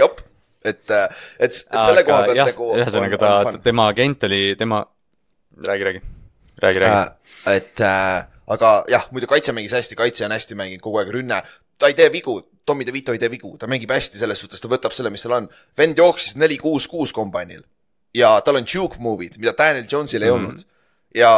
[0.00, 0.22] jop,
[0.64, 2.70] et, et, et selle koha pealt nagu.
[2.78, 3.32] ühesõnaga ta,
[3.62, 4.84] tema agent oli tema,
[5.66, 6.04] räägi, räägi,
[6.62, 7.10] räägi, räägi.
[7.46, 7.56] äh,.
[7.56, 11.42] et äh, aga jah, muidu kaitse mängis hästi, kaitse on hästi mänginud kogu aeg, rünne,
[11.78, 14.68] ta ei tee vigu, Tommy DeVito ei tee vigu, ta mängib hästi selles suhtes, ta
[14.68, 15.48] võtab selle, mis tal on.
[15.78, 17.62] vend jooksis neli, kuus, kuus kombainil
[18.16, 20.66] ja tal on juke move'id, mida Daniel Jonesil ei mm olnud
[21.16, 21.30] ja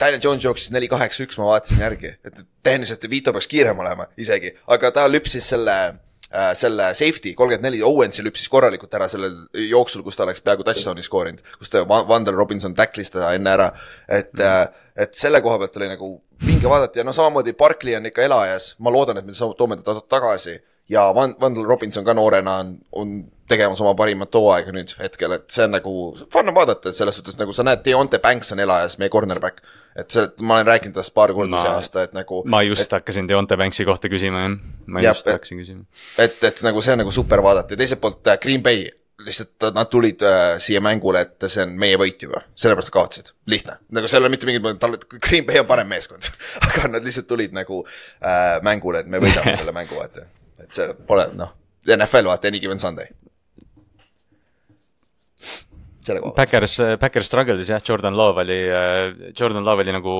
[0.00, 4.06] Daniel Jones jooksis neli, kaheksa, üks, ma vaatasin järgi, et tehniliselt DeVito peaks kiirem olema
[4.16, 5.76] isegi, aga ta lüpsis selle
[6.54, 9.34] selle safety kolmkümmend neli, Owensi lüpsis korralikult ära sellel
[9.66, 13.70] jooksul, kus ta oleks peaaegu touchdown'i skoorinud, kus ta, Vander Robinson tacklis ta enne ära,
[14.08, 14.74] et mm, -hmm.
[14.96, 16.10] et selle koha pealt oli nagu
[16.46, 20.00] vinge vaadata ja no samamoodi Barkley on ikka elajas, ma loodan, et me toome ta
[20.08, 20.60] tagasi.
[20.90, 23.10] Ja Van, Vandel Robinson ka noorena on, on
[23.50, 25.94] tegemas oma parimat hooaega nüüd hetkel, et see on nagu
[26.32, 29.58] fun on vaadata, et selles suhtes nagu sa näed, Deonte Banks on elajas, meie cornerback.
[29.98, 32.96] et see, ma olen rääkinud tast paar korda see aasta, et nagu ma just et...
[33.00, 34.56] hakkasin Deonte Banksi kohta küsima, jah.
[34.86, 35.84] ma Jah, just et- hakkasin küsima.
[36.18, 38.86] et, et nagu see on nagu super vaadata ja teiselt poolt äh, Green Bay,
[39.20, 43.32] lihtsalt nad tulid äh, siia mängule, et see on meie võit juba, sellepärast nad kaotasid,
[43.52, 43.74] lihtne.
[43.92, 46.30] nagu seal ei ole mitte mingit, tal, Green Bay on parem meeskond,
[46.64, 50.24] aga nad lihtsalt tulid nagu äh, mängule, et me võidame selle mängu, vaata.
[50.62, 51.52] et see pole noh,
[51.90, 53.10] NFL vaata, any given Sunday.
[56.04, 56.38] Selle koha pealt.
[56.40, 58.58] Backers, Backers struggle'is jah, Jordan Love oli,
[59.36, 60.14] Jordan Love oli nagu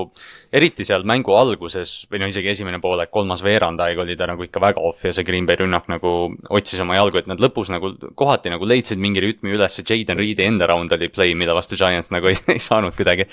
[0.53, 4.62] eriti seal mängu alguses või no isegi esimene poolek, kolmas veerandaeg oli ta nagu ikka
[4.62, 6.14] väga off ja see Green Bay rünnak nagu
[6.51, 10.47] otsis oma jalgu, et nad lõpus nagu kohati nagu leidsid mingi rütmi üles, Jaden Reed'i
[10.47, 13.28] enda round oli play, mida vastu Giants nagu ei, ei saanud kuidagi.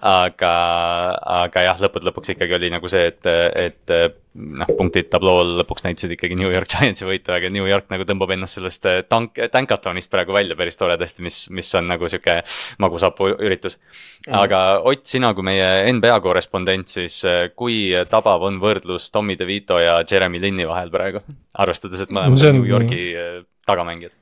[0.00, 0.52] aga,
[1.44, 3.30] aga jah, lõppude lõpuks ikkagi oli nagu see, et,
[3.68, 8.06] et noh, punktid tablool lõpuks näitasid ikkagi New York Giantsi võitu, aga New York nagu
[8.08, 12.40] tõmbab ennast sellest tank, tankatonist praegu välja päris toredasti, mis, mis on nagu sihuke
[12.82, 13.78] magusapu üritus.
[14.32, 19.78] aga Ott, sina kui meie NBA korrespondent, siis eh, kui tabav on võrdlus Tommy DeVito
[19.82, 21.22] ja Jeremy Linni vahel praegu,
[21.62, 24.16] arvestades, et mõlemad on New Yorgi eh, tagamängijad?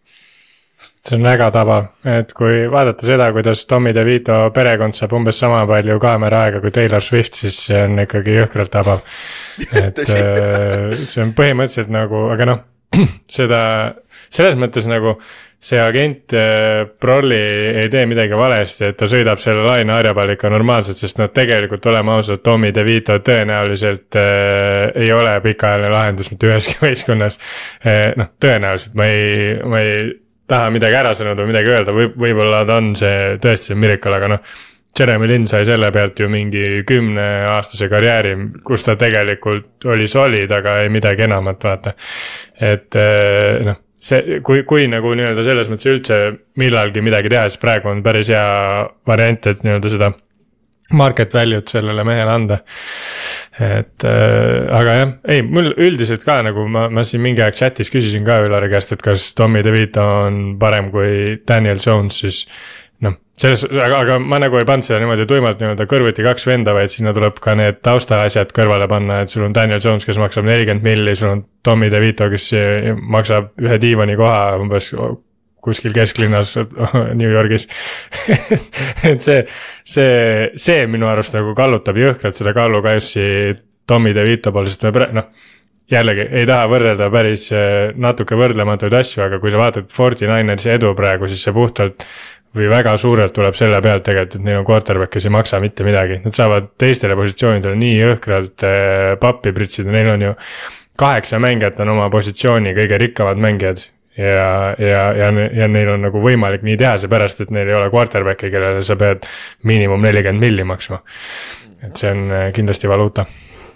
[1.06, 5.62] See on väga tabav, et kui vaadata seda, kuidas Tommy DeVito perekond saab umbes sama
[5.68, 9.00] palju kaamera aega kui Taylor Swift, siis see on ikkagi jõhkralt tabav.
[9.84, 12.66] et äh, see on põhimõtteliselt nagu, aga noh,
[13.38, 13.62] seda,
[14.28, 15.16] selles mõttes nagu
[15.60, 17.40] see agent äh, Prolli
[17.82, 21.84] ei tee midagi valesti, et ta sõidab selle laine harjapall ikka normaalselt, sest noh, tegelikult
[21.88, 27.40] oleme ausad, Tommy DeVito tõenäoliselt äh, ei ole pikaajaline lahendus mitte üheski võistkonnas
[27.84, 28.10] äh,.
[28.20, 30.10] noh, tõenäoliselt ma ei, ma ei
[30.50, 34.18] taha midagi ära sõnuda või midagi öelda, võib, võib-olla ta on see tõesti see miracle,
[34.18, 34.58] aga noh.
[34.98, 38.32] Jeremy Lin sai selle pealt ju mingi kümneaastase karjääri,
[38.66, 41.92] kus ta tegelikult oli solid, aga ei midagi enamat, vaata.
[42.58, 46.18] et eh, noh, see, kui, kui nagu nii-öelda selles mõttes üldse
[46.60, 48.48] millalgi midagi teha, siis praegu on päris hea
[49.06, 50.10] variant, et nii-öelda seda
[50.96, 52.58] market value't sellele mehele anda.
[53.60, 57.92] Et äh, aga jah, ei mul üldiselt ka nagu ma, ma siin mingi aeg chat'is
[57.92, 62.46] küsisin ka Ülari käest, et kas Tommy DeVito on parem kui Daniel Jones, siis
[63.04, 66.74] noh, selles, aga, aga ma nagu ei pannud seda niimoodi tuimalt nii-öelda kõrvuti kaks venda,
[66.76, 70.48] vaid sinna tuleb ka need taustaasjad kõrvale panna, et sul on Daniel Jones, kes maksab
[70.48, 72.52] nelikümmend milli, sul on Tommy DeVito, kes
[73.00, 74.94] maksab ühe diivani koha umbes
[75.64, 76.56] kuskil kesklinnas
[77.20, 77.68] New Yorgis
[79.10, 79.44] et see,
[79.84, 83.24] see, see minu arust nagu kallutab jõhkralt seda kaalukausi
[83.90, 85.30] Tommy DeVito poole, sest me pre-, noh.
[85.90, 90.92] jällegi ei taha võrrelda päris eh, natuke võrdlematuid asju, aga kui sa vaatad Forty-Ninersi edu
[90.98, 92.06] praegu, siis see puhtalt
[92.54, 95.86] või väga suurelt tuleb selle pealt tegelikult, et neil on quarterback, kes ei maksa mitte
[95.86, 100.36] midagi, nad saavad teistele positsioonidele nii jõhkralt eh, pappi pritsida, neil on ju
[101.00, 103.86] kaheksa mängijat on oma positsiooni kõige rikkamad mängijad
[104.16, 107.90] ja, ja, ja, ja neil on nagu võimalik nii teha, seepärast et neil ei ole
[107.92, 109.26] quarterback'i, kellele sa pead
[109.68, 111.00] miinimum nelikümmend milli maksma.
[111.80, 113.26] et see on eh, kindlasti valuuta.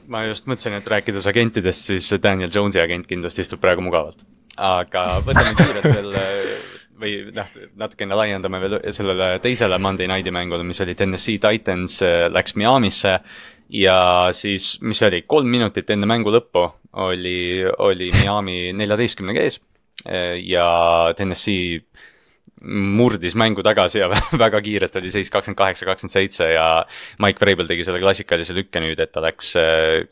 [0.09, 4.27] ma just mõtlesin, et rääkides agentidest, siis Daniel Jones'i agent kindlasti istub praegu mugavalt.
[4.59, 6.13] aga võtame kiirelt veel,
[7.01, 12.57] või noh, natukene laiendame veel sellele teisele Monday Nighti mängule, mis oli Tennessee Titans läks
[12.57, 13.19] Miami'sse.
[13.69, 13.99] ja
[14.33, 16.69] siis, mis see oli, kolm minutit enne mängu lõppu
[17.05, 19.61] oli, oli Miami neljateistkümnega ees.
[20.45, 20.67] Ja
[21.17, 21.81] Tennessee
[22.65, 24.09] murdis mängu tagasi ja
[24.45, 26.67] väga kiirelt oli seis kakskümmend kaheksa, kakskümmend seitse ja
[27.23, 29.53] Mike Vrabel tegi selle klassikalise lükke nüüd, et ta läks,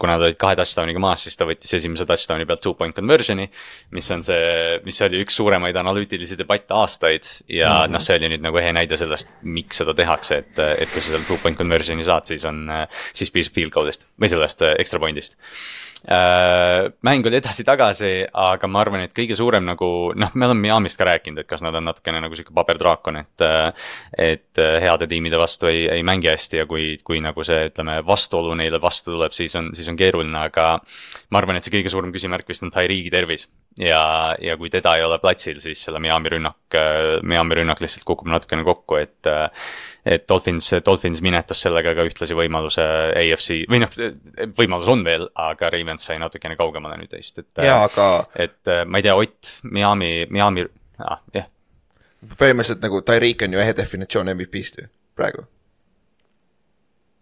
[0.01, 3.49] kuna nad olid kahe touchdown'iga maas, siis ta võttis esimese touchdown'i pealt two point conversion'i.
[3.97, 7.95] mis on see, mis oli üks suuremaid analüütilisi debatte aastaid ja mm -hmm.
[7.97, 11.13] noh, see oli nüüd nagu ehe näide sellest, miks seda tehakse, et, et kui sa
[11.13, 12.69] selle two point conversion'i saad, siis on,
[13.13, 15.39] siis piisab field goal'ist või sellest extra point'ist
[16.03, 19.89] mäng oli edasi-tagasi, aga ma arvan, et kõige suurem nagu
[20.19, 23.47] noh, me oleme Miami'st ka rääkinud, et kas nad on natukene nagu sihuke paberdraakon, et.
[24.19, 28.55] et heade tiimide vastu ei, ei mängi hästi ja kui, kui nagu see, ütleme, vastuolu
[28.59, 30.75] neile vastu tuleb, siis on, siis on keeruline, aga.
[31.31, 33.47] ma arvan, et see kõige suurem küsimärk vist on Tyree'i tervis
[33.79, 36.77] ja, ja kui teda ei ole platsil, siis selle Miami rünnak,
[37.23, 39.33] Miami rünnak lihtsalt kukub natukene kokku, et.
[40.05, 42.83] et Dolphins, Dolphins minetas sellega ka ühtlasi võimaluse
[43.21, 43.93] AFC või noh,
[44.59, 47.63] võimalus on veel, aga Ravens sai natukene kaugemale nüüd teist, et.
[47.63, 48.09] aga.
[48.35, 50.67] et ma ei tea, Ott, Miami, Miami
[50.99, 51.47] ah,, jah.
[52.35, 55.47] põhimõtteliselt nagu Tyreek on ju ehe definitsioon MVP-st ju, praegu.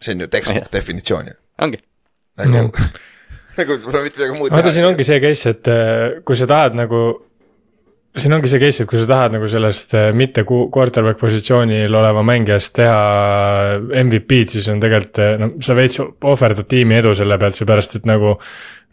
[0.01, 1.39] see on ju textbook definitsioon ju.
[1.61, 1.85] ongi.
[2.41, 2.73] nagu
[3.61, 6.77] nagu pole mitte midagi muud vaata, siin ongi see case, et äh, kui sa tahad
[6.79, 7.03] nagu,
[8.19, 12.25] siin ongi see case, et kui sa tahad nagu sellest äh, mitte quarterback positsioonil oleva
[12.27, 13.01] mängijast teha
[14.05, 18.11] MVP-d, siis on tegelikult äh, no sa veits ohverdad tiimi edu selle pealt, seepärast et
[18.11, 18.37] nagu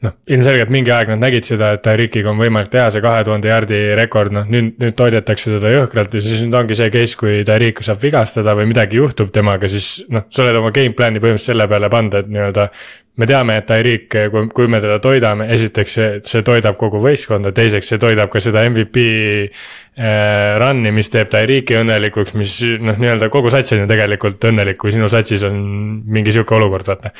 [0.05, 3.49] noh, ilmselgelt mingi aeg nad nägid seda, et Tyreekiga on võimalik teha see kahe tuhande
[3.49, 7.41] jaardi rekord, noh nüüd, nüüd toidetakse teda jõhkralt ja siis nüüd ongi see case, kui
[7.47, 11.53] Tyreek saab vigastada või midagi juhtub temaga, siis noh, sa oled oma game plan'i põhimõtteliselt
[11.53, 12.69] selle peale pannud, et nii-öelda
[13.17, 17.49] me teame, et Tyreek, kui, kui me teda toidame, esiteks see, see toidab kogu võistkonda,
[17.57, 23.33] teiseks see toidab ka seda MVP äh, run'i, mis teeb Tyreeki õnnelikuks, mis noh, nii-öelda
[23.33, 25.57] kogu sats on ju tegelikult õnnelik, kui sinu satsis on
[26.05, 27.17] mingi sihuke olukord, vaata.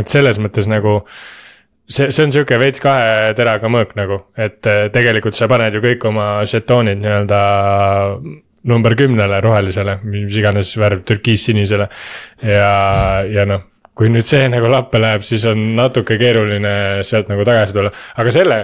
[0.00, 1.02] et selles mõttes nagu
[1.88, 5.84] see, see on sihuke veits kahe teraga mõõk nagu, et äh, tegelikult sa paned ju
[5.84, 7.40] kõik oma žetoonid nii-öelda
[8.66, 11.88] number kümnele rohelisele, mis iganes värv, türkiis-sinisele
[12.42, 12.68] ja,
[13.30, 17.72] ja noh kui nüüd see nagu lappe läheb, siis on natuke keeruline sealt nagu tagasi
[17.72, 18.58] tulla, aga selle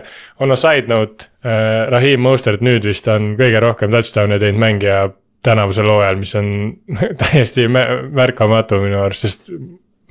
[0.44, 5.06] on a side note äh,, Rahim Mostert nüüd vist on kõige rohkem touchdown'e teinud mängija
[5.42, 6.50] tänavusel hooajal, mis on
[7.22, 9.48] täiesti märkamatu minu arust, sest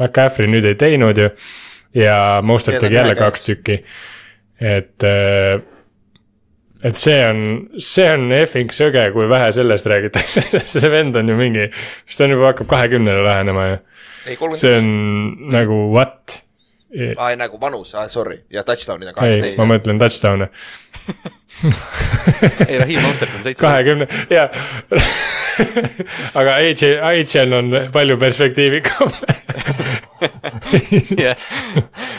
[0.02, 1.30] McCaffrey nüüd ei teinud ju.
[1.96, 3.82] Ja Mostert tegi jälle kaks tükki,
[4.60, 5.62] et äh,
[6.84, 7.42] et see on,
[7.78, 11.68] see on effing söge, kui vähe sellest räägitakse, sest see vend on ju mingi,
[12.08, 13.82] vist ta on juba hakkab kahekümnele lähenema ju.
[14.58, 14.90] See on
[15.54, 16.42] nagu what?
[17.18, 19.60] Aa, ei nagu vanus, sorry, ja touchdown'id on kaheksateist.
[19.62, 20.50] ma mõtlen touchdown'e.
[22.68, 23.62] Ei, Rahim Mostert on seitseteist.
[23.62, 24.50] kahekümne, jaa.
[26.40, 29.12] Aga AJ, AJ on palju perspektiivikam.
[31.22, 31.48] Jah,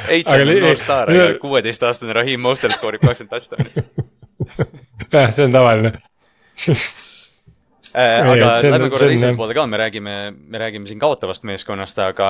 [0.09, 3.71] AJ on noor staar, aga kuueteistaastane Rahim Mostert skoorib kakskümmend touchdown'i.
[5.13, 5.97] Jah, see on tavaline.
[7.93, 12.29] Äh, aga lähme korra teisele poole ka, me räägime, me räägime siin kaotavast meeskonnast, aga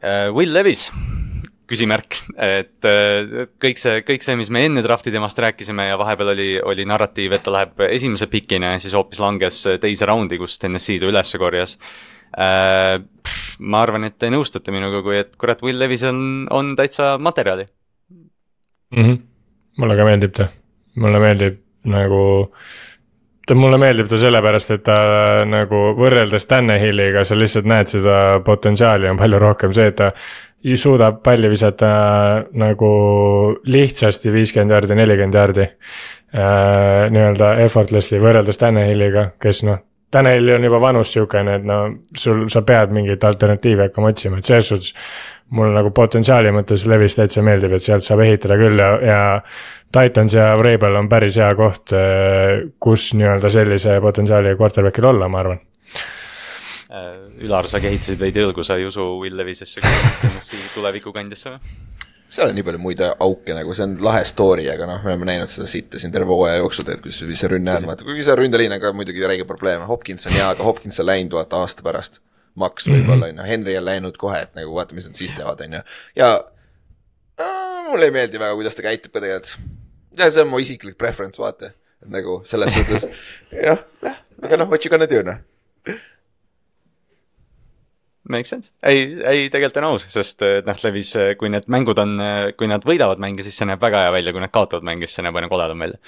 [0.00, 0.86] äh, Will Levis,
[1.72, 6.32] küsimärk, et äh, kõik see, kõik see, mis me enne draft'i temast rääkisime ja vahepeal
[6.34, 10.58] oli, oli narratiiv, et ta läheb esimese pikina ja siis hoopis langes teise raundi, kus
[10.60, 11.76] TNS-i ta üles korjas
[12.36, 12.96] äh,.
[13.62, 19.02] ma arvan, et te nõustute minuga, kui et kurat, Will Levis on, täitsa materjali mm.
[19.02, 19.20] -hmm.
[19.78, 20.48] mulle ka meeldib ta,
[20.96, 22.22] mulle meeldib nagu
[23.46, 24.96] ta mulle meeldib ta sellepärast, et ta
[25.48, 28.16] nagu võrreldes Tannehilliga, sa lihtsalt näed seda
[28.46, 30.12] potentsiaali on palju rohkem see, et ta.
[30.78, 31.92] Suudab palli visata
[32.58, 32.90] nagu
[33.66, 37.08] lihtsasti viiskümmend jaardi, nelikümmend jaardi äh,.
[37.12, 39.82] nii-öelda effortlessly võrreldes Tannehilliga, kes noh.
[40.12, 41.76] Tannehill on juba vanus sihukene, et no
[42.18, 44.92] sul, sa pead mingeid alternatiive hakkama otsima, et selles suhtes
[45.56, 49.20] mulle nagu potentsiaali mõttes Levis täitsa meeldib, et sealt saab ehitada küll ja, ja
[49.92, 55.40] Titans ja Vrabel on päris hea koht, eh, kus nii-öelda sellise potentsiaali quarterback'il olla, ma
[55.44, 55.64] arvan.
[56.92, 59.80] Äh, Ülar, sa kehitasid veidi õlgu, sa ei usu Will Levisesse
[60.74, 61.76] tulevikukandjasse või?
[62.32, 65.28] seal on nii palju muid auke nagu, see on lahe story, aga noh, me oleme
[65.28, 68.36] näinud seda sitta siin terve hooaja jooksul, et kuidas see rünne on, vaata, kuigi see
[68.40, 71.84] ründeliin on ka muidugi räige probleem, Hopkins on hea, aga Hopkins on läinud vaata aasta
[71.84, 72.22] pärast.
[72.56, 75.60] Max võib-olla on ju, Henry on läinud kohe, et nagu vaata, mis nad siis teevad,
[75.64, 75.84] on ju,
[76.20, 76.32] ja
[77.40, 79.70] äh, mulle ei meeldi väga, kuidas ta käitub ka tegelikult.
[80.20, 83.08] Ja see on mu isiklik preference, vaata, et nagu selles suhtes.
[83.68, 85.40] Jah, jah, aga noh, what you gonna do noh.
[88.30, 91.08] Make sense, ei, ei tegelikult on aus, sest noh, Levis,
[91.40, 92.12] kui need mängud on,
[92.54, 95.18] kui nad võidavad mänge, siis see näeb väga hea välja, kui nad kaotavad mänge, siis
[95.18, 95.98] see näeb aina koledam välja.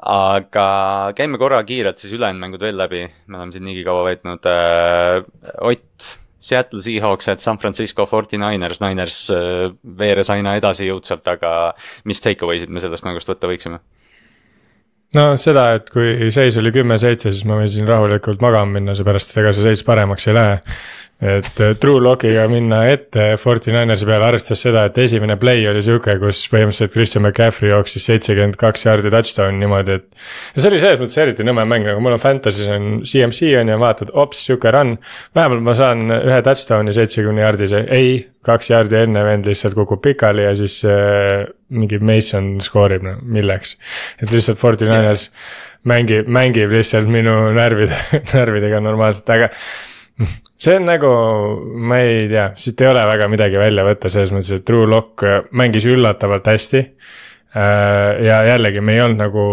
[0.00, 0.64] aga
[1.12, 5.20] käime korra kiirelt siis ülejäänud mängud veel läbi, me oleme siin niigi kaua veetnud äh,.
[5.60, 6.08] Ott,
[6.40, 11.74] Seattle Seahawks at San Francisco Forty Niners, Niners äh, veeres aina edasi jõudsalt, aga
[12.08, 13.82] mis take away sid me sellest mängust võtta võiksime?
[15.14, 19.42] no seda, et kui seis oli kümme-seitse, siis ma võisin rahulikult magama minna, seepärast et
[19.42, 20.58] ega see seis paremaks ei lähe
[21.20, 26.14] et äh, True Lockiga minna ette Fortininersi peale, arvestades seda, et esimene play oli sihuke,
[26.22, 30.08] kus põhimõtteliselt Christian McCaffrey jooksis seitsekümmend kaks jaardi touchdown'i niimoodi, et.
[30.54, 33.72] ja see oli selles mõttes eriti nõme mäng, nagu mul on Fantasy's on CMC on
[33.74, 34.96] ju, vaatad, ops, sihuke run.
[35.36, 38.16] vähemalt ma saan ühe touchdown'i seitsekümne jaardise, ei,
[38.46, 43.76] kaks jaardi enne vend lihtsalt kukub pikali ja siis äh, mingi Mason skoorib, no milleks.
[44.22, 45.28] et lihtsalt Fortiners
[45.84, 48.00] mängib, mängib lihtsalt minu närvide,
[48.34, 49.52] närvidega normaalselt, aga
[50.62, 51.10] see on nagu,
[51.88, 55.26] ma ei tea, siit ei ole väga midagi välja võtta, selles mõttes, et True Lock
[55.56, 56.84] mängis üllatavalt hästi.
[57.50, 59.44] Äh, ja jällegi, me ei olnud nagu,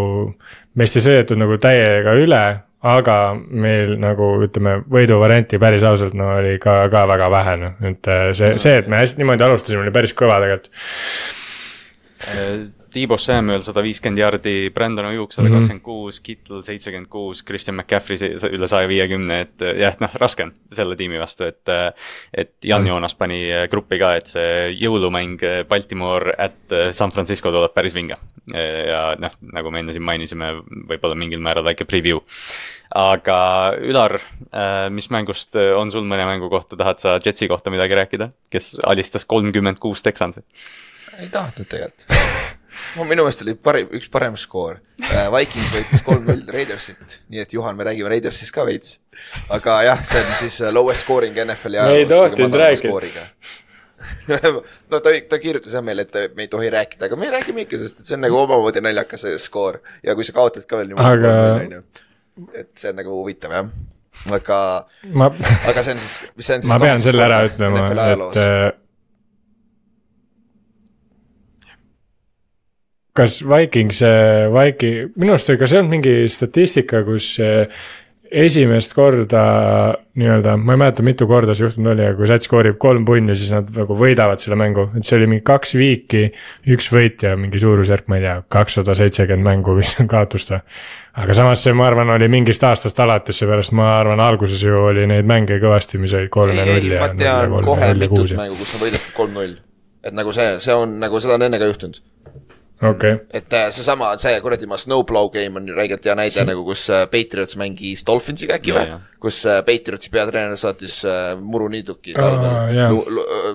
[0.77, 2.43] meist ei sõidetud nagu täiega üle,
[2.87, 8.11] aga meil nagu ütleme, võiduvarianti päris ausalt no oli ka, ka väga vähe noh, et
[8.13, 10.69] äh, see, see, et me hästi niimoodi alustasime, oli päris kõva tegelikult
[12.97, 18.31] Tiibo Samuel sada viiskümmend jardi, Brandon Ojuk sada kakskümmend kuus, Kittel seitsekümmend kuus, Christian McCaffrey
[18.57, 21.61] üle saja viiekümne, et jah, noh, raske on selle tiimi vastu, et.
[22.33, 22.89] et Jan mm.
[22.89, 23.37] Joonas pani
[23.69, 28.17] gruppi ka, et see jõulumäng Baltimore at San Francisco tuleb päris vinge.
[28.55, 30.51] ja noh, nagu me enne siin mainisime,
[30.89, 32.23] võib-olla mingil määral väike preview.
[32.97, 33.39] aga
[33.77, 34.17] Ülar,
[34.89, 39.29] mis mängust on sul mõne mängu kohta, tahad sa Jetsi kohta midagi rääkida, kes alistas
[39.29, 40.41] kolmkümmend kuus Texansi?
[41.17, 42.56] ei tahtnud tegelikult
[43.07, 44.81] minu meelest oli parim, üks parem skoor.
[45.03, 48.99] Äh, Vikings võitis kolm-null Raidersit, nii et Juhan, me räägime Raidersist ka veits.
[49.53, 51.95] aga jah, see on siis äh, lowest scoring NFL-i ajaloos.
[51.95, 53.25] me ei tohtinud rääkida
[54.91, 57.79] no ta, ta kirjutas jah meile, et me ei tohi rääkida, aga me räägime ikka,
[57.81, 61.29] sest et see on nagu omamoodi naljakas skoor ja kui sa kaotad ka veel niimoodi
[61.29, 61.81] aga...
[62.61, 63.71] et see on nagu huvitav jah,
[64.37, 64.59] aga
[65.17, 65.31] ma...
[65.71, 68.83] aga see on siis, see on siis ma pean selle ära ütlema, et
[73.17, 74.01] kas Vikings,
[74.53, 77.33] Viking, minu arust oli ka see olnud mingi statistika, kus
[78.31, 79.41] esimest korda
[80.17, 83.35] nii-öelda, ma ei mäleta, mitu korda see juhtunud oli, aga kui sats skoorib kolm punni,
[83.37, 86.23] siis nad nagu võidavad selle mängu, et see oli mingi kaks viiki,
[86.73, 90.55] üks võit ja mingi suurusjärk, ma ei tea, kakssada seitsekümmend mängu, mis on kaotust.
[91.17, 95.07] aga samas see, ma arvan, oli mingist aastast alates, seepärast ma arvan, alguses ju oli
[95.09, 97.07] neid mänge kõvasti, mis olid kolm ja null ja.
[97.07, 99.57] ma tean kohe mitut mängu, kus on võidetud kolm-null,
[100.03, 102.03] et nagu see, see on nagu seda on enne ka juhtunud
[102.81, 103.17] okay..
[103.33, 107.05] et äh, seesama, see kuradi ma Snowblow game on räigelt hea näide nagu, kus äh,
[107.11, 108.97] Patriots mängis Dolphinsiga äkki või?
[109.23, 110.99] kus äh, Patriotsi peatreener saatis
[111.41, 112.93] muruniiduki yeah.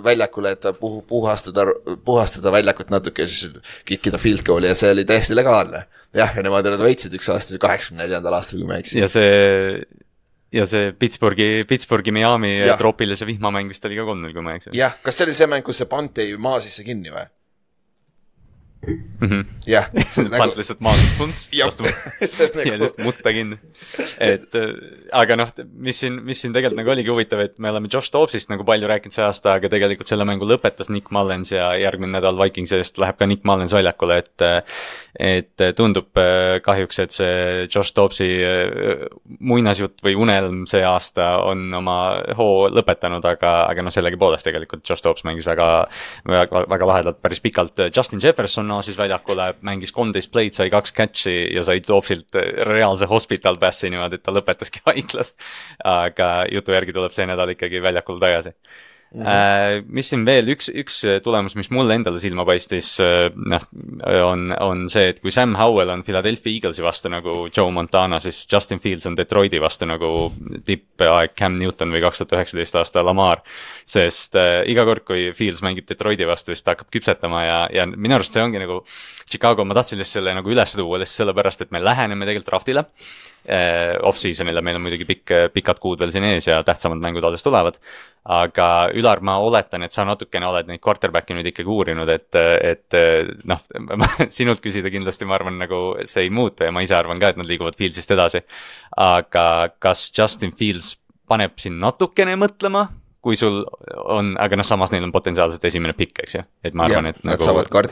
[0.05, 1.69] väljakule, et puh-, puhastada,
[2.05, 5.85] puhastada väljakut natuke ja siis kikkida field goal'i ja see oli täiesti legaalne.
[6.17, 9.03] jah, ja nemad olid võitsid üks aasta, kaheksakümne neljandal aastal, kui ma ei eksi.
[9.03, 9.85] ja see
[10.53, 14.75] ja see Pittsburghi, Pittsburghi Miami troopilise vihmamäng vist oli ka kolm-null, kui ma ei eksi.
[14.77, 17.25] jah, kas see oli see mäng, kus see pant jäi maa sisse kinni või?
[18.83, 19.43] -hmm.
[19.67, 20.39] jah nagu...
[20.39, 22.67] pand lihtsalt maas punts vastu nagu...
[22.67, 23.59] ja lihtsalt mutta kinni.
[24.19, 24.73] et äh,
[25.13, 28.51] aga noh, mis siin, mis siin tegelikult nagu oligi huvitav, et me oleme Josh Dobbsist
[28.51, 32.39] nagu palju rääkinud see aasta, aga tegelikult selle mängu lõpetas Nick Mullens ja järgmine nädal
[32.41, 34.47] Vikingsist läheb ka Nick Mullens väljakule, et.
[35.23, 39.07] et tundub äh, kahjuks, et see Josh Dobbsi äh,
[39.39, 41.99] muinasjutt või unelm see aasta on oma
[42.39, 45.69] hoo lõpetanud, aga, aga noh, sellegipoolest tegelikult Josh Dobbs mängis väga,
[46.29, 47.79] väga, väga lahedalt päris pikalt.
[47.95, 53.61] Justin Jefferson naasis väljakule, mängis kolmteist play'd, sai kaks catch'i ja sai Dobbsilt reaalse hospital
[53.61, 55.35] pass'i niimoodi, et ta lõpetaski haiglas.
[55.85, 58.57] aga jutu järgi tuleb see nädal ikkagi väljakule tagasi
[59.15, 59.85] Mm -hmm.
[59.93, 63.67] mis siin veel, üks, üks tulemus, mis mulle endale silma paistis, äh, noh,
[64.25, 68.47] on, on see, et kui Sam Howell on Philadelphia Eaglesi vastu nagu Joe Montana, siis
[68.53, 70.33] Justin Fields on Detroiti vastu nagu
[70.65, 73.43] tippaeg Cam Newton või kaks tuhat üheksateist aasta Lamar.
[73.85, 77.87] sest äh, iga kord, kui Fields mängib Detroiti vastu, siis ta hakkab küpsetama ja, ja
[77.87, 78.81] minu arust see ongi nagu
[79.29, 82.87] Chicago, ma tahtsin lihtsalt selle nagu üles tuua lihtsalt sellepärast, et me läheneme tegelikult draft'ile
[83.43, 87.79] off-season'ile, meil on muidugi pikk, pikad kuud veel siin ees ja tähtsamad mängud alles tulevad.
[88.23, 92.99] aga Ülar, ma oletan, et sa natukene oled neid quarterback'e nüüd ikkagi uurinud, et, et
[93.51, 93.65] noh,
[94.39, 97.41] sinult küsida kindlasti ma arvan, nagu see ei muutu ja ma ise arvan ka, et
[97.41, 98.45] nad liiguvad Fieldsist edasi.
[98.97, 99.47] aga
[99.83, 100.95] kas Justin Fields
[101.27, 102.87] paneb sind natukene mõtlema
[103.23, 103.61] kui sul
[104.11, 107.21] on, aga noh, samas neil on potentsiaalselt esimene pikk, eks ju, et ma arvan, et
[107.27, 107.43] nagu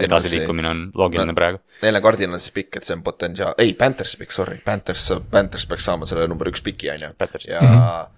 [0.06, 1.60] edasiliikumine on loogiline no, praegu.
[1.84, 5.86] Neil on Cardinalsi pikk, et see on potentsiaal, ei, Panthersi pikk, sorry, Panthers, Panthers peaks
[5.86, 7.10] saama selle number üks piki, on ju.
[7.46, 8.10] ja mm, -hmm.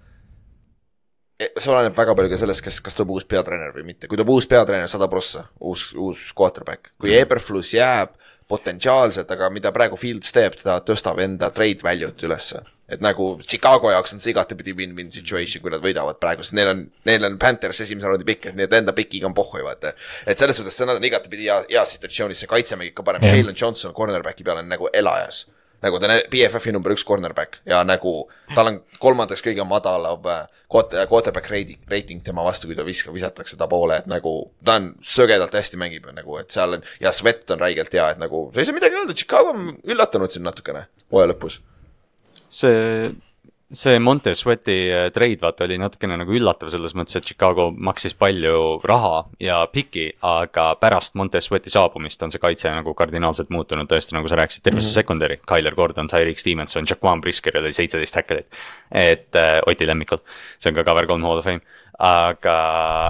[1.58, 4.32] see oleneb väga palju ka sellest, kes, kas tuleb uus peatreener või mitte, kui tuleb
[4.32, 7.26] uus peatreener, sada prossa, uus, uus quarterback, kui mm.
[7.26, 8.16] Eberflus jääb
[8.48, 13.90] potentsiaalselt, aga mida praegu Fields teeb, ta tõstab enda trade value't ülesse et nagu Chicago
[13.92, 17.38] jaoks on see igatepidi win-win situation, kui nad võidavad praegu, sest neil on, neil on
[17.40, 19.94] Panthers esimese raundi pikk, et et enda pikiga on pohhui, vaata.
[20.26, 23.24] et selles suhtes, nad on igatepidi hea, heas situatsioonis, see kaitsemäng ikka parem.
[23.24, 25.46] Jalen Johnson cornerback'i peal on nagu elajas.
[25.82, 28.12] Nagu ta on BFF-i number üks cornerback ja nagu
[28.54, 33.58] tal on kolmandaks kõige madalam äh, quarterback rating, rating tema vastu, kui ta viskab, visatakse
[33.58, 37.50] ta poole, et nagu ta on sögedalt hästi mängib nagu, et seal on ja Svet
[37.50, 40.86] on räigelt hea, et nagu sa ei saa midagi öelda, Chicago on üllatanud siin natukene
[41.10, 41.58] hooaja lõpus
[42.52, 43.10] see,
[43.72, 48.14] see Monte Sweati äh, trade vaata oli natukene nagu üllatav selles mõttes, et Chicago maksis
[48.18, 53.88] palju raha ja piki, aga pärast Monte Sweati saabumist on see kaitse nagu kardinaalselt muutunud,
[53.90, 55.00] tõesti, nagu sa rääkisid, terve see mm -hmm.
[55.00, 58.58] secondary, Tyler Gordon, Tyreek Stevenson, Jaquan Briskeril oli seitseteist häkkelit.
[58.90, 60.20] et äh, Oti lemmikul,
[60.58, 61.62] see on ka cover kolm hall of fame
[62.00, 62.54] aga,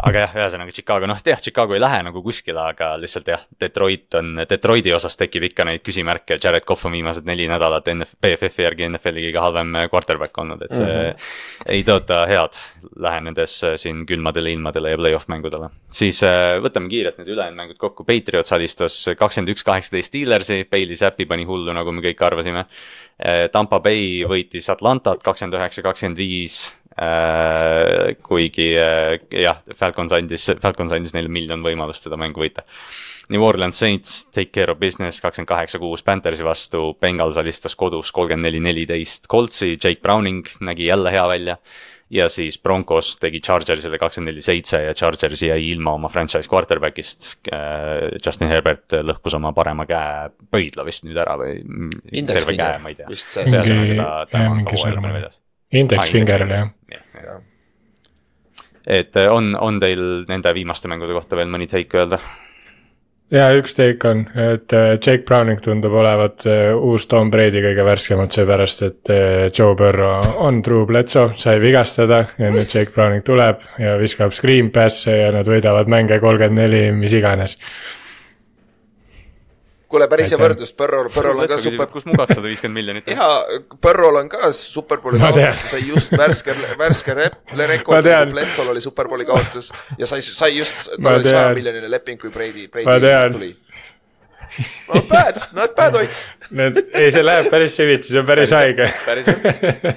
[0.03, 4.17] aga jah, ühesõnaga Chicago, noh jah, Chicago ei lähe nagu kuskile, aga lihtsalt jah, Detroit
[4.19, 8.67] on, Detroiti osas tekib ikka neid küsimärke, Jared Cough on viimased neli nädalat NF-, BFF-i
[8.67, 11.31] järgi NFL-i kõige halvem quarterback olnud, et see mm -hmm.
[11.77, 12.59] ei tõota head
[13.07, 15.71] lähenedes siin külmadele ilmadele ja play-off mängudele.
[15.91, 20.97] siis äh, võtame kiirelt need ülejäänud mängud kokku, Patriots alistas kakskümmend üks, kaheksateist Steelersi, Bailey
[20.97, 22.67] Zappi pani hullu, nagu me kõik arvasime.
[23.23, 26.82] Äh, Tampa Bay võitis Atlantat kakskümmend üheksa, kakskümmend viis Äh,
[28.23, 32.67] kuigi äh, jah, Falcons andis, Falcons andis neile miljon võimalust seda mängu võita.
[33.33, 38.13] New Orleans Saints take care of business kakskümmend kaheksa, kuus Panthersi vastu, Bengals alistas kodus
[38.13, 41.57] kolmkümmend neli, neliteist Coltsi, Jake Browning nägi jälle hea välja.
[42.13, 47.31] ja siis Broncos tegi Chargersile kakskümmend neli, seitse ja Chargers jäi ilma oma franchise quarterback'ist.
[47.49, 51.63] Äh, Justin Herbert lõhkus oma parema käe pöidla vist nüüd ära või.
[52.29, 53.09] terve käe, ma ei tea.
[53.09, 55.42] ühesõnaga ta, ta on ka hooaja lõpuni väljas
[55.73, 56.71] Index ah, finger'il jah.
[56.93, 57.41] Ja, ja..
[58.87, 62.21] et äh, on, on teil nende viimaste mängude kohta veel mõni take öelda?
[63.33, 67.87] ja üks take on, et äh, Jake Browning tundub olevat äh, uus Tom Brady kõige
[67.89, 69.15] värskemad, seepärast et
[69.57, 74.71] Joe Burrow on True Bledsoe, sai vigastada ja nüüd Jake Browning tuleb ja viskab screen
[74.75, 77.57] pass'e ja nad võidavad mänge kolmkümmend neli, mis iganes
[79.93, 81.89] kuule, päris hea võrdlus, Põrrol, Põrrol on ka super.
[81.93, 83.19] kus mu kakssada viiskümmend miljonit on?
[83.19, 88.85] jaa, Põrrol on ka superbowli kaotus, sai just värske, värske rep-, rekord, kui Bletsol oli
[88.85, 93.53] superbowli kaotus ja sai, sai just, tal oli saja miljoniline leping, kui Brady, Brady tuli.
[94.93, 96.25] Not bad, not bad, Ott.
[96.53, 98.53] Need, ei, see läheb päris süvitsi, see on päris,
[99.07, 99.93] päris haige.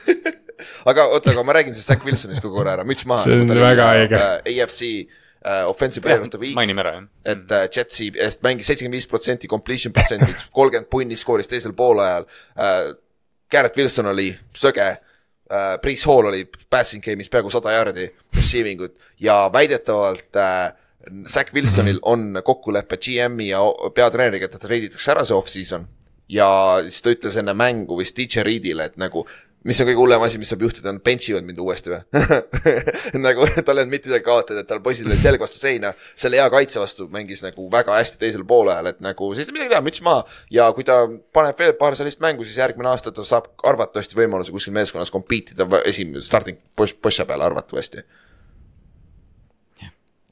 [0.90, 3.26] aga oota, aga ma räägin siis Zack Wilsonist kogu aeg ära, müts maha.
[3.28, 4.22] see on väga haige.
[4.48, 4.80] AFC
[5.44, 6.54] uh, offensive player of the week.
[6.54, 7.06] mainime ära, jah.
[7.34, 12.26] et uh, Jetsi eest mängis seitsekümmend viis protsenti completion percentage, kolmkümmend punni skooris teisel poolajal
[12.56, 12.90] uh,.
[13.50, 14.84] Garrett Wilson oli söge
[15.50, 20.68] uh,, Priis Hall oli passing game'is peaaegu sada jaardi receiving ut ja väidetavalt uh,
[21.26, 23.62] Zack Wilsonil on kokkulepe GM-i ja
[23.96, 25.86] peatreeneriga, et ta treiditakse ära see off-season
[26.30, 26.48] ja
[26.86, 29.24] siis ta ütles enne mängu vist DJ Reedile, et nagu
[29.68, 32.00] mis on kõige hullem asi, mis saab juhtuda, on bench ivad mind uuesti või
[33.26, 36.40] nagu tal ei olnud mitte midagi kaotada, et tal poisil oli selg vastu seina, selle
[36.40, 40.04] hea kaitse vastu mängis nagu väga hästi teisel poolajal, et nagu siis midagi teha, müts
[40.06, 40.24] maha.
[40.54, 41.02] ja kui ta
[41.36, 45.56] paneb veel paar sellist mängu, siis järgmine aasta ta saab arvatavasti võimaluse kuskil meeskonnas compete
[45.56, 48.04] ida esimese starting posse peale arvatavasti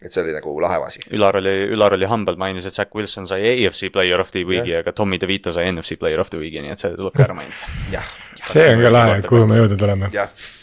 [0.03, 1.03] et see oli nagu lahe asi.
[1.15, 4.77] Ülar oli, Ülar oli humble, mainis, et Zack Wilson sai AFC player of the week'i,
[4.81, 7.37] aga Tommy DeVito sai NFC player of the week'i, nii et see tuleb ka ära
[7.39, 7.73] mainida.
[7.97, 8.13] jah.
[8.45, 10.13] see on ka lahe, et kuhu me jõudnud oleme.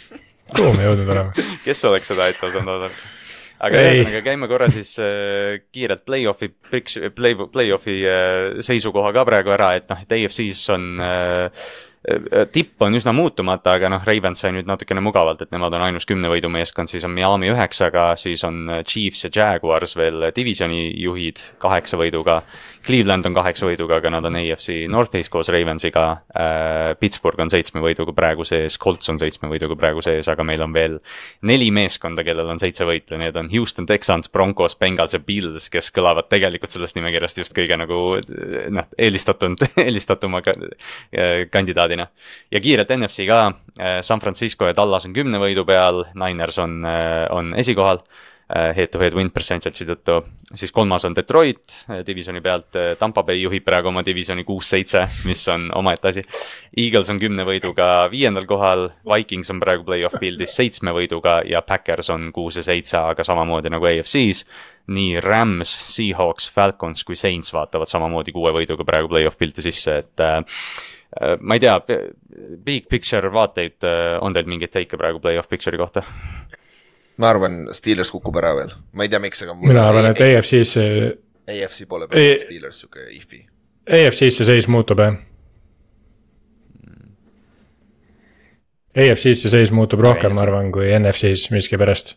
[0.57, 3.11] kuhu me jõudnud oleme kes oleks seda ette osanud oodata?
[3.65, 6.51] aga ühesõnaga käime korra siis äh, kiirelt play-off'i,
[7.15, 11.67] play, play-off'i äh, seisukoha ka praegu ära, et noh, et AFC-s on Äh,
[12.53, 16.05] tipp on üsna muutumata, aga noh, Ravens sai nüüd natukene mugavalt, et nemad on ainus
[16.05, 20.87] kümne võidu meeskond, siis on Miami üheksaga, siis on äh, Chiefs ja Jaguars veel divisioni
[21.01, 22.41] juhid kaheksa võiduga.
[22.85, 26.93] Cleveland on kaheksa võiduga, aga nad on AFC Northeast koos Ravensiga äh,.
[26.99, 30.73] Pittsburgh on seitsme võiduga praegu sees, Colts on seitsme võiduga praegu sees, aga meil on
[30.75, 30.99] veel
[31.45, 35.89] neli meeskonda, kellel on seitse võitu, need on Houston Texans, Broncos, Bengals ja Bills, kes
[35.95, 37.99] kõlavad tegelikult sellest nimekirjast just kõige nagu
[38.75, 40.43] noh, eelistatud, eelistatuma
[41.95, 42.07] kandidaadina poolina.
[42.51, 46.85] ja kiirelt NFC ka, äh, San Francisco ja Tallas on kümne võidu peal, Niners on,
[46.85, 47.99] äh, on esikohal
[48.49, 50.19] äh, head-to-head win percentage'i tõttu,
[50.53, 55.71] siis kolmas on Detroit divisjoni pealt, Tampa Bay juhib praegu oma divisjoni kuus-seitse, mis on
[55.73, 56.23] omaette asi.
[56.77, 62.09] Eagles on kümne võiduga viiendal kohal, Vikings on praegu play-off field'is seitsme võiduga ja Packers
[62.13, 64.45] on kuus ja seitse, aga samamoodi nagu AFC-s.
[64.87, 70.21] nii Rams, Seahawks, Falcons kui Saints vaatavad samamoodi kuue võiduga praegu play-off pilti sisse, et
[71.39, 71.75] ma ei tea,
[72.63, 73.85] big picture vaateid,
[74.21, 76.03] on teil mingeid teike praegu play-off picture'i kohta?
[77.17, 80.75] ma arvan, Steelers kukub ära veel, ma ei tea, miks, aga mina arvan, et AFC-s
[81.45, 83.45] AFC poole peal on Steelers sihuke if'i.
[83.85, 85.15] AFC-s see seis muutub jah
[88.95, 92.15] AFC-s see seis muutub rohkem, ma arvan, kui NFC-s miskipärast.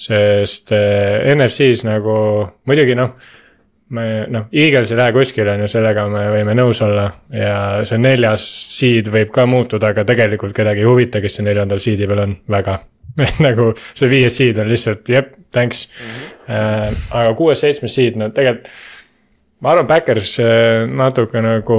[0.00, 2.16] sest äh, NFC-s nagu
[2.68, 3.14] muidugi noh,
[3.94, 8.00] me noh, Eagles ei lähe kuskile, on ju, sellega me võime nõus olla ja see
[8.02, 8.46] neljas
[8.78, 12.36] seed võib ka muutuda, aga tegelikult kedagi ei huvita, kes see neljandal seed'i peal on,
[12.50, 12.80] väga
[13.46, 16.10] nagu see viies seed on lihtsalt jep, thanks mm.
[16.10, 16.32] -hmm.
[16.46, 18.70] Äh, aga kuues-seitsmes seed, no tegelikult
[19.60, 21.78] ma arvan, Backers äh, natuke nagu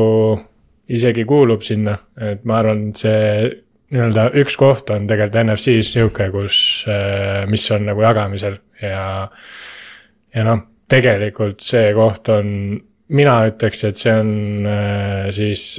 [0.88, 3.22] isegi kuulub sinna, et ma arvan, et see
[3.94, 6.58] nii-öelda üks koht on tegelikult NFC-s nihuke, kus,
[6.92, 9.28] äh, mis on nagu jagamisel ja,
[10.36, 12.50] ja noh, tegelikult see koht on,
[13.16, 15.70] mina ütleks, et see on äh, siis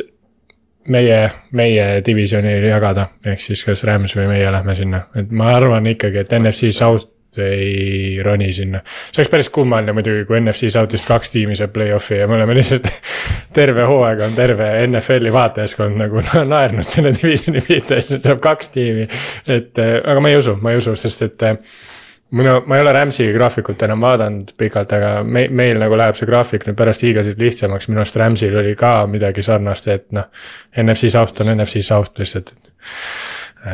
[0.89, 1.21] meie,
[1.57, 6.25] meie divisjoni jagada, ehk siis kas Rams või meie lähme sinna, et ma arvan ikkagi,
[6.25, 8.81] et NFC South ei roni sinna.
[8.87, 12.57] see oleks päris kummaline muidugi, kui NFC South'ist kaks tiimi saab play-off'i ja me oleme
[12.57, 12.89] lihtsalt
[13.59, 19.07] terve hooaeg on terve NFL-i vaatajaskond nagu naernud selle divisioni pihta, et saab kaks tiimi.
[19.47, 21.47] et äh, aga ma ei usu, ma ei usu, sest et
[22.31, 26.29] minu, ma ei ole Rams'i graafikut enam vaadanud pikalt, aga me, meil nagu läheb see
[26.29, 30.29] graafik nüüd pärast hiiglaselt lihtsamaks, minu arust Rams'il oli ka midagi sarnast, et noh.
[30.79, 32.73] NFC South on NFC South lihtsalt, et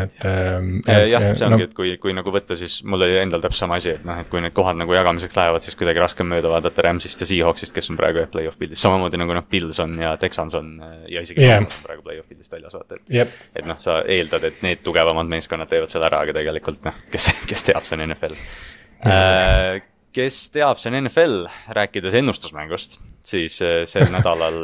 [0.02, 0.80] et ähm,.
[0.84, 3.78] jah, see ongi no,, et kui, kui nagu võtta, siis mul oli endal täpselt sama
[3.80, 6.50] asi, et noh, et kui need kohad nagu jagamiseks lähevad, siis kuidagi raske on mööda
[6.52, 9.96] vaadata Rams'ist ja Seahawksist, kes on praegu jah play-off pildis, samamoodi nagu noh, Pils on
[10.00, 10.74] ja Texans on
[11.10, 11.62] ja isegi yeah.
[11.62, 13.34] on praegu play-off pildist väljas, vaata, et yep..
[13.54, 17.32] et noh, sa eeldad, et need tugevamad meeskonnad teevad selle ära, aga tegelikult noh, kes,
[17.50, 19.10] kes teab, see on NFL mm.
[19.10, 19.90] -hmm.
[20.14, 24.60] Kes teab, see on NFL, rääkides ennustusmängust, siis sel nädalal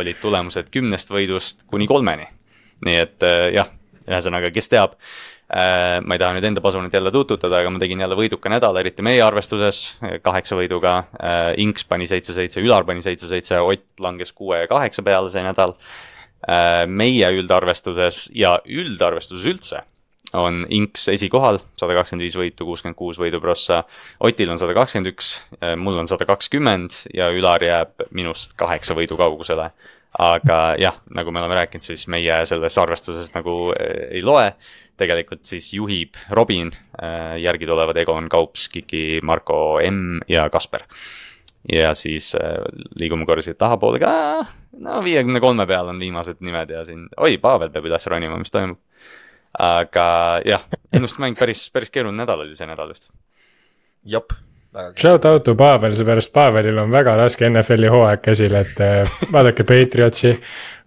[0.00, 2.24] olid tulemused kümnest võidust kuni kolmeni.
[2.84, 3.68] nii et jah
[4.08, 4.96] ühesõnaga, kes teab
[5.48, 6.00] äh,.
[6.04, 9.04] ma ei taha nüüd enda pasunit jälle tuututada, aga ma tegin jälle võiduka nädala, eriti
[9.06, 9.84] meie arvestuses,
[10.24, 11.54] kaheksa võiduga äh,.
[11.64, 16.84] Inks pani seitse-seitse, Ülar pani seitse-seitse, Ott langes kuue ja kaheksa peale see nädal äh,.
[16.86, 19.84] meie üldarvestuses ja üldarvestuses üldse
[20.34, 23.84] on Inks esikohal, sada kakskümmend viis võitu, kuuskümmend kuus võidu prossa.
[24.24, 25.28] Otil on sada kakskümmend üks,
[25.78, 29.70] mul on sada kakskümmend ja Ülar jääb minust kaheksa võidu kaugusele
[30.18, 34.52] aga jah, nagu me oleme rääkinud, siis meie selles arvestuses nagu äh, ei loe.
[34.94, 36.68] tegelikult siis juhib Robin,
[37.02, 40.84] äh, järgi tulevad Egon Kaups, Kiki, Marko M ja Kasper.
[41.72, 42.62] ja siis äh,
[43.00, 44.46] liigume korra siit tahapoole ka,
[44.78, 48.54] no viiekümne kolme peal on viimased nimed ja siin, oi, Pavel peab üles ronima, mis
[48.54, 48.78] toimub.
[49.58, 50.06] aga
[50.46, 50.62] jah,
[50.92, 53.10] ennustusmäng päris, päris keeruline nädal oli see nädal vist.
[54.04, 54.30] jep
[54.74, 59.66] Shout out to Pavel, seepärast Pavelil on väga raske NFL-i hooaeg käsil, et eh, vaadake
[59.68, 60.32] Patriotsi.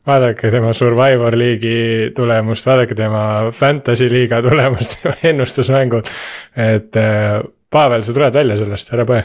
[0.08, 3.22] vaadake tema Survivor liigi tulemust, vaadake tema
[3.52, 6.12] Fantasy liiga tulemust, ennustusmängud.
[6.56, 9.24] et eh, Pavel, sa tuled välja sellest, ära põe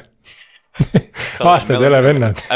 [1.51, 2.47] aastaid ei ole vennad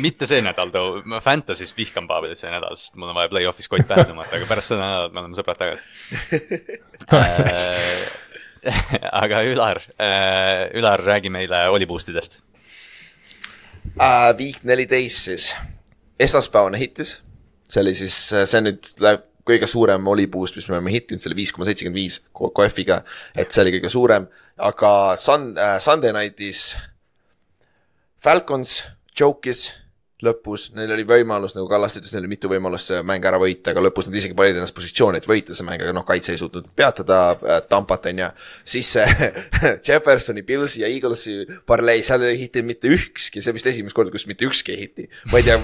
[0.00, 3.68] mitte see nädal too, ma Fantasy's vihkan Pavelit see nädal, sest mul on vaja play-off'is
[3.70, 5.82] kott pähe tõmmata, aga pärast seda nädalat me oleme sõbrad tagasi
[7.12, 8.13] äh,
[9.22, 12.40] aga Ülar äh,, Ülar, räägi meile Oli boost idest
[13.98, 14.32] uh,.
[14.38, 15.50] Week neliteist siis,
[16.20, 17.18] esmaspäevane hittis,
[17.68, 21.30] see oli siis, see nüüd läheb kõige suurem Oli boost, mis me oleme hittinud, see
[21.30, 23.02] oli viis koma seitsekümmend viis KF-iga,
[23.36, 26.70] et see oli kõige suurem, aga Sun- äh,, Sunday night'is
[28.24, 28.78] Falcons
[29.18, 29.68] joke'is
[30.22, 33.72] lõpus, neil oli võimalus, nagu Kallaste ütles, neil oli mitu võimalust see mäng ära võita,
[33.72, 36.38] aga lõpus nad isegi panid ennast positsiooni, et võita see mäng, aga noh, kaitse ei
[36.38, 38.28] suutnud peatada äh, Tampat, on ju.
[38.74, 39.30] siis see
[39.88, 44.28] Jeffersoni, Pilsi ja Eaglesi parlei, seal ei hitinud mitte ükski, see vist esimest korda, kus
[44.30, 45.08] mitte ükski ei hiti.
[45.32, 45.58] ma ei tea,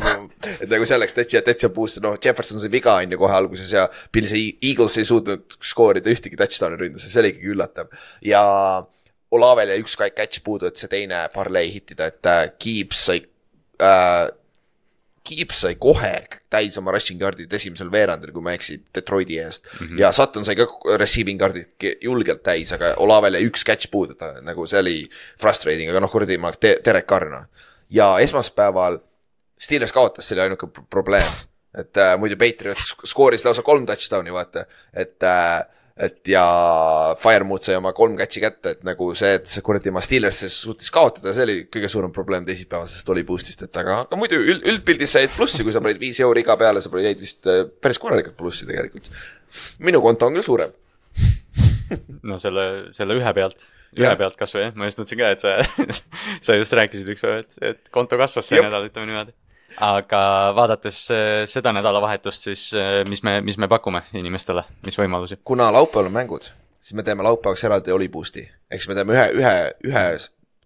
[0.57, 3.86] et nagu selleks täitsa, täitsa boost, noh, Jefferson sai viga, on ju, kohe alguses ja
[4.11, 7.94] Pils ja Eagles ei suutnud skoorida ühtegi touchdown'i ründuses, see oli ikkagi üllatav
[8.26, 8.42] ja
[9.30, 13.20] Olavel jäi üks catch puudu, et see teine parlei hittida, et äh, Gibbs sai
[13.78, 14.26] äh,
[15.39, 16.12] Gibbs sai kohe
[16.51, 19.87] täis oma rushing yard'id esimesel veerandil, kui ma ei eksi, Detroiti eest mm.
[19.87, 20.01] -hmm.
[20.03, 20.66] ja Sutton sai ka
[21.01, 24.97] receiving yard'id julgelt täis, aga Olavel jäi üks catch puudu, ta nagu see oli
[25.41, 27.47] frustrating, aga noh, kuradi ma te, Derek Carr noh.
[27.91, 29.01] ja esmaspäeval
[29.61, 31.33] Steelers kaotas, see oli ainuke probleem.
[31.78, 35.61] et äh, muidu Patriots skooris lausa kolm touchdown'i, vaata, et äh,
[36.01, 36.42] et ja
[37.20, 40.92] Firemood sai oma kolm catch'i kätte, et nagu see, et see kuradi oma Steelers suutis
[40.94, 45.16] kaotada, see oli kõige suurem probleem teisipäevasest oli boost'ist, et aga, aga muidu üld, üldpildis
[45.16, 48.38] said plussi, kui sa panid viis euri iga peale, sa jäid vist äh, päris korralikult
[48.38, 49.11] plussi tegelikult.
[49.84, 50.72] minu konto on küll suurem
[52.30, 54.16] no selle, selle ühe pealt, ühe ja.
[54.16, 56.01] pealt kasvõi jah, ma just mõtlesin ka, et sa
[56.46, 59.36] sa just rääkisid üks päev, et, et konto kasvas see nädal, ütleme niimoodi
[59.81, 60.23] aga
[60.57, 65.41] vaadates äh, seda nädalavahetust, siis äh, mis me, mis me pakume inimestele, mis võimalusi?
[65.45, 66.51] kuna laupäeval on mängud,
[66.81, 68.47] siis me teeme laupäevaks eraldi Oli Boost'i.
[68.71, 69.57] ehk siis me teeme ühe, ühe,
[69.93, 70.05] ühe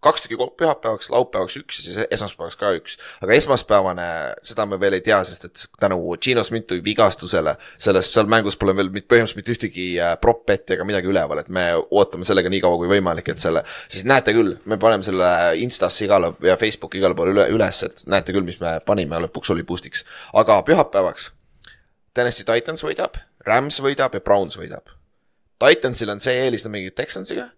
[0.05, 2.97] kaks tükki pühapäevaks, laupäevaks üks ja siis esmaspäevaks ka üks.
[3.25, 4.07] aga esmaspäevane,
[4.45, 8.77] seda me veel ei tea, sest et tänu Gino Smithu vigastusele selles, seal mängus pole
[8.77, 12.81] veel põhimõtteliselt mitte ühtegi äh, prop-bet'i ega midagi üleval, et me ootame sellega nii kaua
[12.81, 15.31] kui võimalik, et selle, siis näete küll, me paneme selle
[15.65, 19.55] Instasse igale ja Facebooki igale poole üle, üles, et näete küll, mis me panime lõpuks
[19.55, 20.05] oli boost'iks.
[20.35, 21.33] aga pühapäevaks
[22.15, 24.93] Tennessee Titans võidab, Rams võidab ja Browns võidab.
[25.59, 27.49] Titansil on see eelis, nad mängivad Texansiga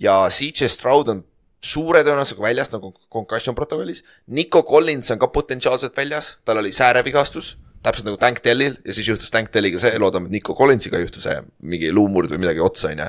[0.00, 1.24] ja CJ Stroud on
[1.66, 4.04] suure tõenäosusega väljas nagu concussion protokollis.
[4.26, 7.56] Nico Collins on ka potentsiaalselt väljas, tal oli säärevigastus,
[7.86, 11.06] täpselt nagu Tank Dellil ja siis juhtus Tank Delliga see, loodame, et Nico Collinsiga ei
[11.06, 11.36] juhtu see
[11.70, 13.08] mingi luumurd või midagi otsa, on ju.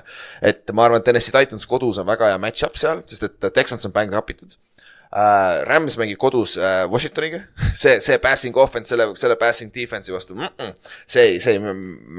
[0.51, 3.88] et ma arvan, et Tennessee Titans kodus on väga hea match-up seal, sest et Texans
[3.89, 5.64] on banged up itud uh,.
[5.68, 7.43] Rams mängib kodus uh, Washingtoniga
[7.82, 11.62] see, see passing offense selle, selle passing defense'i vastu mm, -mm, see see ei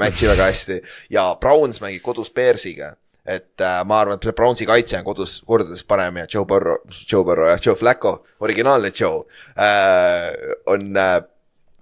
[0.03, 0.81] match'i väga hästi
[1.15, 2.97] ja Browns mängib kodus Bearsiga
[3.29, 6.81] et äh, ma arvan, et see Brownsi kaitse on kodus kordades parem ja Joe Burrow,
[7.05, 11.19] Joe Burrow jah, Joe Flacco, originaalne Joe äh,, on äh,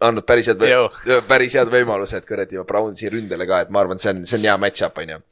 [0.01, 0.65] andnud päris head,
[1.29, 4.49] päris head võimalused kuradi Brownsi ründele ka, et ma arvan, et see on, see on
[4.49, 5.23] hea match-up, on ju.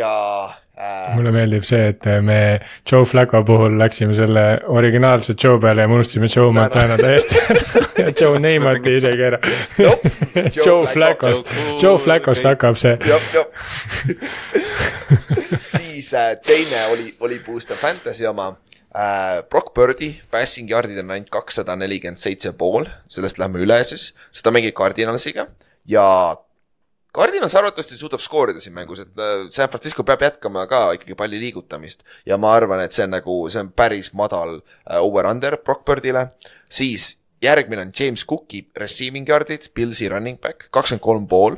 [0.00, 0.12] ja.
[1.16, 2.60] Mulle meeldib see, et me
[2.90, 7.62] Joe Flacco puhul läksime selle originaalse Joe peale ja me unustasime Joe Montana täiesti ära.
[7.98, 9.38] Ja Joe Neimati isegi ära.
[10.66, 11.48] Joe Flaccost,
[11.82, 12.96] Joe Flaccost hakkab see.
[15.76, 18.56] siis äh, teine oli, oli Booster Fantasy oma.
[18.96, 19.42] Äh,.
[19.50, 24.44] Brock Birdi passing yard'id on ainult kakssada nelikümmend seitse pool, sellest lähme üle siis, sest
[24.44, 25.46] ta mängib Cardinalsiga.
[25.86, 26.36] Ja
[27.16, 31.38] Cardinals arvatavasti suudab skoorida siin mängus, et äh, San Francisco peab jätkama ka ikkagi palli
[31.40, 36.26] liigutamist ja ma arvan, et see on nagu, see on päris madal uh, over-under Brockbirdile.
[36.68, 41.56] siis järgmine on James Cooki receiving yard'id, Pilsi running back, kakskümmend kolm pool.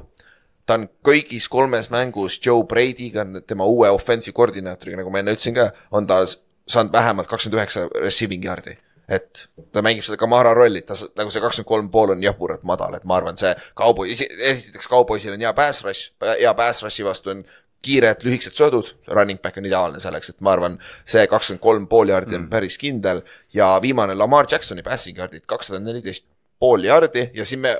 [0.66, 5.56] ta on kõigis kolmes mängus Joe Brady'ga, tema uue offensive koordinaatoriga, nagu ma enne ütlesin
[5.56, 6.22] ka, on ta
[6.68, 8.78] saanud vähemalt kakskümmend üheksa receiving yard'i
[9.08, 12.98] et ta mängib seda Kamara rolli, ta nagu see kakskümmend kolm pool on jaburalt madal,
[12.98, 17.32] et ma arvan, see kauboi, esiteks kauboisil on hea pass rush, hea pass rush'i vastu
[17.32, 17.42] on
[17.84, 20.78] kiired lühikesed söödud, running back on ideaalne selleks, et ma arvan,
[21.08, 22.50] see kakskümmend kolm pool jaardi on mm.
[22.52, 23.22] päris kindel
[23.54, 26.26] ja viimane Lamar Jacksoni passing yard'id kakssada neliteist
[26.58, 27.76] pool jaardi ja siin me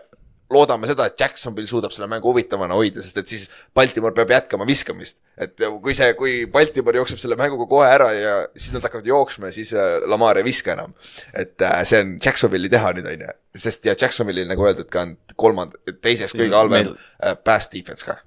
[0.52, 3.46] loodame seda, et Jacksonville suudab selle mängu huvitavana hoida, sest et siis
[3.76, 5.20] Baltimore peab jätkama viskamist.
[5.36, 9.50] et kui see, kui Baltimore jookseb selle mänguga kohe ära ja siis nad hakkavad jooksma
[9.50, 10.94] ja siis äh, Lamar ei viska enam.
[11.34, 13.34] et äh, see on Jacksonville'i teha nüüd, on ju.
[13.66, 16.94] sest ja Jacksonville'il nagu öeldud ka on kolmand-, teises kõige halvem.
[17.22, 18.20] Äh, pass defense ka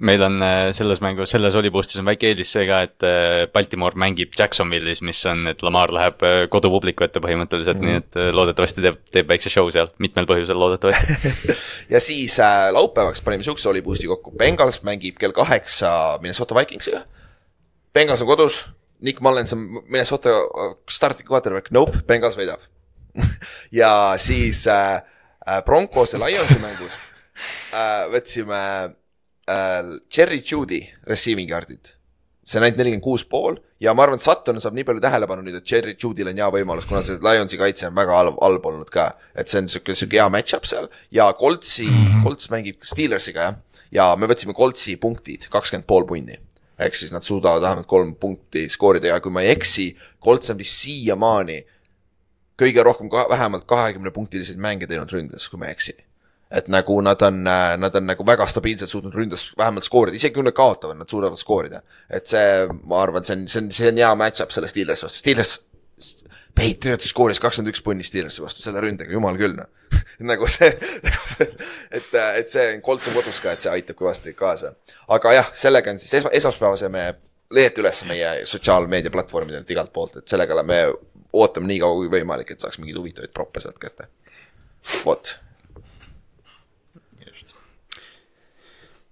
[0.00, 3.46] meil on äh, selles mängus, selles oli boost'is on väike eelis see ka, et äh,
[3.52, 8.14] Baltimore mängib Jacksonville'is, mis on, et Lamar läheb äh, kodupubliku ette põhimõtteliselt mm, -hmm.
[8.14, 11.54] nii et loodetavasti teeb, teeb väikse show seal, mitmel põhjusel loodetavasti.
[11.94, 17.02] Ja siis äh, laupäevaks panime siukse oli boost'i kokku, Bengals mängib kell kaheksa Minnesota Vikingsiga.
[17.94, 18.66] Bengals on kodus,
[19.00, 20.34] Nick Mullens on Minnesota
[20.90, 22.60] starting quarterback, nope, Bengals võidab.
[23.72, 25.02] Ja siis äh,
[25.64, 27.00] Broncos ja Lionsi mängust
[27.72, 28.60] äh, võtsime
[29.48, 31.94] äh, Cherry Judy receiving yard'id.
[32.48, 35.42] see on ainult nelikümmend kuus pool ja ma arvan, et Sutton saab nii palju tähelepanu
[35.44, 38.68] nüüd, et Cherry Judy'l on hea võimalus, kuna see Lionsi kaitse on väga halb, halb
[38.70, 39.10] olnud ka.
[39.36, 42.24] et see on sihuke, sihuke hea match-up seal ja Coltsi -hmm.
[42.24, 43.56] Colts mängib Steelersiga jah.
[43.92, 46.38] ja me võtsime Coltsi punktid, kakskümmend pool punni
[46.78, 50.58] ehk siis nad suudavad vähemalt kolm punkti skoorida ja kui ma ei eksi, Colts on
[50.58, 51.64] vist siiamaani
[52.58, 55.96] kõige rohkem ka vähemalt kahekümne punktiliseid mänge teinud ründes, kui ma ei eksi
[56.50, 60.46] et nagu nad on, nad on nagu väga stabiilselt suutnud ründas vähemalt skoorida, isegi kui
[60.46, 61.82] nad kaotavad, nad suudavad skoorida.
[62.08, 65.24] et see, ma arvan, see on, see on, see on hea match-up selle Steelersi vastu,
[65.24, 65.58] Steelers.
[66.58, 69.68] Patriot skooris kakskümmend üks punni Steelersi vastu selle ründega, jumal küll noh
[70.30, 70.68] nagu see,
[71.94, 74.72] et, et see Colts on kodus ka, et see aitab kõvasti kaasa.
[75.14, 77.04] aga jah, sellega on siis esma, esmaspäevase me
[77.54, 80.80] leiate üles meie sotsiaalmeedia platvormidelt igalt poolt, et sellega me
[81.38, 84.08] ootame nii kaua kui võimalik, et saaks mingeid huvitavaid proppe sealt kätte.
[85.04, 85.36] vot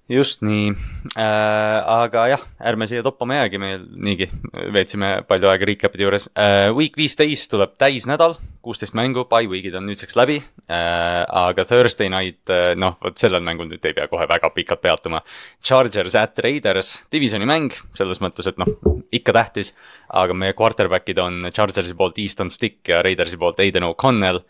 [0.09, 0.71] just nii
[1.19, 3.71] äh,, aga jah, ärme siia toppama jäägi, me
[4.07, 4.29] niigi
[4.75, 6.69] veetsime palju aega recap'ide juures äh,.
[6.77, 11.25] Week viisteist tuleb täisnädal, kuusteist mängu, by week'id on nüüdseks läbi äh,.
[11.27, 15.25] aga Thursday night äh,, noh, vot sellel mängul nüüd ei pea kohe väga pikalt peatuma.
[15.65, 18.71] Chargers at Raiders, divisioni mäng, selles mõttes, et noh,
[19.11, 19.75] ikka tähtis.
[20.07, 24.45] aga meie quarterback'id on Chargersi poolt Easton Stick ja Raidersi poolt Aiden O'Connell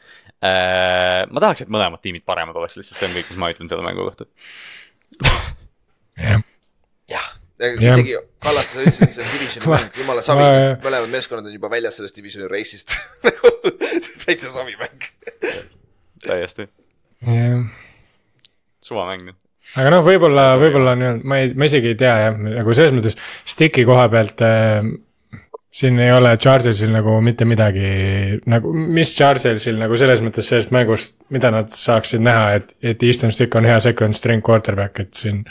[0.44, 1.24] äh,.
[1.32, 3.88] ma tahaks, et mõlemad tiimid paremad oleks, lihtsalt see on kõik, mis ma ütlen selle
[3.88, 4.28] mängu kohta
[6.26, 6.42] jah.
[7.10, 7.28] jah,
[7.58, 8.16] isegi
[8.46, 10.44] Kallaste, sa ütlesid, et see on divisioni mäng, jumala savi.
[10.44, 12.94] Ma-, mõlemad meeskonnad on juba väljas sellest divisioni reisist
[14.26, 15.08] täitsa savi mäng.
[16.26, 16.68] täiesti,
[17.26, 17.66] jah.
[18.86, 19.38] Suvamäng nüüd.
[19.80, 23.16] aga noh, võib-olla, võib-olla nii-öelda, ma ei, ma isegi ei tea jah, nagu selles mõttes
[23.48, 24.84] stick'i koha pealt äh,
[25.76, 27.88] siin ei ole Chargersil nagu mitte midagi
[28.48, 33.34] nagu, mis Chargersil nagu selles mõttes sellest mängust, mida nad saaksid näha, et, et Easton
[33.34, 35.42] Stick on hea second string quarterback, et siin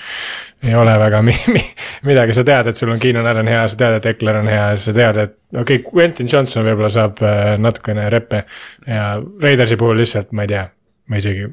[0.65, 1.65] ei ole väga mi-, mi-
[2.09, 4.63] midagi, sa tead, et sul on Keenan Allan hea, sa tead, et Eckler on hea,
[4.81, 8.45] sa tead, et okei okay,, Quentin Johnson võib-olla saab äh, natukene reppe
[8.87, 9.11] ja
[9.43, 10.65] Raidersi puhul lihtsalt ma ei tea,
[11.11, 11.45] ma isegi,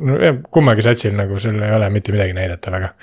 [0.48, 2.94] kummagi satsil nagu sul ei ole mitte midagi näidata väga.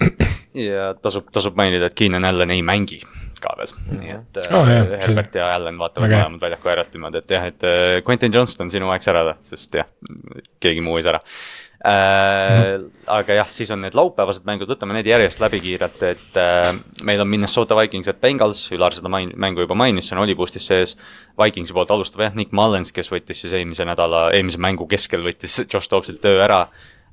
[0.58, 3.00] ja tasub, tasub mainida, et Keenan Allan ei mängi
[3.40, 4.90] ka veel, nii et Oh, jah.
[5.00, 6.20] Herbert ja Allan vaatavad hea.
[6.26, 9.78] mõlemad väljaku ära niimoodi, et jah, et äh, Quentin Johnston on sinu aeg särada, sest
[9.78, 9.88] jah,
[10.60, 11.22] keegi muu ei sära
[11.86, 12.82] äh,.
[13.08, 16.68] aga jah, siis on need laupäevased mängud, võtame need järjest läbi kiirelt, et äh,
[17.08, 20.66] meil on Minnesota Vikings, et Bengals, Ülar seda main-, mängu juba mainis, see on Olipustis
[20.66, 20.96] sees.
[21.40, 25.62] Vikingsi poolt alustab jah, Nick Mullens, kes võttis siis eelmise nädala, eelmise mängu keskel võttis
[25.64, 26.66] Josh Dobbsilt töö ära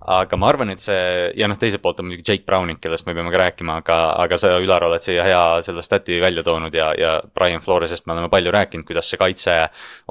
[0.05, 0.97] aga ma arvan, et see
[1.39, 4.37] ja noh, teiselt poolt on muidugi Jake Browning, kellest me peame ka rääkima, aga, aga
[4.39, 8.29] sa, Ülar, oled siia hea selle stat'i välja toonud ja, ja Brian Floresest me oleme
[8.31, 9.55] palju rääkinud, kuidas see kaitse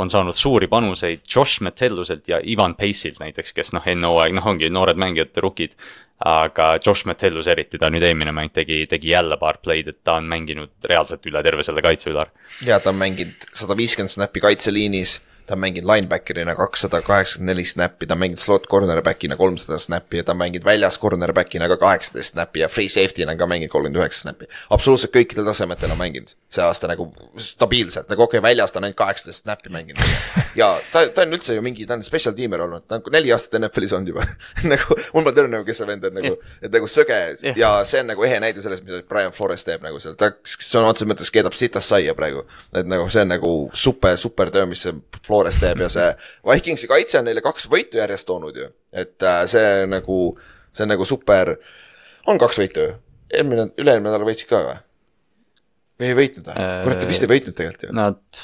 [0.02, 4.50] on saanud suuri panuseid Josh Metelluselt ja Ivan Paceilt näiteks, kes noh, enne hooaeg, noh,
[4.50, 5.78] ongi noored mängijad, rookid.
[6.16, 10.14] aga Josh Metellus eriti, ta nüüd eelmine mäng tegi, tegi jälle paar play'd, et ta
[10.16, 12.30] on mänginud reaalselt üle terve selle kaitse, Ülar.
[12.64, 17.64] ja ta on mänginud sada viiskümmend snappi kaitseliinis, ta on mänginud linebacker'ina kakssada kaheksakümmend neli
[17.64, 21.76] snappi, ta on mänginud slot cornerback'ina kolmsada snappi ja ta on mänginud väljas cornerback'ina ka
[21.76, 24.48] kaheksateist snappi ja free safety'na on ka mänginud kolmkümmend üheksa snappi.
[24.70, 27.08] absoluutselt kõikidel tasemetel on mänginud see aasta nagu
[27.38, 30.02] stabiilselt, nagu okei okay,, väljas ta on ainult kaheksateist snappi mänginud.
[30.60, 33.32] ja ta, ta on üldse ju mingi, ta on special tiimer olnud, ta on neli
[33.34, 34.26] aastat NFL-is olnud juba
[34.72, 37.58] nagu mul pole teada nagu, kes see vend on nagu, et nagu sõge Jah.
[37.58, 40.90] ja see on nagu ehe näide sellest, mida Brian Flores teeb nagu seal, ta sõna
[40.90, 42.46] otseses mõttes keedab sitast saia praegu.
[42.74, 44.94] et nagu see on nagu super, super töö, mis see
[45.36, 46.06] Flores teeb ja see
[46.48, 48.70] Vikingsi kaitse on neile kaks võitu järjest toonud ju.
[48.92, 50.20] et äh, see nagu,
[50.72, 51.56] see on nagu super,
[52.30, 52.94] on kaks võitu ju.
[53.36, 54.78] eelmine, üle-eelmine nädal võitsid ka või?
[56.00, 56.70] või ei võitnud või?
[56.86, 57.92] kurat, ta vist ei võitnud tegelikult ju.
[57.96, 58.42] Nad,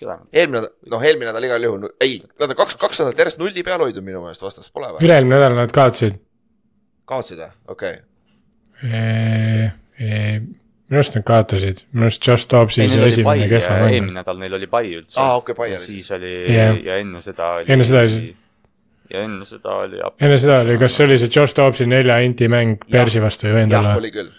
[0.00, 3.40] keda nad, eelmine, noh, eelmine nädal igal juhul, ei, nad on kaks, kaks nädalat järjest
[3.40, 5.04] nulli peal hoidnud minu meelest vastas, pole või?
[5.08, 6.20] üle-eelmine nädal nad kaotasid.
[7.08, 7.52] kaotsid või?
[7.76, 8.00] okei
[8.84, 9.68] okay..
[10.90, 13.94] Minu arust nad kaotasid, minu arust Josh Dobbsi see esimene kehva mäng.
[13.94, 15.14] eelmine nädal neil oli pai üldse.
[15.22, 16.80] Aa, okei, pai oli siis oli Jah.
[16.84, 17.66] ja enne seda oli.
[17.70, 18.34] Enne seda oli-
[19.10, 20.02] ja enne seda oli.
[20.20, 23.56] enne seda oli, kas see oli see Josh Dobbsi nelja inti mäng Persi vastu ei
[23.56, 23.94] võinud jah, olla?
[24.02, 24.30] oli küll,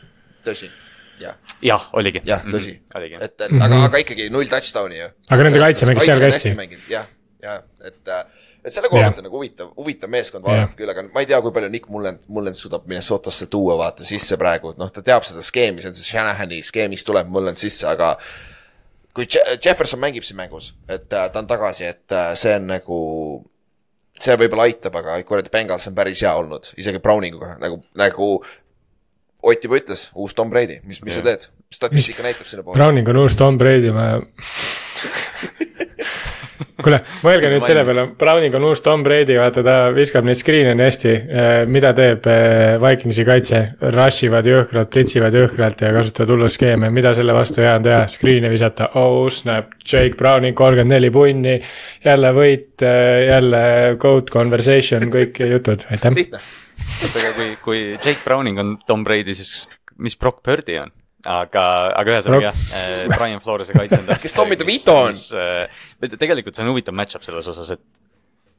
[0.48, 0.70] tõsi,
[1.24, 2.22] jah, jah, oligi.
[2.28, 2.78] jah, tõsi.
[2.96, 3.18] oligi.
[3.20, 5.08] et, et aga, aga ikkagi null touchdown'i ju.
[5.08, 5.34] Mhm.
[5.36, 6.56] Aga nende kaitse mängis seal ka hästi.
[6.92, 7.08] jah,
[7.44, 7.58] ja
[7.88, 8.16] et,
[8.66, 11.40] et selle koha pealt on nagu huvitav, huvitav meeskond vaadata küll, aga ma ei tea,
[11.42, 15.26] kui palju Nick Mullend, Mullend suudab Minnesotasse tuua vaata sisse praegu, et noh, ta teab
[15.28, 18.14] seda skeemi, see on see Shanahani skeemist tuleb Mullend sisse, aga
[19.14, 22.68] kui Je- Jefferson mängib siin mängus, et äh, ta on tagasi, et äh, see on
[22.72, 23.00] nagu
[24.22, 28.34] see võib-olla aitab, aga kuradi Bengals on päris hea olnud, isegi Browninguga nagu, nagu
[29.42, 31.48] Ott juba ütles, uus Tom Brady, mis, mis sa teed?
[31.74, 32.76] statistika näitab sinna poole.
[32.78, 34.04] Browning on uus Tom Brady, ma
[36.84, 40.76] kuule, mõelge nüüd selle peale, Browning on uus Tom Brady, vaata ta viskab neid screen'e
[40.78, 41.14] nii hästi.
[41.72, 43.62] mida teeb eh, Vikingsi kaitse,
[43.96, 48.06] rush ivad jõhkralt, plitsivad jõhkralt ja kasutavad hullu skeeme, mida selle vastu hea on teha,
[48.12, 51.60] screen'e visata, oh snap, Jake Browning kolmkümmend neli punni.
[52.06, 52.86] jälle võit,
[53.28, 53.64] jälle
[54.00, 56.16] goat conversation, kõik jutud, aitäh.
[56.16, 56.42] lihtne,
[57.04, 59.68] oota, aga kui, kui Jake Browning on Tom Brady, siis
[59.98, 60.92] mis Brock Purdy on?
[61.30, 61.66] aga,
[62.00, 62.64] aga ühesõnaga jah,
[63.12, 65.14] Brian Florese kaitse on täpselt Kes Tommy DeVito on?
[65.14, 66.16] on?
[66.18, 67.82] tegelikult see on huvitav match-up selles osas, et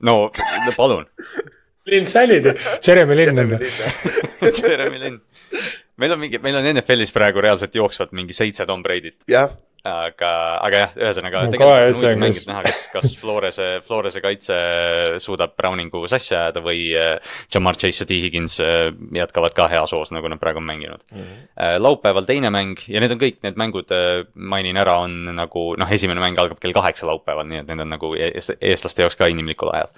[0.07, 0.31] no
[0.77, 1.09] palun,
[1.91, 2.47] Lynn Salid,
[2.87, 3.59] Jeremy Linn on ta.
[4.69, 5.21] Jeremy Linn.
[5.99, 9.51] meil on mingi, meil on NFL-is praegu reaalselt jooksvalt mingi seitse Tom Brady't, jah,
[9.83, 10.31] aga,
[10.63, 13.69] aga jah, ühesõnaga Ma tegelikult on huvitav ütlen, mäng, kas- et näha, kas, kas Florese,
[13.87, 14.59] Florese kaitse
[15.23, 19.95] suudab Browningu sassi ajada või äh, Jamar Chase ja T Higgins äh, jätkavad ka heas
[19.97, 21.19] hoos, nagu nad praegu on mänginud mm.
[21.19, 21.81] -hmm.
[21.83, 23.91] laupäeval teine mäng ja need on kõik need mängud,
[24.35, 27.91] mainin ära, on nagu noh, esimene mäng algab kell kaheksa laupäeval, nii et need on
[27.97, 29.91] nagu eest- eestlaste jaoks ka inimlikul ajal.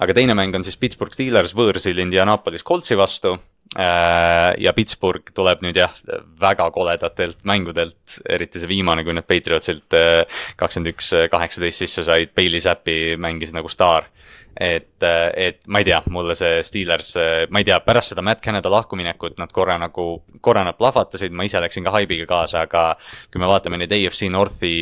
[0.00, 3.38] aga teine mäng on siis Pittsburgh Steelers võõrsil Indianapolis Coltsi vastu
[3.78, 5.92] ja Pittsburgh tuleb nüüd jah,
[6.40, 12.32] väga koledatelt mängudelt, eriti see viimane, kui nad Patriotsilt äh, kakskümmend üks, kaheksateist sisse said,
[12.34, 14.10] Bailey Zappi mängis nagu staar.
[14.60, 14.98] et,
[15.38, 17.14] et ma ei tea, mulle see Steelers,
[17.54, 21.46] ma ei tea, pärast seda Matt Canada lahkuminekut nad korra nagu, korra nad plahvatasid, ma
[21.46, 22.82] ise läksin ka haibiga kaasa, aga
[23.30, 24.74] kui me vaatame neid AFC Northi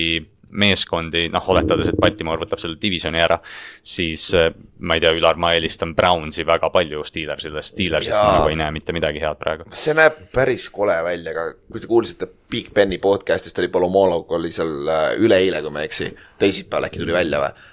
[0.51, 3.39] meeskondi, noh oletades, et Baltimore võtab selle divisioni ära.
[3.83, 4.51] siis äh,
[4.81, 8.75] ma ei tea, Ülar, ma eelistan Brownsi väga palju Steelersile, Steelersist ma nagu ei näe
[8.75, 9.69] mitte midagi head praegu.
[9.73, 14.53] see näeb päris kole välja, aga kui te kuulsite Big Beni podcast'ist oli Polomolog oli
[14.55, 17.69] seal äh, üleeile, kui ma ei eksi, teisipäeval äkki tuli välja või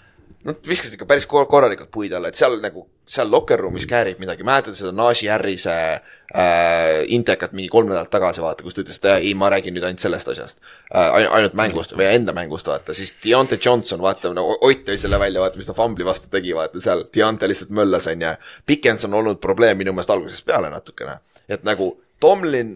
[0.46, 4.46] Nad viskasid ikka päris korralikult puid alla, et seal nagu, seal locker room'is käärib midagi,
[4.46, 9.08] mäletad seda Najee Harrise äh, intekat mingi kolm nädalat tagasi, vaata, kus ta ütles, et
[9.16, 10.62] ei, ma räägin nüüd ainult sellest asjast.
[10.94, 11.26] Äh,.
[11.26, 15.42] ainult mängust või enda mängust, vaata, siis Deontay Johnson, vaata, no Ott tõi selle välja,
[15.42, 18.38] vaata, mis ta Fumbli vastu tegi, vaata seal, Deontay lihtsalt möllas, on ju.
[18.70, 21.18] Pikens on olnud probleem minu meelest algusest peale natukene,
[21.50, 22.76] et nagu Tomlin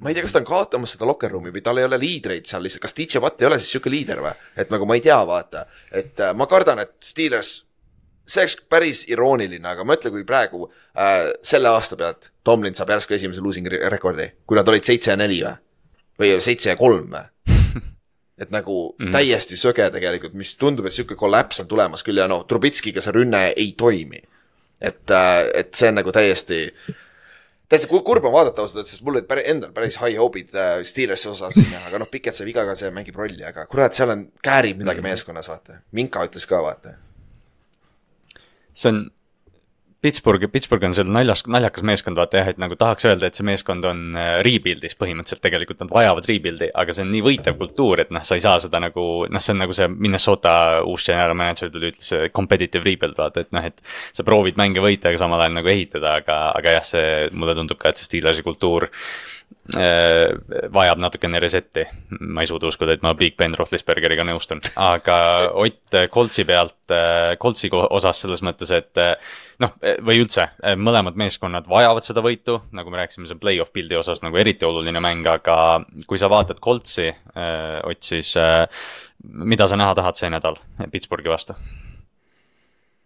[0.00, 2.46] ma ei tea, kas ta on kaotamas seda locker room'i või tal ei ole liidreid
[2.46, 4.34] seal lihtsalt, kas DJ Watt ei ole siis sihuke liider või?
[4.56, 7.52] et nagu ma ei tea, vaata, et äh, ma kardan, et Steelers,
[8.28, 13.16] see oleks päris irooniline, aga mõtle, kui praegu äh, selle aasta pealt Tomlin saab järsku
[13.16, 15.56] esimese losing rekordi, kui nad olid seitse ja neli või?
[16.18, 17.26] või seitse ja kolm või?
[18.42, 19.12] et nagu mm -hmm.
[19.18, 23.16] täiesti söge tegelikult, mis tundub, et sihuke kollaps on tulemas küll ja noh, Trubitskiga see
[23.18, 24.22] rünne ei toimi.
[24.80, 26.96] et äh,, et see on nagu täiesti äh,
[27.68, 30.72] täiesti kurb on vaadata ausalt öeldes, sest mul olid päris, endal päris high hope'id äh,
[30.88, 34.14] Steelersi osas, onju, aga noh, Piket sai viga ka, see mängib rolli, aga kurat, seal
[34.14, 35.10] on, käärib midagi mm.
[35.10, 35.82] meeskonnas, vaata.
[35.96, 36.96] Minka ütles ka, vaata.
[38.72, 39.04] see on
[40.00, 43.46] Pittsburgh, Pittsburgh on seal naljas, naljakas meeskond, vaata jah, et nagu tahaks öelda, et see
[43.46, 48.04] meeskond on äh, rebuild'is põhimõtteliselt, tegelikult nad vajavad rebuild'i, aga see on nii võitev kultuur,
[48.04, 50.52] et noh, sa ei saa seda nagu, noh, see on nagu see Minnesota
[50.86, 53.82] uus general manager tuli, ütles competitive rebuild, vaata, et noh, et.
[54.14, 57.82] sa proovid mänge võita, aga samal ajal nagu ehitada, aga, aga jah, see mulle tundub
[57.82, 59.37] ka, et see Steelersi kultuur Äh,
[60.72, 61.82] vajab natukene reset'i.
[62.20, 65.18] ma ei suuda uskuda, et ma Big Ben Roethlisbergeriga nõustun, aga
[65.60, 70.48] Ott Coltsi pealt, äh, Coltsi osas selles mõttes, et äh, noh, või üldse,
[70.80, 75.02] mõlemad meeskonnad vajavad seda võitu, nagu me rääkisime, see play-off pildi osas nagu eriti oluline
[75.04, 75.58] mäng, aga
[76.08, 77.10] kui sa vaatad Coltsi,
[77.88, 78.32] Ott, siis
[79.22, 80.56] mida sa näha tahad see nädal
[80.92, 81.56] Pittsburghi vastu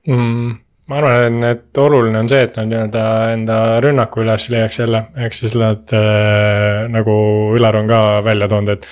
[0.06, 0.71] mm.?
[0.90, 3.04] Ma arvan, et oluline on see, et nad nii-öelda
[3.36, 7.14] enda rünnaku üles leiaks jälle, ehk siis nad äh, nagu
[7.56, 8.88] Ülar on ka välja toonud, et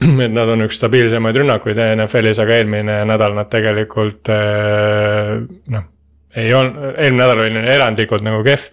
[0.26, 5.38] et nad on üks stabiilsemaid rünnakuid NFL-is, aga eelmine nädal nad tegelikult äh,
[5.76, 5.88] noh,
[6.34, 8.68] ei olnud, eelmine nädal oli neil erandlikult nagu kehv.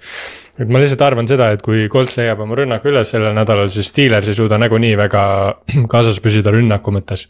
[0.57, 3.93] et ma lihtsalt arvan seda, et kui Colts leiab oma rünnaku üles sellel nädalal, siis
[3.93, 5.25] Steelers ei suuda nagunii väga
[5.93, 7.27] kaasas püsida rünnaku mõttes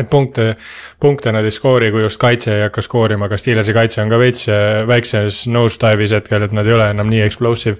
[0.00, 0.54] et punkte,
[1.00, 4.20] punkte nad ei skoori, kui just kaitse ei hakka skoorima, aga Steelersi kaitse on ka
[4.20, 7.76] veits äh, väikses nosedive'is hetkel, et nad ei ole enam nii explosive.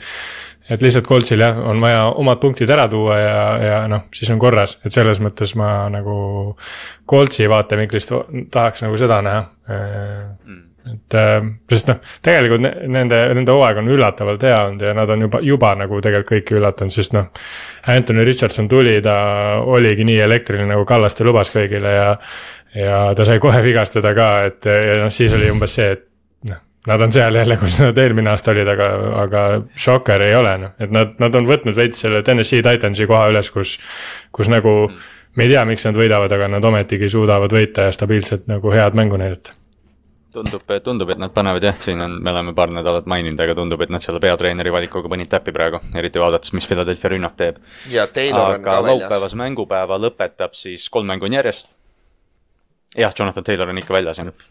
[0.71, 4.39] et lihtsalt Coltsil jah, on vaja omad punktid ära tuua ja, ja noh, siis on
[4.43, 6.57] korras, et selles mõttes ma nagu
[7.09, 8.13] Coltsi vaatevinklist
[8.51, 9.45] tahaks nagu seda näha.
[9.69, 11.41] Mm et äh,
[11.71, 15.73] sest noh, tegelikult nende, nende hooaeg on üllatavalt hea olnud ja nad on juba, juba
[15.79, 17.31] nagu tegelikult kõiki üllatanud, sest noh.
[17.91, 19.17] Anthony Richardson tuli, ta
[19.63, 22.13] oligi nii elektriline, nagu Kallaste lubas kõigile ja.
[22.77, 26.07] ja ta sai kohe vigastada ka, et ja noh, siis oli umbes see, et
[26.53, 26.63] noh.
[26.87, 28.89] Nad on seal jälle, kus nad eelmine aasta olid, aga,
[29.25, 29.45] aga
[29.87, 33.51] šokker ei ole noh, et nad, nad on võtnud veits selle Tennessee Titansi koha üles,
[33.51, 33.77] kus,
[34.31, 34.79] kus nagu.
[35.37, 38.95] me ei tea, miks nad võidavad, aga nad ometigi suudavad võita ja stabiilselt nagu head
[38.95, 39.66] mängu näidata
[40.33, 43.83] tundub, tundub, et nad panevad jah, siin on, me oleme paar nädalat maininud, aga tundub,
[43.85, 47.61] et nad selle peatreeneri valikuga panid täppi praegu, eriti vaadates, mis Philadelphia rünnak teeb.
[48.37, 51.77] aga laupäevase mängupäeva lõpetab siis kolm mängu on järjest.
[52.97, 54.45] jah, Jonathan Taylor on ikka väljas jah, et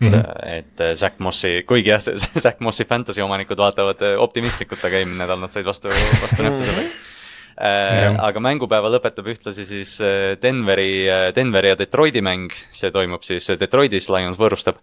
[0.00, 0.24] mm, -hmm.
[0.58, 2.00] et Zack Mossi, kuigi jah,
[2.44, 5.88] Zack Mossi fantasy omanikud vaatavad optimistlikult, aga eelmine nädal nad said vastu,
[6.22, 7.17] vastu näppu sellega Äh,
[7.58, 13.50] aga mängupäeva lõpetab ühtlasi siis äh, Denveri, äh, Denveri ja Detroiti mäng, see toimub siis
[13.58, 14.78] Detroitis, Lions võõrustab.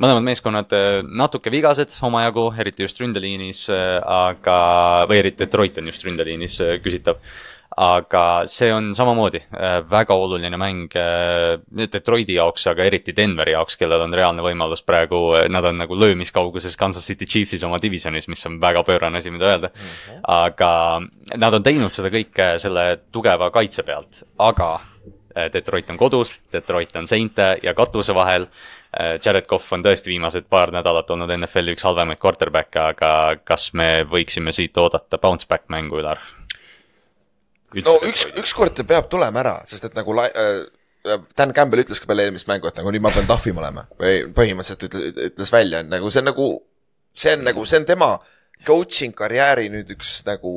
[0.00, 0.72] Mõlemad meeskonnad
[1.06, 4.56] natuke vigased omajagu, eriti just ründeliinis, aga,
[5.06, 7.20] või eriti Detroit on just ründeliinis küsitav
[7.76, 11.58] aga see on samamoodi äh, väga oluline mäng äh,
[11.92, 15.98] Detroiti jaoks, aga eriti Denveri jaoks, kellel on reaalne võimalus praegu, äh, nad on nagu
[15.98, 19.90] löömiskauguses Kansas City Chiefsis oma divisionis, mis on väga pöörane asi, mida öelda mm.
[19.90, 20.20] -hmm.
[20.22, 20.70] aga
[21.36, 24.80] nad on teinud seda kõike selle tugeva kaitse pealt, aga
[25.52, 28.46] Detroit on kodus, Detroit on seinte ja katuse vahel.
[29.24, 33.10] Jared Cough on tõesti viimased paar nädalat olnud NFL-i üks halvemaid quarterback'e, aga
[33.42, 36.22] kas me võiksime siit oodata bounce back mängu, Ülar?
[37.82, 40.64] No üks, ükskord ta peab tulema ära, sest et nagu äh,
[41.36, 43.84] Dan Campbell ütles ka peale eelmist mängu, et nagu nüüd ma pean tahvim olema.
[44.00, 46.48] Või põhimõtteliselt ütles, ütles välja, et nagu see on nagu,
[47.12, 48.10] see on nagu, see on tema
[48.64, 50.54] coaching karjääri nüüd üks nagu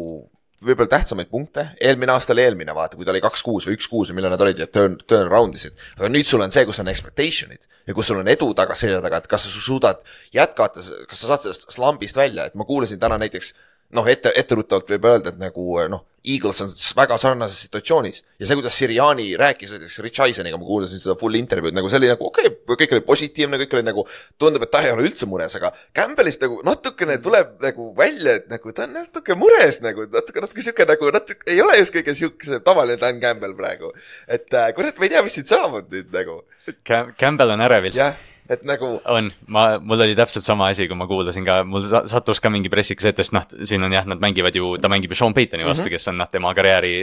[0.64, 4.18] võib-olla tähtsamaid punkte, eelmine aasta oli eelmine, vaata, kui ta oli kaks-kuus või üks-kuus või
[4.18, 5.76] millal nad olid ja turn, turn round isid.
[6.00, 9.02] aga nüüd sul on see, kus on expectation'id ja kus sul on edu taga selja
[9.04, 10.02] taga, et kas sa suudad
[10.34, 13.54] jätkata, kas sa saad sellest slambist välja, et ma kuulasin täna näiteks
[13.96, 18.58] noh, ette, etteruttavalt võib öelda, et nagu noh, Eagles on väga sarnases situatsioonis ja see,
[18.60, 22.28] kuidas Siriani rääkis näiteks Rich Eiseniga, ma kuulasin seda full intervjuud, nagu see oli nagu
[22.28, 24.04] okei okay,, kõik oli positiivne, kõik oli nagu,
[24.42, 28.52] tundub, et ta ei ole üldse mures, aga Campbellist nagu natukene tuleb nagu välja, et
[28.52, 32.18] nagu ta on natuke mures nagu, natuke, natuke sihuke nagu natuke, ei ole just kõige
[32.18, 33.94] siukese tavaline Dan Campbell praegu.
[34.28, 36.42] et äh, kurat, ma ei tea, mis siit saab nüüd nagu,
[36.84, 37.96] Cam-, Campbell on ärevil.
[37.96, 38.20] jah,
[38.50, 42.04] et nagu on, ma, mul oli täpselt sama asi, kui ma kuulasin ka, mul sa-
[42.10, 45.14] sattus ka mingi pressikas ette, sest noh, siin on jah, nad mängivad ju, ta mängib
[45.14, 45.96] ju Sean Paytoni vastu mm, -hmm.
[45.98, 46.94] kes on noh, tema karjääri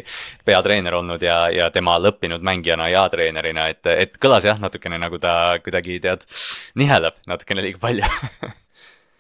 [0.45, 5.19] peatreener olnud ja, ja tema lõppinud mängijana ja treenerina, et, et kõlas jah, natukene nagu
[5.19, 6.25] ta kuidagi tead,
[6.75, 8.05] niheleb natukene liiga palju.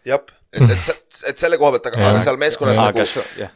[0.05, 0.21] Jah,
[0.53, 0.89] et, et,
[1.29, 3.05] et, selle koha pealt, aga, aga seal meeskonnas nagu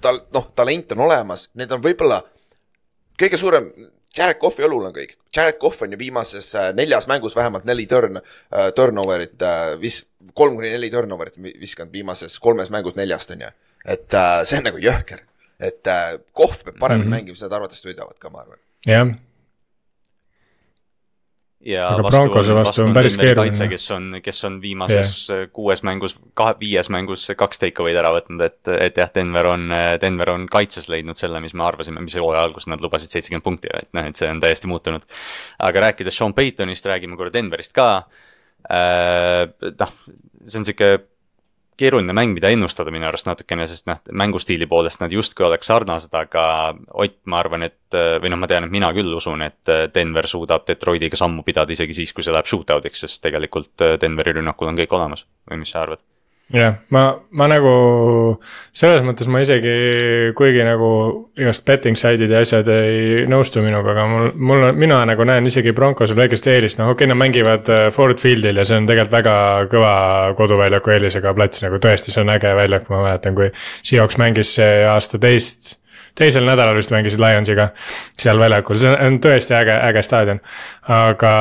[0.01, 2.23] tal, noh, talent on olemas, need on võib-olla
[3.21, 3.69] kõige suurem,
[4.19, 5.17] Jared Cough'i õlul on kõik.
[5.37, 10.05] Jared Cough on ju viimases äh, neljas mängus vähemalt neli turn äh,, turnover'it äh,, vis-,
[10.35, 13.51] kolm kuni neli turnover'it vi- viskanud viimases kolmes mängus neljast on ju.
[13.89, 15.23] et see on nagu jõhker,
[15.61, 17.13] et äh, Cough peab paremini mm.
[17.13, 17.17] -hmm.
[17.17, 18.59] mängima, seda arvatavasti võidavad ka, ma arvan.
[18.87, 19.13] jah,
[21.69, 23.69] ja Aga Broncose vastu on päris keeruline.
[23.71, 25.51] kes on, kes on viimases yeah.
[25.55, 29.67] kuues mängus, kahe, viies mängus kaks take away'd ära võtnud, et, et jah, Denver on,
[30.03, 33.73] Denver on kaitses leidnud selle, mis me arvasime, mis hooaja alguses nad lubasid seitsekümmend punkti,
[33.75, 35.05] et noh, et see on täiesti muutunud.
[35.69, 37.91] aga rääkides Sean Paytonist, räägime korra Denverist ka
[38.71, 39.45] äh,.
[39.69, 39.95] noh,
[40.45, 40.97] see on sihuke
[41.79, 46.15] keeruline mäng, mida ennustada minu arust natukene, sest noh, mängustiili poolest nad justkui oleks sarnased,
[46.19, 46.45] aga
[46.99, 50.67] Ott, ma arvan, et või noh, ma tean, et mina küll usun, et Denver suudab
[50.69, 54.95] Detroitiga sammu pidada isegi siis, kui see läheb shootout'iks, sest tegelikult Denveri rünnakul on kõik
[54.99, 56.03] olemas või mis sa arvad?
[56.55, 57.03] jah, ma,
[57.37, 57.71] ma nagu
[58.77, 59.73] selles mõttes ma isegi,
[60.39, 60.91] kuigi nagu
[61.39, 65.75] igast betting side'id ja asjad ei nõustu minuga, aga mul, mul, mina nagu näen isegi
[65.77, 69.19] Broncosel väikest eelist, noh okei okay,, nad mängivad äh, Ford Fieldil ja see on tegelikult
[69.19, 69.35] väga
[69.73, 69.93] kõva
[70.39, 73.53] koduväljaku eelisega plats, nagu tõesti, see on äge väljak, ma mäletan, kui
[73.83, 75.77] Seahawks mängis see aasta teist
[76.19, 77.71] teisel nädalal vist mängisid Lionsiga
[78.19, 80.41] seal väljakul, see on tõesti äge, äge staadion,
[80.97, 81.35] aga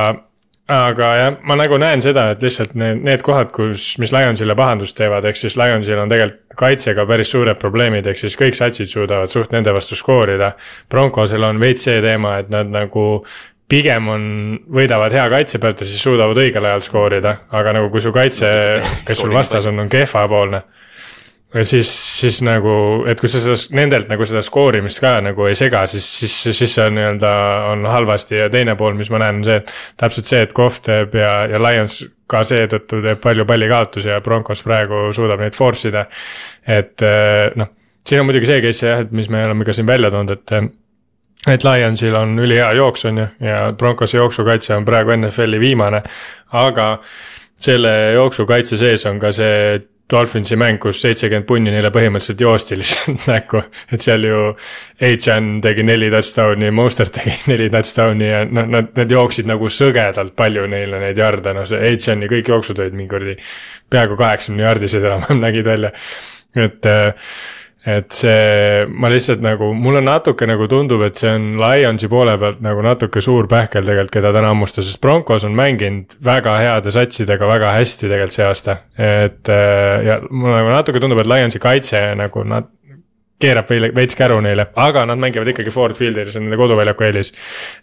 [0.68, 4.98] aga jah, ma nagu näen seda, et lihtsalt need, need kohad, kus, mis Lionsile pahandust
[5.00, 9.30] teevad, ehk siis Lionsil on tegelikult kaitsega päris suured probleemid, ehk siis kõik satsid suudavad
[9.30, 10.56] suht nende vastu skoorida.
[10.90, 13.06] Broncosel on veits see teema, et nad nagu
[13.70, 14.26] pigem on,
[14.74, 18.50] võidavad hea kaitse pealt ja siis suudavad õigel ajal skoorida, aga nagu kui su kaitse,
[19.06, 20.64] kes sul vastas on, on kehvapoolne
[21.62, 22.72] siis, siis nagu,
[23.08, 26.74] et kui sa seda, nendelt nagu seda skoorimist ka nagu ei sega, siis, siis, siis
[26.76, 27.32] see on nii-öelda,
[27.72, 29.62] on halvasti ja teine pool, mis ma näen, on see,
[30.00, 34.64] täpselt see, et Kohv teeb ja, ja Lions ka seetõttu teeb palju pallikaotusi ja Broncos
[34.66, 36.06] praegu suudab neid force ida.
[36.68, 37.72] et eh, noh,
[38.08, 40.56] siin on muidugi see case jah, et mis me oleme ka siin välja toonud, et
[40.58, 40.70] eh,
[41.48, 46.02] et Lionsil on ülihea jooks on ju ja Broncose jooksukaitse on praegu NFL-i viimane,
[46.52, 46.98] aga
[47.58, 49.78] selle jooksukaitse sees on ka see
[50.12, 53.60] Dolphinsi mäng, kus seitsekümmend punni neile põhimõtteliselt joosti lihtsalt näkku,
[53.92, 54.38] et seal ju
[55.02, 60.36] H-N tegi neli touchdown'i, Mostert tegi neli touchdown'i ja noh, nad, nad jooksid nagu sõgedalt
[60.40, 63.36] palju neile neid jarde, noh see H-N-i kõik jooksud olid mingi kuradi
[63.92, 65.92] peaaegu kaheksakümne jardised enam-vähem nägid välja,
[66.56, 67.36] et äh,
[67.88, 72.60] et see, ma lihtsalt nagu, mulle natuke nagu tundub, et see on Lionsi poole pealt
[72.66, 77.48] nagu natuke suur pähkel tegelikult, keda täna hammustada, sest Broncos on mänginud väga heade satsidega
[77.48, 78.78] väga hästi tegelikult see aasta.
[78.98, 82.68] et äh, ja mulle nagu natuke tundub, et Lionsi kaitse nagu nad
[83.40, 87.08] keerab veile- veits käru neile, aga nad mängivad ikkagi Ford Fieldil, see on nende koduväljaku
[87.08, 87.32] eelis.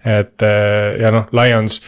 [0.04, 1.80] et äh, ja noh, Lions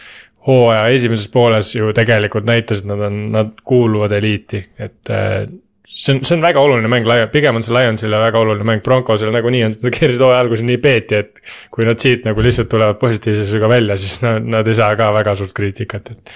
[0.47, 5.43] hooaja esimeses pooles ju tegelikult näitas, et nad on, nad kuuluvad eliiti, et äh,
[5.87, 9.31] see on, see on väga oluline mäng, pigem on see Lionsile väga oluline mäng, Broncosele
[9.35, 11.39] nagunii on, seda keerasid hooaja alguses nii peeti, et
[11.73, 15.35] kui nad siit nagu lihtsalt tulevad positiivsusega välja, siis nad, nad ei saa ka väga
[15.39, 16.35] suurt kriitikat, et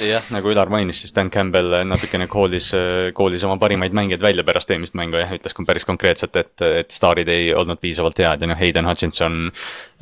[0.00, 2.70] jah, nagu Ülar mainis, siis Dan Campbell natukene koolis,
[3.14, 7.28] koolis oma parimaid mängijaid välja pärast eelmist mängu ja ütles päris konkreetselt, et, et staarid
[7.28, 9.50] ei olnud piisavalt head ja noh, Hayden Hutchinson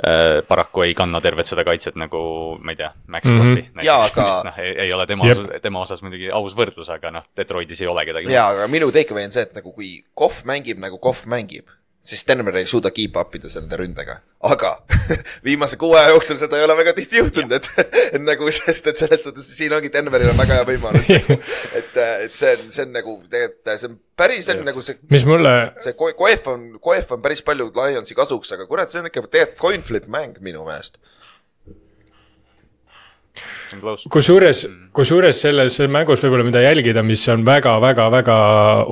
[0.07, 3.37] äh, paraku ei kanna tervet seda kaitset nagu ma ei tea, Max Mhm.
[3.37, 3.75] Crosby mm -hmm.
[3.81, 7.23] Näiteks, aga- mis noh, ei, ole tema osas, tema osas muidugi aus võrdlus, aga noh,
[7.37, 8.33] Detroitis ei ole kedagi.
[8.33, 11.67] jaa, aga minu takeaway on see, et nagu kui Kohv mängib nagu Kohv mängib,
[12.01, 14.17] siis Denver ei suuda keep up ida selle ründega.
[14.51, 14.71] aga
[15.47, 17.69] viimase kuu aja jooksul seda ei ole väga tihti juhtunud, et,
[18.17, 21.11] et nagu, sest et selles suhtes siin ongi Denveril on väga hea võimalus
[21.79, 24.97] et, et see on, see on nagu tegelikult, see on päris, see on nagu see
[25.13, 25.55] mis mulle
[25.85, 29.27] see Ko- Koef on, Koef on päris palju Lionsi kasuks, aga kurat, see on ikka
[29.29, 30.97] tegelikult coin flip mäng minu meelest.
[33.75, 34.09] On close.
[34.13, 34.63] kusjuures,
[34.97, 38.37] kusjuures selles mängus võib-olla, mida jälgida, mis on väga-väga-väga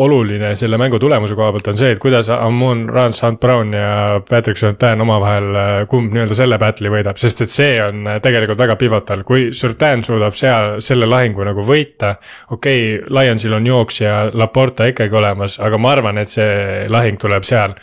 [0.05, 3.93] oluline selle mängu tulemuse koha pealt, on see, et kuidas Amon Rance, Hunt Brown ja
[4.29, 5.61] Patrick Surtain omavahel,
[5.91, 10.05] kumb nii-öelda selle battle'i võidab, sest et see on äh, tegelikult väga pivotal, kui Surtain
[10.07, 12.17] suudab seal selle lahingu nagu võita.
[12.51, 17.47] okei okay,, Lionsil on jooksja Laporta ikkagi olemas, aga ma arvan, et see lahing tuleb
[17.47, 17.75] seal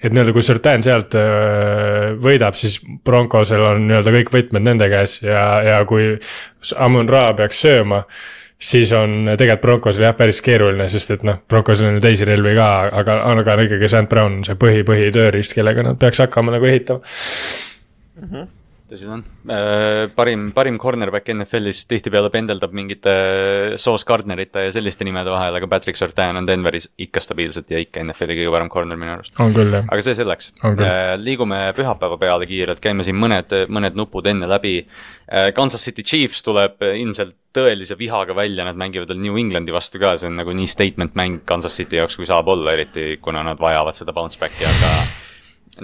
[0.00, 5.18] et nii-öelda kui Surtain sealt öö, võidab, siis Broncosel on nii-öelda kõik võtmed nende käes
[5.22, 6.14] ja, ja kui
[6.80, 8.02] Amon Ra peaks sööma,
[8.60, 12.54] siis on tegelikult Broncosel jah, päris keeruline, sest et noh, Broncosel on ju teisi relvi
[12.56, 12.70] ka,
[13.02, 17.04] aga, aga ikkagi St Brown on see põhi, põhitööriist, kellega nad peaks hakkama nagu ehitama.
[18.90, 19.24] Tõsi ta on.
[20.16, 23.14] parim, parim cornerback NFL-is tihtipeale pendeldab mingite
[23.80, 28.04] Sauce Gardnerite ja selliste nimede vahel, aga Patrick Surtain on Denveris ikka stabiilselt ja ikka
[28.04, 29.38] NFL-i kõige parem corner minu arust.
[29.40, 31.24] on küll jah, aga see selleks On küll..
[31.24, 34.80] liigume pühapäeva peale kiirelt, käime siin mõned, mõned nupud enne läbi.
[35.54, 40.14] Kansas City Chiefs tuleb ilmselt tõelise vihaga välja, nad mängivad veel New Englandi vastu ka,
[40.18, 43.58] see on nagu nii statement mäng Kansas City jaoks, kui saab olla, eriti kuna nad
[43.62, 44.92] vajavad seda bounce back'i, aga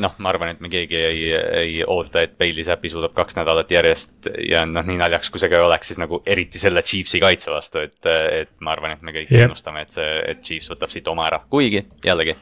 [0.03, 1.25] noh, ma arvan, et me keegi ei,
[1.61, 5.51] ei oota, et Bailey Zappi suudab kaks nädalat järjest ja noh, nii naljaks kui see
[5.53, 9.05] ka ei oleks, siis nagu eriti selle Chiefsi kaitse vastu, et, et ma arvan, et
[9.07, 9.47] me kõik Jep.
[9.49, 12.37] ennustame, et see, et Chiefs võtab siit oma ära, kuigi jällegi.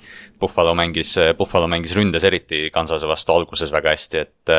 [0.45, 4.53] Buffalo mängis, Buffalo mängis ründes eriti Kansase vastu alguses väga hästi, et,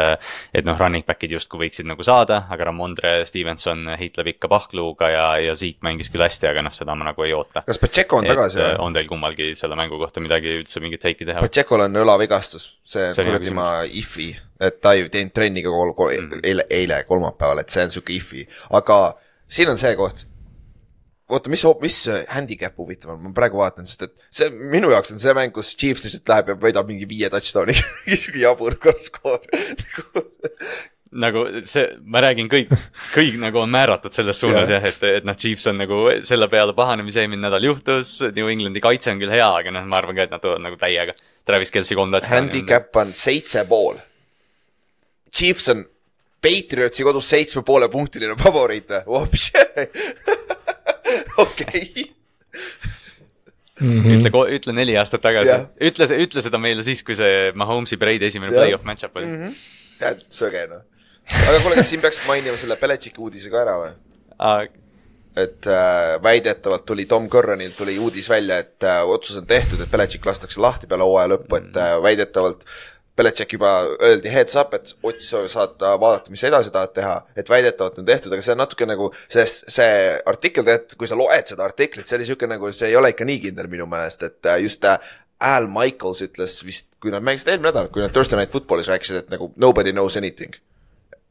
[0.58, 5.26] et noh, running back'id justkui võiksid nagu saada, aga Ramondre Stevenson heitleb ikka pahkluuga ja,
[5.46, 7.62] ja Zeke mängis küll hästi, aga noh, seda ma nagu ei oota.
[7.68, 8.80] kas Pacheco on tagasi et või?
[8.88, 11.44] on teil kummalgi selle mängu kohta midagi üldse mingit teiki teha?
[11.46, 16.14] Pachecol on õlavigastus, see kuradi ma if'i, et ta ei teinud trenni ka kol-, kol-
[16.16, 16.42] Mhm.
[16.48, 19.00] eile, eile kolmapäeval, et see on sihuke if'i, aga
[19.48, 20.26] siin on see koht.
[21.32, 22.00] oota, mis, mis
[22.34, 25.74] handicap huvitav on, ma praegu vaatan, sest et see minu jaoks on see mäng, kus
[25.78, 29.42] Chiefs lihtsalt läheb ja võidab mingi viie touchdown'iga, sihuke jabur skoor.
[31.26, 32.74] nagu see, ma räägin kõik,
[33.16, 34.84] kõik nagu on määratud selles suunas Jah.
[34.84, 38.18] jah, et, et noh, Chiefs on nagu selle peale pahane, mis eelmine nädal juhtus.
[38.36, 40.80] New Englandi kaitse on küll hea, aga noh, ma arvan ka, et nad tulevad nagu
[40.82, 41.16] täiega.
[41.48, 42.36] Travis Kelci kolm touchdown'i.
[42.42, 44.02] handicap on seitse pool.
[45.36, 45.86] Chiefs on
[46.46, 49.26] Patriotsi kodus seitsme poole punktiline favoriit või?
[51.44, 52.06] okei,
[54.16, 58.30] ütle, ütle neli aastat tagasi Jah., ütle, ütle seda meile siis, kui see Mahomes'i Brady
[58.30, 58.64] esimene Jah.
[58.64, 59.52] play-off match-up oli.
[60.00, 60.86] tead, söge noh.
[61.44, 63.94] aga kuule, kas siin peaks mainima selle Belichicki uudise ka ära või?
[65.36, 69.92] et äh, väidetavalt tuli Tom Curranilt tuli uudis välja, et äh, otsus on tehtud, et
[69.92, 72.64] Belichik lastakse lahti peale hooaja lõppu, et äh, väidetavalt
[73.16, 73.72] Belichik juba
[74.04, 78.02] öeldi heads up, et otsis saad äh, vaadata, mis sa edasi tahad teha, et väidetavalt
[78.02, 79.92] on tehtud, aga see on natuke nagu see, see
[80.28, 83.28] artikkel, tegelikult kui sa loed seda artiklit, see oli siuke nagu, see ei ole ikka
[83.28, 85.00] nii kindel minu meelest, et äh, just äh,
[85.46, 89.24] Al Michaels ütles vist, kui nad mängisid eelmine nädal, kui nad Thursday Night Footballis rääkisid,
[89.24, 90.56] et nagu nobody knows anything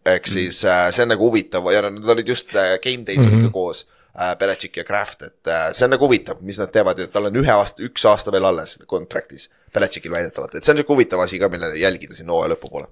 [0.04, 3.32] ehk siis äh, see on nagu huvitav ja nad olid just äh, game days mm
[3.32, 3.52] -hmm.
[3.52, 7.08] koos äh,, Belichik ja Kraft, et äh, see on nagu huvitav, mis nad teevad ja
[7.12, 9.50] tal on ühe aasta, üks aasta veel alles contract'is.
[9.74, 12.90] Belichikil väidetavalt, et see on siuke huvitav asi ka, millele jälgida siin hooaja lõpupoole.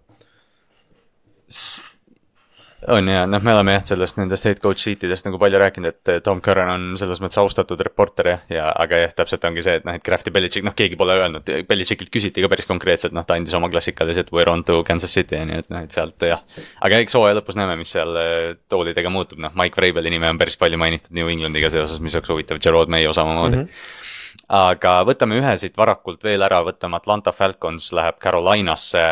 [2.88, 6.24] On ja noh, me oleme jah, sellest nendest head coach seatidest nagu palju rääkinud, et
[6.26, 9.86] Tom Curran on selles mõttes austatud reporter ja, ja aga jah, täpselt ongi see, et
[9.86, 13.26] noh, et Kraft ja Belichik, noh, keegi pole öelnud, Belichikilt küsiti ka päris konkreetselt, noh,
[13.28, 15.94] ta andis oma klassikalised we are on to Kansas City ja nii et noh, et
[15.94, 16.42] sealt jah.
[16.82, 18.42] aga eks hooaja lõpus näeme, mis seal eh,
[18.72, 22.34] toolidega muutub, noh, Mike Vrabeli nime on päris palju mainitud New Englandiga seoses, mis oleks
[22.34, 23.70] huvitav, Gerard Mayo samamoodi mm.
[23.70, 24.44] -hmm.
[24.59, 29.06] aga võtame ühe siit varakult veel ära, võtame Atlanta Falcons läheb Carolinasse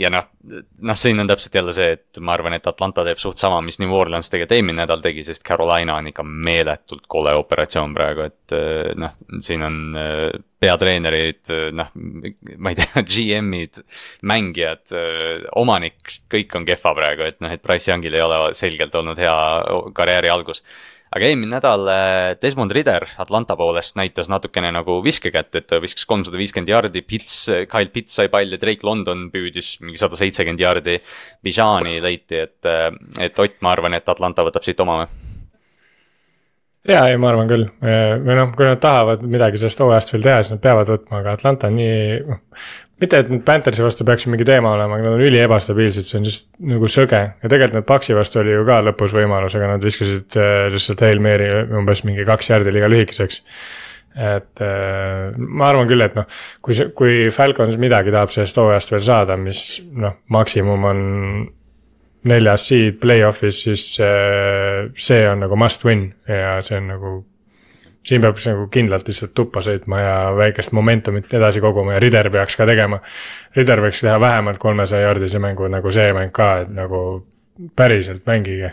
[0.00, 0.26] ja noh,
[0.80, 3.78] noh, siin on täpselt jälle see, et ma arvan, et Atlanta teeb suht sama, mis
[3.82, 8.54] New Orleans tegelikult eelmine nädal tegi, sest Carolina on ikka meeletult kole operatsioon praegu, et
[8.56, 11.90] eh, noh, siin on eh, peatreenerid, noh,
[12.56, 13.82] ma ei tea, GM-id,
[14.28, 14.94] mängijad,
[15.60, 19.36] omanik, kõik on kehva praegu, et noh, et Price Youngil ei ole selgelt olnud hea
[19.96, 20.64] karjääri algus
[21.10, 26.06] aga eelmine nädal eh, Desmond Ritter Atlanta poolest näitas natukene nagu viskekätt, et ta viskas
[26.10, 31.00] kolmsada viiskümmend jardi, Pits, Kyle Pits sai palli, Drake London püüdis mingi sada seitsekümmend jardi.
[31.44, 32.70] Bijani leiti, et,
[33.18, 35.29] et Ott, ma arvan, et Atlanta võtab siit oma või?
[36.88, 40.38] ja, ei, ma arvan küll või noh, kui nad tahavad midagi sellest hooajast veel teha,
[40.44, 41.98] siis nad peavad võtma, aga Atlanta on nii,
[42.28, 42.40] noh.
[43.02, 46.08] mitte, et nüüd Panthersi vastu peaks ju mingi teema olema, aga nad on üli ebastabiilsed,
[46.08, 49.58] see on lihtsalt nagu sõge ja tegelikult nad Paxi vastu oli ju ka lõpus võimalus,
[49.58, 53.44] aga nad viskasid äh, lihtsalt Hail Mary umbes mingi kaks järgi liiga lühikeseks.
[54.16, 56.28] et äh, ma arvan küll, et noh,
[56.64, 61.08] kui kui Falcons midagi tahab sellest hooajast veel saada, mis noh, maksimum on
[62.28, 67.18] neljas seed play-off'is, siis äh, see on nagu must win ja see on nagu.
[68.00, 72.56] siin peab nagu kindlalt lihtsalt tuppa sõitma ja väikest momentumit edasi koguma ja Rider peaks
[72.56, 72.96] ka tegema.
[73.56, 77.00] Rider võiks teha vähemalt kolmesaja jaardise mängu nagu see mäng ka, et nagu
[77.76, 78.72] päriselt mängige.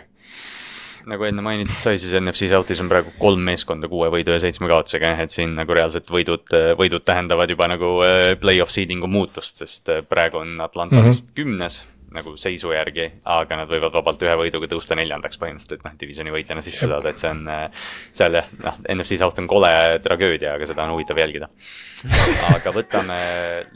[1.08, 4.68] nagu enne mainitud sai, siis NFC South'is on praegu kolm meeskonda kuue võidu ja seitsme
[4.68, 9.88] kaotusega, et siin nagu reaalselt võidud, võidud tähendavad juba nagu äh, play-off seeding'u muutust, sest
[9.92, 11.16] äh, praegu on Atlanta mm -hmm.
[11.16, 11.80] vist kümnes
[12.14, 16.32] nagu seisu järgi, aga nad võivad vabalt ühe võiduga tõusta neljandaks põhimõtteliselt, et noh, divisioni
[16.32, 17.86] võitjana sisse saada, et see on äh,
[18.16, 19.70] seal jah, noh, NFC South on kole
[20.04, 21.50] tragöödia, aga seda on huvitav jälgida.
[22.56, 23.18] aga võtame,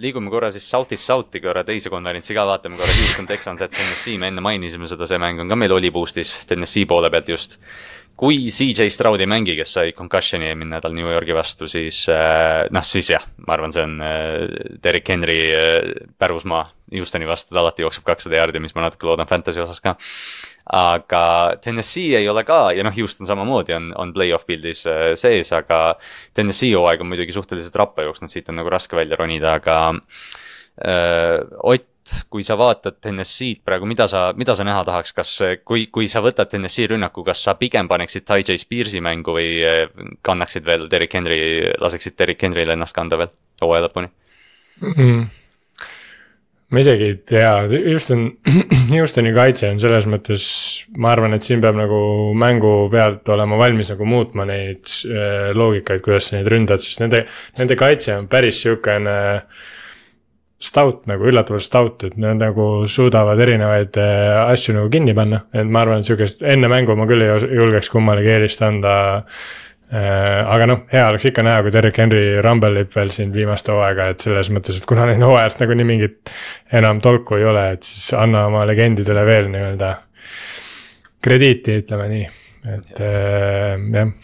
[0.01, 4.21] liigume korra siis South'ist South'i korra teise konverentsi ka, vaatame korra Houston Texans at Tennessee,
[4.21, 7.59] me enne mainisime seda, see mäng on ka meil oli boost'is Tennessee poole pealt just
[8.17, 12.69] kui CJ Stroud ei mängi, kes sai concussion'i eelmine nädal New Yorgi vastu, siis äh,
[12.75, 17.63] noh, siis jah, ma arvan, see on äh, Derek Henry äh, pärusmaa Houstoni vastu, ta
[17.63, 19.97] alati jookseb kakssada jaardi, mis ma natuke loodan fantasy osas ka.
[20.73, 21.23] aga
[21.65, 24.85] Tennessee ei ole ka ja noh, Houston samamoodi on, on play-off pildis
[25.19, 25.97] sees, aga
[26.37, 31.41] Tennessee hooaeg on muidugi suhteliselt rappa jooksnud, siit on nagu raske välja ronida, aga öö,
[32.13, 35.35] Ott kui sa vaatad NSC-d praegu, mida sa, mida sa näha tahaks, kas,
[35.65, 39.61] kui, kui sa võtad NSC rünnaku, kas sa pigem paneksid Ty J Spearsi mängu või
[39.67, 39.85] eh,
[40.25, 41.43] kannaksid veel Derek Henry,
[41.81, 43.33] laseksid Derek Henry'l ennast kanda veel
[43.63, 44.93] hooaja lõpuni mm?
[44.99, 45.31] -hmm
[46.73, 47.51] ma isegi ei tea,
[47.85, 48.23] Houston,
[48.89, 50.45] Houstoni kaitse on selles mõttes,
[50.97, 51.99] ma arvan, et siin peab nagu
[52.33, 57.27] mängu pealt olema valmis nagu muutma neid äh, loogikaid, kuidas sa neid ründad, sest nende,
[57.61, 59.69] nende kaitse on päris sihukene äh,
[60.63, 65.67] stout nagu, üllatavalt stout, et nad nagu suudavad erinevaid äh, asju nagu kinni panna, et
[65.67, 68.95] ma arvan, et sihukest enne mängu ma küll ei julgeks kummalegi eelist anda
[69.93, 70.39] äh,.
[70.55, 74.25] aga noh, hea oleks ikka näha, kui Derek Henry rambellib veel siin viimast hooaega, et
[74.25, 76.33] selles mõttes, et kuna neil hooajast nagunii mingit
[76.79, 79.91] enam tolku ei ole, et siis anna oma legendidele veel nii-öelda
[81.23, 82.31] krediiti, ütleme nii,
[82.79, 84.15] et äh, jah.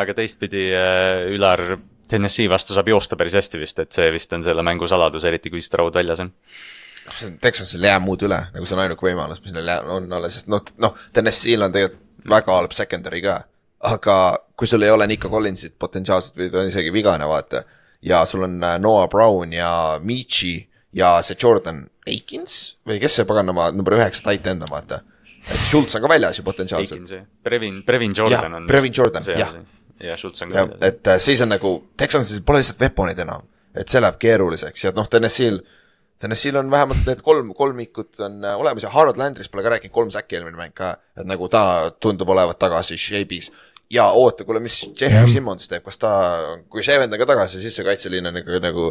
[0.00, 1.66] aga teistpidi äh, Ülar
[2.08, 5.52] Tennessee vastu saab joosta päris hästi vist, et see vist on selle mängu saladus, eriti
[5.52, 6.32] kui Stroud väljas on.
[7.40, 10.50] Texansil ei jää muud üle, nagu see on ainuke võimalus, mis neil on alles, sest
[10.52, 13.38] noh, noh, Tennessee'l on tegelikult väga halb secondary ka.
[13.88, 14.14] aga
[14.58, 17.62] kui sul ei ole Nico Collinsit potentsiaalselt või ta on isegi vigane, vaata.
[18.02, 23.24] ja sul on äh, Noah Brown ja Michi ja see Jordan Akins või kes see
[23.24, 25.00] paganama number üheksa tight end on, vaata.
[25.48, 27.08] Schultz on ka väljas ju potentsiaalselt.
[27.42, 28.66] Brevin, Brevin Jordan ja, on.
[28.66, 29.54] Brevin Jordan, jah
[30.00, 30.68] ja Schultz on ka.
[30.80, 34.94] et äh, siis on nagu, Texansil pole lihtsalt weapon'id enam, et see läheb keeruliseks ja
[34.96, 35.60] noh, Tennessee'l
[36.18, 39.94] Tennessee'l on vähemalt need kolm, kolmikud on äh, olemas ja Harold Landris pole ka rääkinud,
[39.94, 41.62] kolm säkki eelmine mäng ka, et nagu ta
[42.00, 43.52] tundub olevat tagasi shape'is.
[43.90, 45.30] ja oota, kuule, mis Jeffrey yeah.
[45.30, 46.10] Simmons teeb, kas ta,
[46.68, 48.90] kui see vend on ka tagasi, siis see kaitseliin on nagu, nagu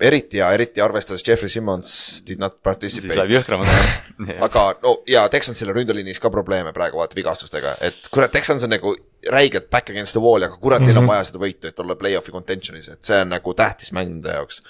[0.00, 1.92] eriti ja eriti arvestades Jeffrey Simmons
[2.26, 3.12] did not participate.
[3.12, 3.92] siis läheb jõhkramaks
[4.46, 8.72] aga no ja Texansil on ründeliinis ka probleeme praegu vaata vigastustega, et kurat, Texans on
[8.72, 8.94] nagu
[9.26, 10.88] räigelt back against the wall, aga kurat mm, -hmm.
[10.88, 11.12] neil on mhm.
[11.12, 14.62] vaja seda võitu, et olla play-off'i contention'is, et see on nagu tähtis mäng nende jaoks.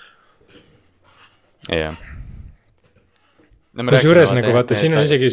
[1.69, 1.97] jah.
[3.91, 5.31] kusjuures nagu vaata, siin on isegi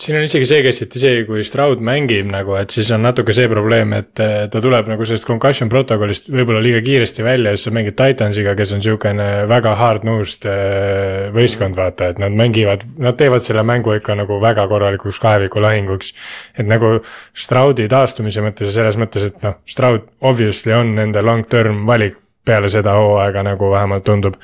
[0.00, 3.34] siin on isegi see kes, et isegi kui Stroud mängib nagu, et siis on natuke
[3.36, 7.60] see probleem, et eh, ta tuleb nagu sellest concussion protokollist võib-olla liiga kiiresti välja ja
[7.60, 12.82] siis sa mängid Titansiga, kes on sihukene väga hard-nosed eh, võistkond, vaata, et nad mängivad,
[12.98, 16.12] nad teevad selle mängu ikka nagu väga korralikuks kaevikulahinguks.
[16.58, 16.96] et nagu
[17.30, 22.68] Stroudi taastumise mõttes ja selles mõttes, et noh, Stroud obviously on nende long-term valik peale
[22.68, 24.34] seda hooaega nagu vähemalt tundub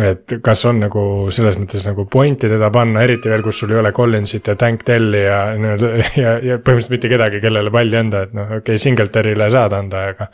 [0.00, 1.02] et kas on nagu
[1.34, 4.86] selles mõttes nagu pointi teda panna, eriti veel, kus sul ei ole Collinsit ja Tank
[4.88, 5.90] Delli ja nii-öelda
[6.24, 10.06] ja, ja põhimõtteliselt mitte kedagi, kellele palli anda, et noh, okei okay,, Singletarile saad anda,
[10.14, 10.30] aga.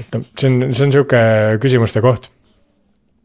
[0.00, 1.20] et noh, see on, see on sihuke
[1.62, 2.32] küsimuste koht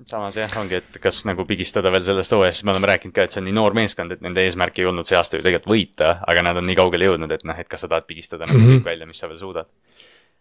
[0.10, 3.34] samas jah, ongi, et kas nagu pigistada veel sellest hooajast, me oleme rääkinud ka, et
[3.34, 6.16] see on nii noor meeskond, et nende eesmärk ei olnud see aasta ju tegelikult võita,
[6.30, 8.66] aga nad on nii kaugele jõudnud, et noh, et kas sa tahad pigistada nagu mm
[8.66, 8.80] -hmm.
[8.80, 9.70] kõik välja, mis sa veel suudad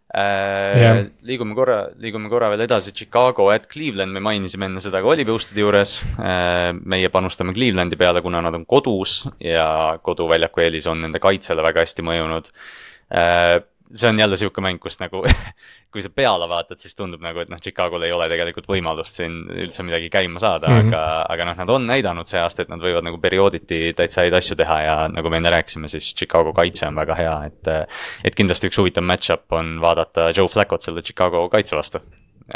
[0.09, 1.03] Yeah.
[1.03, 5.11] Äh, liigume korra, liigume korra veel edasi, Chicago at Cleveland, me mainisime enne seda ka
[5.13, 5.99] Oliboostide juures.
[6.17, 11.65] Äh, meie panustame Clevelandi peale, kuna nad on kodus ja koduväljaku eelis on nende kaitsele
[11.67, 12.49] väga hästi mõjunud
[13.13, 13.59] äh,
[13.95, 15.23] see on jälle sihuke mäng, kus nagu
[15.93, 19.41] kui sa peale vaatad, siis tundub nagu, et noh, Chicagol ei ole tegelikult võimalust siin
[19.49, 20.89] üldse midagi käima saada mm, -hmm.
[20.89, 21.03] aga,
[21.35, 24.57] aga noh, nad on näidanud see aasta, et nad võivad nagu periooditi täitsa häid asju
[24.59, 27.73] teha ja nagu me enne rääkisime, siis Chicago kaitse on väga hea, et.
[28.25, 32.03] et kindlasti üks huvitav match-up on vaadata Joe Flacco't selle Chicago kaitse vastu.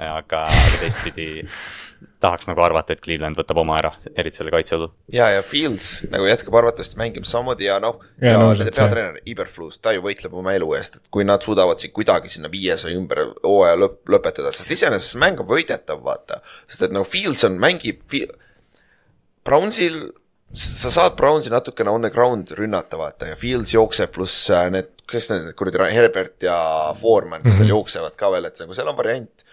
[0.00, 1.42] aga, aga teistpidi
[2.22, 4.92] tahaks nagu arvata, et Cleveland võtab oma ära, eriti selle kaitse õlul.
[5.12, 9.18] ja, ja Fields nagu jätkab arvatavasti mängimas samamoodi ja noh, ja, ja no, nende peatreener
[9.32, 12.96] Iberflus, ta ju võitleb oma elu eest, et kui nad suudavad siin kuidagi sinna viiesaja
[12.98, 16.40] ümber hooaja lõpp, lõpetada, sest iseenesest mäng on võidetav, vaata.
[16.66, 18.38] sest et nagu Fields on, mängib Field...,
[19.42, 19.96] Brownsil,
[20.54, 24.92] sa saad Brownsi natukene on the ground rünnata, vaata ja Fields jookseb, pluss äh, need,
[25.10, 26.54] kes need kuradi, Herbert ja
[27.00, 27.58] Foreman, kes mm -hmm.
[27.58, 29.44] seal jooksevad ka veel, et nagu seal on variant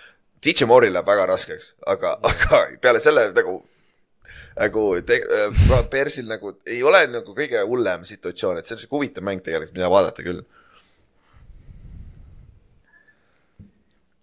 [0.43, 3.59] DJ Moore'il läheb väga raskeks, aga, aga peale selle nagu
[4.59, 5.23] nagu te-,
[5.91, 9.75] Persil nagu ei ole nagu kõige hullem situatsioon, et see on siuke huvitav mäng tegelikult,
[9.77, 10.41] mida vaadata küll.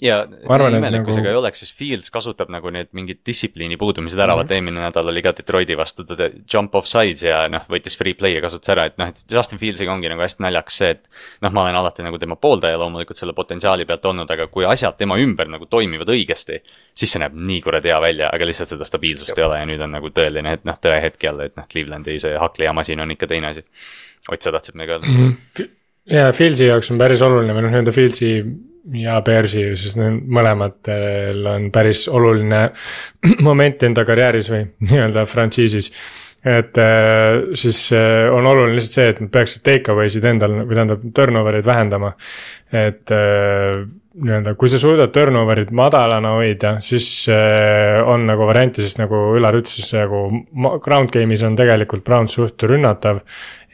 [0.02, 0.16] Ja
[0.52, 4.18] arvan, et imelik, kui nagu- ei oleks, siis Fields kasutab nagu need mingid distsipliini puudumised
[4.18, 4.42] ära mm, -hmm.
[4.42, 8.14] vaata eelmine nädal oli ka Detroiti vastu ta jump off sides ja noh, võttis free
[8.14, 11.08] play'i kasutas ära, et noh, et Justin Fields'iga ongi nagu hästi naljakas see, et
[11.40, 14.98] noh, ma olen alati nagu tema pooldaja loomulikult selle potentsiaali pealt olnud, aga kui asjad
[15.00, 16.60] tema ümber nagu toimivad õigesti,
[16.94, 19.80] siis see näeb nii kuradi hea välja, aga lihtsalt seda stabiilsust ei ole ja nüüd
[19.80, 23.54] on nagu tõeline, et noh, tõehetk jälle, et noh, Clevelandi see hakklijamasin on ikka teine
[23.54, 23.64] asi.
[24.28, 25.68] Ott, sa tahtsid midagi öelda?
[26.10, 28.32] ja Fieldsi jaoks on päris oluline või noh, nii-öelda Fieldsi
[28.94, 32.68] ja Bearsi, siis need mõlematel on päris oluline
[33.48, 35.92] moment enda karjääris või nii-öelda frantsiisis.
[36.46, 40.60] et äh, siis äh, on oluline lihtsalt see, et nad peaksid take away sid endal
[40.62, 42.12] või tähendab turnover eid vähendama.
[42.72, 43.86] et äh,
[44.16, 49.58] nii-öelda, kui sa suudad turnover'id madalana hoida, siis äh, on nagu variante, sest nagu Ülar
[49.58, 50.26] ütles, siis nagu
[50.84, 53.22] ground game'is on tegelikult Browns suht rünnatav.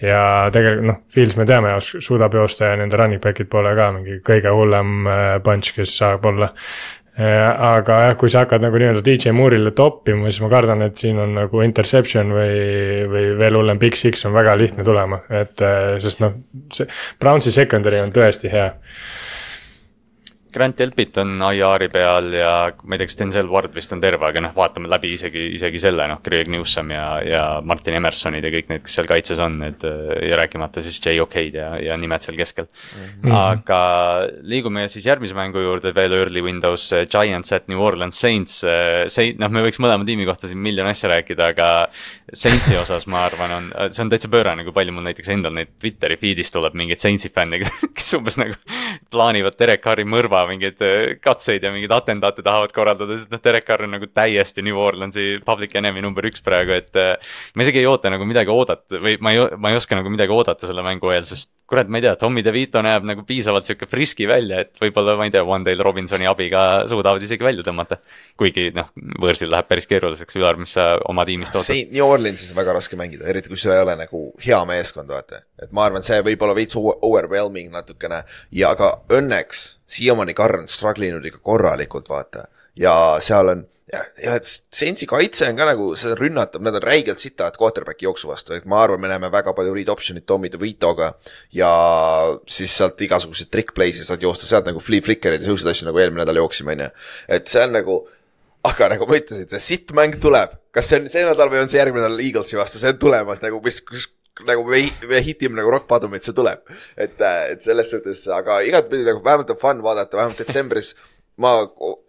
[0.02, 4.19] ja tegelikult noh, Fields me teame, suudab joosta ja nende running back'id pole ka mingi
[4.27, 6.51] kõige hullem äh, punch, kes saab olla.
[7.12, 11.19] aga jah, kui sa hakkad nagu nii-öelda DJ Moore'ile toppima, siis ma kardan, et siin
[11.20, 12.55] on nagu interception või,
[13.10, 16.39] või veel hullem Big Six on väga lihtne tulema, et äh, sest noh,
[16.73, 16.89] see
[17.20, 18.73] Brownsi secondary on tõesti hea
[20.52, 22.52] Grant Elpit on IR-i peal ja
[22.84, 25.80] ma ei tea, kas Denzel Ward vist on terve, aga noh, vaatame läbi isegi, isegi
[25.80, 29.56] selle noh, Greg Newsom ja, ja Martin Emersonid ja kõik need, kes seal kaitses on,
[29.62, 33.08] need äh, ja rääkimata siis J OK-d ja, ja nimed seal keskel mm.
[33.22, 33.36] -hmm.
[33.38, 33.80] aga
[34.42, 38.60] liigume siis järgmise mängu juurde veel early windows, Giants at New Orleans Saints.
[39.06, 41.70] see, noh, me võiks mõlema tiimi kohta siin miljon asja rääkida, aga
[42.32, 45.72] Saintsi osas ma arvan, on, see on täitsa pöörane, kui palju mul näiteks endal neid
[45.80, 47.60] Twitteri feed'is tuleb mingeid Saintsi fänne,
[47.96, 48.56] kes, umbes nagu
[49.12, 53.66] plaanivad Derek Carri mõrva mingeid äh, katseid ja mingeid atendaate tahavad korraldada, sest noh, Derek
[53.69, 57.14] Carr on nagu täiesti New Orleansi public enemy number üks praegu, et äh,
[57.55, 60.35] ma isegi ei oota nagu midagi oodata või ma ei, ma ei oska nagu midagi
[60.35, 63.86] oodata selle mängu eel, sest kurat, ma ei tea, Tommy DeVito näeb nagu piisavalt sihuke
[63.89, 67.97] friski välja, et võib-olla ma ei tea, Wandale Robinsoni abiga suudavad isegi välja tõmmata.
[68.36, 68.90] kuigi noh,
[69.23, 71.70] võõrsil läheb päris keeruliseks, Ülar, mis sa oma tiimist ootad?
[71.70, 75.09] Saint New Orleansis on väga raske mängida, eriti kui sul ei ole nagu hea meeskond,
[75.09, 75.43] vaata.
[75.62, 80.62] et ma arvan, see võib olla veits over- overwhelming natukene ja aga õnneks siiamaani Carr
[80.62, 82.47] on struggle inud ikka korralikult, vaata.
[82.77, 87.20] ja seal on ja, ja Saintsi kaitse on ka nagu, see rünnatab, nad on räigelt
[87.20, 91.12] sitavad quarterback'i jooksu vastu, et ma arvan, me näeme väga palju read option'it Tommy DeVitoga
[91.56, 91.73] ja
[92.48, 96.02] siis sealt igasuguseid trick play'sid saad joosta sealt nagu flea flicker'id ja siukseid asju nagu
[96.02, 96.90] eelmine nädal jooksime, onju.
[97.28, 98.01] et see on nagu
[98.66, 101.70] aga nagu ma ütlesin, see sitt mäng tuleb, kas see on see nädal või on
[101.70, 103.82] see järgmine nädal Eaglesi vastu, see on tulemas nagu, mis,
[104.48, 106.62] nagu me, me hitime nagu rock bottom'it, see tuleb.
[106.96, 107.16] et,
[107.52, 110.94] et selles suhtes, aga igatpidi nagu vähemalt on fun vaadata, vähemalt detsembris
[111.42, 111.52] ma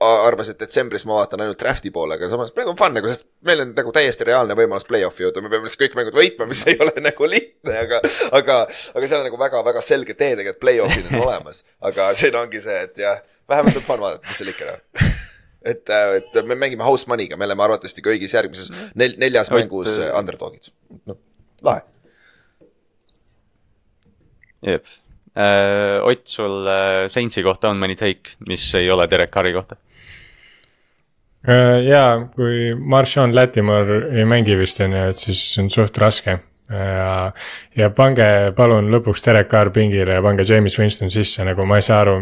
[0.03, 3.25] arvasin, et detsembris ma vaatan ainult draft'i poole, aga samas praegu on fun nagu, sest
[3.47, 6.63] meil on nagu täiesti reaalne võimalus play-off'i jõuda, me peame lihtsalt kõik mängud võitma, mis
[6.71, 8.01] ei ole nagu lihtne, aga,
[8.39, 8.57] aga,
[8.93, 11.63] aga seal on nagu väga-väga selge tee tegelikult play-off'ini on olemas.
[11.91, 15.03] aga siin ongi see, et jah, vähemalt on fun vaadata, mis seal ikka näeb
[15.63, 15.89] et,
[16.19, 20.73] et me mängime house money'ga, me oleme arvatavasti kõigis järgmises nel, neljas mängus äh, underdog'id.
[21.07, 21.19] noh,
[21.63, 21.85] lahe.
[24.64, 24.85] jep.
[25.34, 29.80] Ott, sul äh, Saintsi kohta on mõni take, mis ei ole Derek Carri kohta?
[31.44, 36.40] Äh, jaa, kui Marshawn Latimore ei mängi vist on ju, et siis on suht raske.
[36.72, 37.34] ja,
[37.76, 38.26] ja pange
[38.56, 42.15] palun lõpuks Derek Carr pingile ja pange James Winston sisse, nagu ma ei saa aru.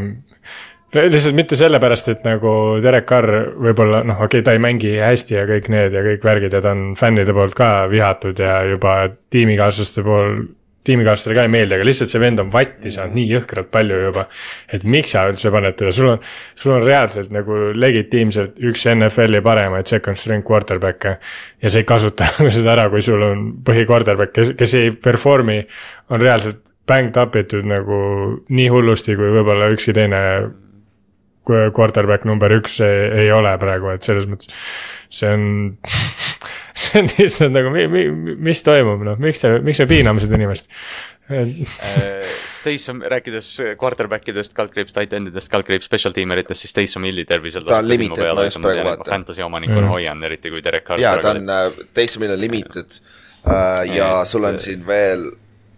[0.96, 5.38] lihtsalt mitte sellepärast, et nagu Derek Carr võib-olla noh, okei okay,, ta ei mängi hästi
[5.38, 8.96] ja kõik need ja kõik värgid ja ta on fännide poolt ka vihatud ja juba
[9.30, 10.48] tiimikaaslaste pool
[10.88, 14.26] tiimikaaslastele ka ei meeldi, aga lihtsalt see vend on vatti saanud nii jõhkralt palju juba.
[14.74, 16.24] et miks sa üldse paned teda, sul on,
[16.58, 21.16] sul on reaalselt nagu legitiimselt üks NFL-i paremaid second string quarterback'e.
[21.62, 24.92] ja sa ei kasuta nagu seda ära, kui sul on põhi quarterback, kes, kes ei
[24.96, 25.62] perform'i,
[26.10, 28.02] on reaalselt banged up itud nagu
[28.50, 30.22] nii hullusti, kui võib-olla ükski teine
[31.46, 34.50] quarterback number üks ei, ei ole praegu, et selles mõttes
[35.12, 35.46] see on
[36.82, 37.74] see on lihtsalt nagu,
[38.40, 40.72] mis toimub, noh, miks te, miks me piiname seda inimest?
[42.62, 43.50] Taysom, rääkides
[43.80, 47.66] quarterback idest, kaldkriips tight end idest, kaldkriips special teameritest, siis Taysom Hilli tervisel.
[47.68, 49.10] Ta on limited, ma just praegu vaatan.
[49.10, 49.94] Fantasy omanikuna mm.
[49.96, 51.02] hoian, eriti kui Derek Carr.
[51.02, 53.00] jaa, ta on äh,, Taysomil on limited
[53.48, 55.30] äh, ja sul on siin veel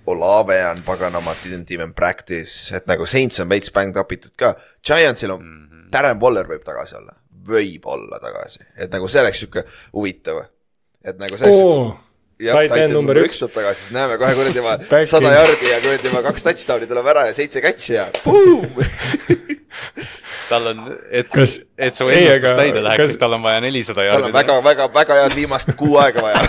[0.05, 4.51] Olave on paganama, didn't even practice, et nagu Saints on veits banged up itud ka.
[4.83, 5.85] Giantsil on mm, -hmm.
[5.91, 7.15] Darren Waller võib tagasi olla,
[7.47, 9.63] võib olla tagasi, et nagu see oleks sihuke
[9.93, 10.43] huvitav.
[11.03, 11.93] Et nagu see oleks oo,
[12.39, 13.39] jah, tight end number üks.
[13.41, 16.87] tuleb tagasi, siis näeme kohe kuradi ma Back sada jardi ja kuradi ma kaks touchdown'i
[16.89, 18.67] tuleb ära ja seitse catch'i ja boom.
[20.49, 24.09] tal on, et et su ei, ennustus täide läheks siis tal on vaja nelisada tal
[24.09, 26.39] jaardi on väga, väga, väga head viimast kuu aega vaja.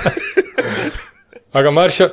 [1.58, 2.10] aga Marsho,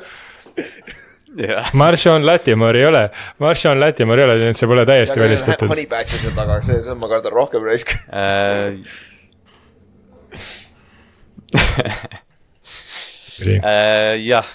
[1.42, 3.04] jah, Marshawn Latimore ei ole,
[3.44, 5.70] Marshawn Latimore ei ole, nii et see pole täiesti välistatud.
[5.72, 7.96] Honey Badger seal taga, see, see on, ma kardan rohkem raisk.
[13.48, 14.48] Äh, jah,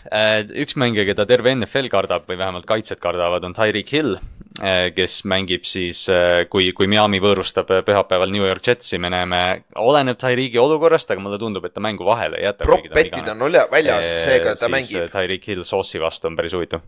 [0.62, 4.16] üks mängija, keda terve NFL kardab või vähemalt kaitsjad kardavad, on Tyreek Hill,
[4.96, 6.04] kes mängib siis,
[6.48, 9.40] kui, kui Miami võõrustab pühapäeval New York Jetsi, me näeme,
[9.76, 12.64] oleneb Tyreeki olukorrast, aga mulle tundub, et ta mängu vahele ei jäta.
[12.64, 15.10] Prop betid on olja- väljas, seega ta mängib.
[15.12, 16.80] Tyreek Hill Sauce'i vastu on päris huvitav.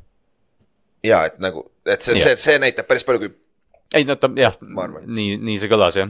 [1.04, 3.34] ja et nagu, et see, see, see näitab päris palju, kui
[3.94, 6.08] ei no ta jah nii, nii see kõlas jah.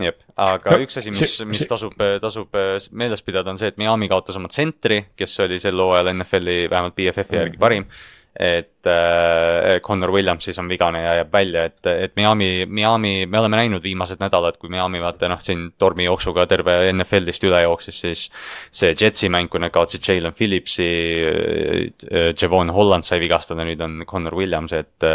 [0.00, 1.92] jep, aga No, üks asi, mis mis see- tasub,
[2.22, 2.48] tasub
[2.92, 6.94] meeles pidada, on see, et Miami kaotas oma tsentri, kes oli sel hooajal NFL-i vähemalt
[6.96, 7.84] BFF-i järgi parim.
[8.32, 13.38] Et äh, Connor Williams siis on vigane ja jääb välja, et, et Miami, Miami, me
[13.38, 18.24] oleme näinud viimased nädalad, kui Miami vaata noh, siin tormijooksuga terve NFL-ist üle jooksis, siis
[18.72, 20.88] see Jetsi mäng, kui nad kaotasid Jalen Phillipsi,
[22.40, 25.08] Javon Holland sai vigastada, nüüd on Connor Williams, et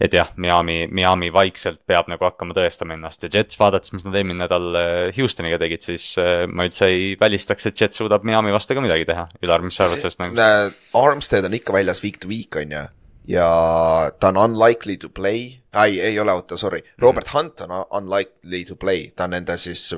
[0.00, 4.16] et jah, Miami, Miami vaikselt peab nagu hakkama tõestama ennast ja Jets, vaadates, mis nad
[4.18, 8.52] eelmine nädal äh, Houstoniga tegid, siis äh, ma üldse ei välistaks, et Jets suudab Miami
[8.54, 9.26] vastu ka midagi teha.
[9.44, 10.42] Ülar, mis sa arvad sellest mängust?
[10.42, 12.84] Äh, Armstead on ikka väljas week to week on ju.
[13.28, 17.86] ja ta on unlikely to play, ei, ei ole, oota, sorry, Robert Hunt on un-
[17.90, 19.90] unlikely to play, ta on nende siis,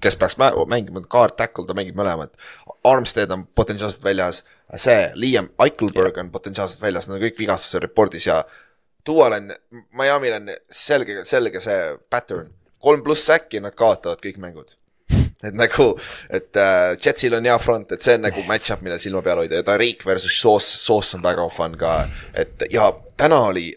[0.00, 2.32] kes peaks mä- mängima guard tackle, ta mängib mõlemat.
[2.84, 4.44] Armstead on potentsiaalselt väljas,
[4.76, 8.44] see Liam Eichelberg on potentsiaalselt väljas, nad on kõik vigastuse report'is ja
[9.06, 9.52] Dual on,
[9.96, 12.50] Miami'l on selge, selge see pattern,
[12.80, 14.79] kolm pluss säkki, nad kaotavad kõik mängud
[15.42, 15.86] et nagu,
[16.28, 19.60] et äh, Jetsil on hea front, et see on nagu match-up, mille silma peal hoida
[19.60, 21.94] ja Tariq versus Sauce, Sauce on väga fun ka.
[22.34, 23.70] et ja täna oli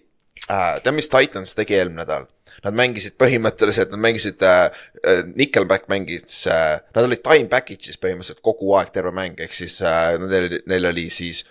[0.49, 2.27] äh,, tead, mis Titans tegi eelmine nädal?
[2.63, 4.65] Nad mängisid põhimõtteliselt, nad mängisid äh,,
[5.03, 9.79] äh, Nickelback mängis äh,, nad olid time package'is põhimõtteliselt kogu aeg terve mäng, ehk siis
[9.83, 11.43] äh, neil neil oli siis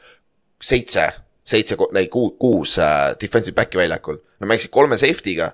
[0.63, 1.09] seitse,
[1.45, 4.21] seitse, ei ku- kuus äh, defensive back'i väljakul.
[4.41, 5.51] Nad mängisid kolme safety'ga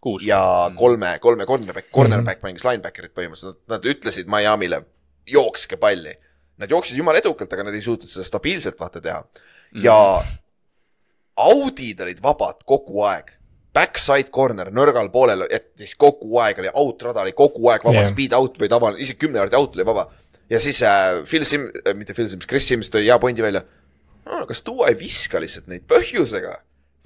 [0.00, 0.24] kuus.
[0.26, 0.40] ja
[0.76, 4.82] kolme, kolme cornerback, cornerback mängis linebacker'it põhimõtteliselt, nad ütlesid Miami'le,
[5.28, 6.14] jookske palli.
[6.58, 9.22] Nad jooksid jumala edukalt, aga nad ei suutnud seda stabiilselt vaata teha.
[9.82, 9.98] ja
[11.38, 13.34] audid olid vabad kogu aeg.
[13.74, 18.08] Backside corner nõrgal poolel jättis kogu aeg oli out rada oli kogu aeg vaba yeah.,
[18.08, 20.08] speed out või tavaline, isegi kümne jaardi out oli vaba.
[20.50, 23.62] ja siis äh, Phil Sim- äh,, mitte Phil Sims, Chris Sims tõi hea pointi välja
[24.24, 24.46] no,.
[24.48, 26.56] kas Duo ei viska lihtsalt neid põhjusega?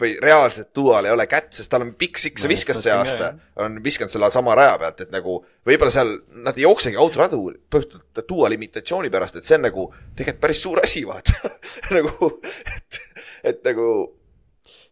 [0.00, 3.32] Või reaalselt Dual ei ole kätt, sest tal on pikk No no, viskas see aasta.
[3.56, 5.36] on viskanud selle sama raja pealt, et nagu
[5.66, 6.14] võib-olla seal
[6.46, 9.86] nad ei jooksegi autoradu põhjustel Duo limitatsiooni pärast, et see on nagu
[10.16, 11.52] tegelikult päris suur asi, vaata.
[11.92, 12.30] Nagu,
[12.76, 13.00] et,
[13.44, 13.86] et nagu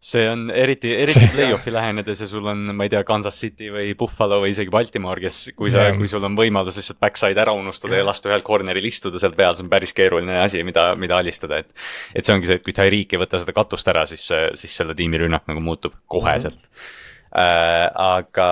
[0.01, 3.90] see on eriti, eriti play-off'i lähenedes ja sul on, ma ei tea, Kansas City või
[3.98, 7.52] Buffalo või isegi Baltimore, kes, kui sa Jah., kui sul on võimalus lihtsalt backside ära
[7.56, 11.20] unustada ja lasta ühel corner'il istuda seal peal, see on päris keeruline asi, mida, mida
[11.20, 11.77] alistada, et
[12.16, 14.24] et see ongi see, et kui Tyreek ei võta seda katust ära, siis,
[14.56, 16.72] siis selle tiimi rünnak nagu muutub koheselt mm.
[16.72, 16.97] -hmm.
[17.31, 18.47] Äh, aga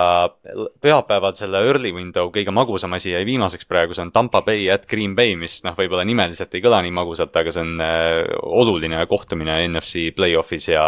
[0.79, 4.85] pühapäeval selle early window kõige magusam asi jäi viimaseks praegu, see on Tampa Bay at
[4.87, 9.01] Green Bay, mis noh, võib-olla nimeliselt ei kõla nii magusalt, aga see on äh, oluline
[9.11, 10.85] kohtumine NFC play-off'is ja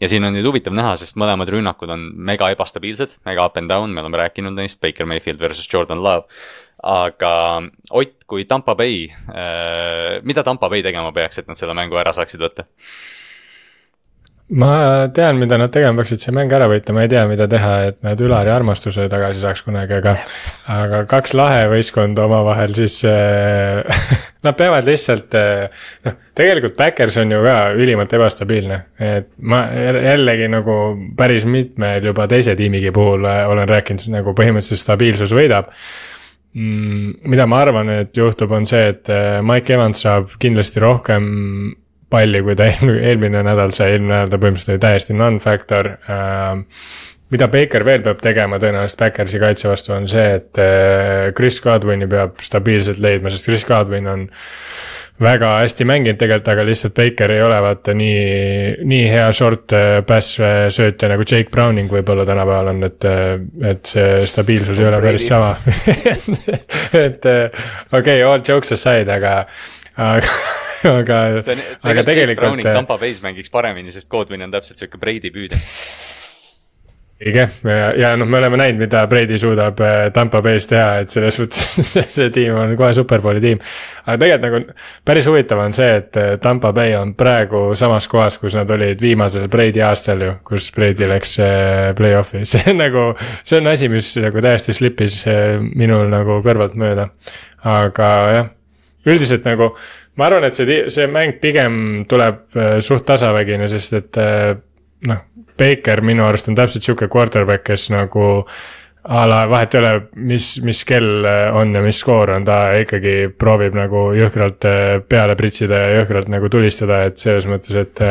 [0.00, 3.70] ja siin on nüüd huvitav näha, sest mõlemad rünnakud on mega ebastabiilsed, mega up and
[3.70, 6.26] down, me oleme rääkinud neist, Baker Mayfield versus Jordan Love.
[6.82, 7.62] aga
[7.94, 12.10] Ott, kui Tampa Bay äh,, mida Tampa Bay tegema peaks, et nad selle mängu ära
[12.16, 12.66] saaksid võtta?
[14.50, 17.72] Ma tean, mida nad tegema peaksid see mäng ära võita, ma ei tea, mida teha,
[17.90, 20.16] et nad Ülari armastuse tagasi saaks kunagi, aga
[20.74, 24.02] aga kaks lahe võistkonda omavahel, siis äh,
[24.46, 30.50] nad peavad lihtsalt äh, noh, tegelikult Backers on ju ka ülimalt ebastabiilne, et ma jällegi
[30.50, 30.78] nagu
[31.18, 35.70] päris mitmel juba teise tiimigi puhul äh, olen rääkinud, nagu põhimõtteliselt stabiilsus võidab.
[36.58, 39.06] Mm, mida ma arvan, et juhtub, on see, et
[39.46, 41.28] Mike Evans saab kindlasti rohkem
[42.10, 46.52] palli, kui ta eelmine, eelmine nädal sai, eelmine nädal ta põhimõtteliselt oli täiesti non-factor äh,.
[47.30, 52.08] mida Baker veel peab tegema tõenäoliselt Backersi kaitse vastu, on see, et äh, Chris Godwin'i
[52.10, 54.24] peab stabiilselt leidma, sest Chris Godwin on
[55.20, 60.00] väga hästi mänginud tegelikult, aga lihtsalt Baker ei ole vaata nii, nii hea short äh,
[60.08, 63.06] pass äh, söötja nagu Jake Browning võib-olla tänapäeval on, et,
[63.70, 65.52] et see stabiilsus ei ole päris sama.
[67.04, 67.46] et okei
[67.92, 69.44] okay,, all jokes aside, aga,
[70.00, 70.34] aga,
[71.00, 71.18] aga,
[71.82, 75.58] aga tegelikult Browning Tampa Bay's mängiks paremini, sest Godwin on täpselt sihuke Brady püüdja.
[77.20, 81.12] õige ja, ja noh, me oleme näinud, mida Brady suudab äh, Tampa Bay's teha, et
[81.12, 83.60] selles suhtes see, tiim on kohe superbowli tiim.
[84.06, 84.78] aga tegelikult nagu
[85.10, 89.04] päris huvitav on see, et äh, Tampa Bay on praegu samas kohas, kus nad olid
[89.04, 93.10] viimasel Brady aastal ju, kus Brady läks äh, play-off'i, see on nagu.
[93.44, 95.20] see on asi, mis nagu täiesti slipis
[95.76, 97.10] minul nagu kõrvalt mööda,
[97.68, 98.08] aga
[98.38, 98.54] jah,
[99.04, 99.74] üldiselt nagu
[100.20, 104.20] ma arvan, et see, see mäng pigem tuleb suht tasavägine, sest et
[105.08, 105.24] noh,
[105.60, 108.28] Baker minu arust on täpselt sihuke quarterback, kes nagu
[109.00, 109.92] a la vahet ei ole,
[110.28, 111.24] mis, mis kell
[111.56, 114.66] on ja mis skoor on, ta ikkagi proovib nagu jõhkralt
[115.08, 118.04] peale pritsida ja jõhkralt nagu tulistada, et selles mõttes, et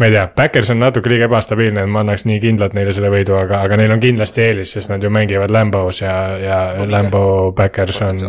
[0.00, 3.12] ma ei tea, Backers on natuke liiga ebastabiilne, et ma annaks nii kindlalt neile selle
[3.14, 6.60] võidu, aga, aga neil on kindlasti eelis, sest nad ju mängivad Lambos ja, ja
[6.90, 7.24] Lambo
[7.56, 8.20] Backers on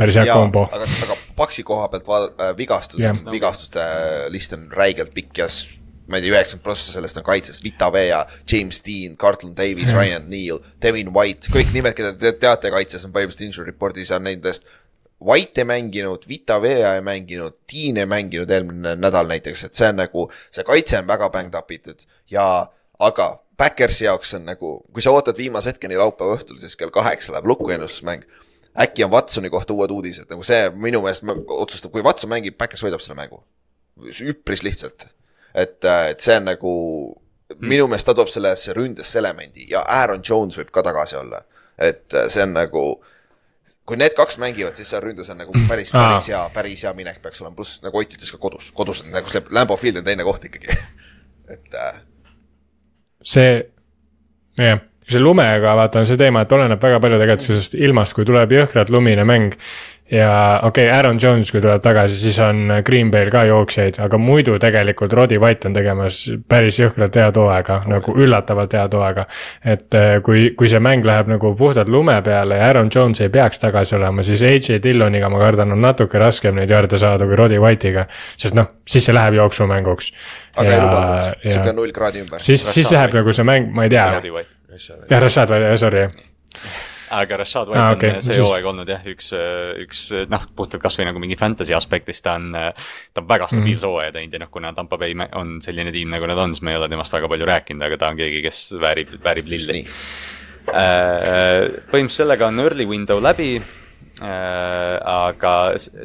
[0.00, 0.64] päris hea kombo.
[0.72, 3.84] aga, aga Paksi koha pealt vaadata äh,, vigastus yeah., vigastuste
[4.32, 5.48] list on räigelt pikk ja
[6.10, 8.20] ma ei tea, üheksakümmend prossa sellest on kaitses, Vita Vea,
[8.50, 13.14] James Dean, Carlton Davis, Ryan Neal, Devin White, kõik nimed, keda te teate kaitses on
[13.14, 14.66] põhimõtteliselt injury report'is on nendest.
[15.22, 19.90] White ei mänginud, Vita Vea ei mänginud, Dean ei mänginud eelmine nädal näiteks, et see
[19.92, 22.02] on nagu, see kaitse on väga banged up itud
[22.32, 22.46] ja,
[22.98, 27.36] aga Backersi jaoks on nagu, kui sa ootad viimase hetkeni laupäeva õhtul, siis kell kaheksa
[27.36, 28.24] läheb lukku ennustusmäng
[28.80, 31.26] äkki on Watsoni kohta uued uudised, nagu see minu meelest
[31.56, 33.42] otsustab, kui Watson mängib, Backers võidab selle mängu.
[34.00, 35.10] üpris lihtsalt
[35.54, 36.74] et, äh, et see on nagu
[37.10, 37.68] hmm.
[37.68, 41.42] minu meelest ta toob sellesse ründesse elemendi ja Aaron Jones võib ka tagasi olla.
[41.78, 42.84] et äh, see on nagu,
[43.88, 47.22] kui need kaks mängivad, siis seal ründes on nagu päris, päris hea, päris hea minek
[47.22, 50.06] peaks olema, pluss nagu Ott ütles ka kodus, kodus on nagu see Lambo Field on
[50.06, 50.70] teine koht ikkagi
[51.54, 52.00] et äh....
[53.24, 53.58] see,
[54.60, 58.28] jah see lumega vaata on see teema, et oleneb väga palju tegelikult sellest ilmast, kui
[58.28, 59.56] tuleb jõhkralt lumine mäng
[60.10, 64.18] ja okei okay,, Aaron Jones, kui tuleb tagasi, siis on Green Bay'l ka jooksjaid, aga
[64.18, 66.18] muidu tegelikult Roddy White on tegemas
[66.50, 69.26] päris jõhkralt head hooaega, nagu üllatavalt head hooaega.
[69.64, 73.28] et eh, kui, kui see mäng läheb nagu puhtalt lume peale ja Aaron Jones ei
[73.28, 77.38] peaks tagasi olema, siis AJ Dilloniga ma kardan, on natuke raskem neid jarde saada kui
[77.38, 78.06] Roddy White'iga.
[78.36, 80.12] sest noh, siis see läheb jooksumänguks.
[80.56, 82.42] aga elupaluks, sihuke null kraadi ümber.
[82.42, 84.48] siis, siis läheb nagu see mäng, ma ei tea.
[84.80, 86.06] Jah, Rashad, sorry
[87.10, 88.14] aga Rashad White ah, okay.
[88.16, 89.32] on see hooaeg olnud jah, üks,
[89.82, 93.90] üks noh, puhtalt kasvõi nagu mingi fantasy aspektist ta on, ta on väga stabiilse mm.
[93.90, 96.74] hooaja teinud ja noh, kuna Tampa Bay on selline tiim, nagu nad on, siis me
[96.74, 99.82] ei ole temast väga palju rääkinud, aga ta on keegi, kes väärib, väärib lilli.
[100.70, 103.56] Äh, põhimõtteliselt sellega on early window läbi
[104.18, 104.98] äh,.
[105.10, 105.54] aga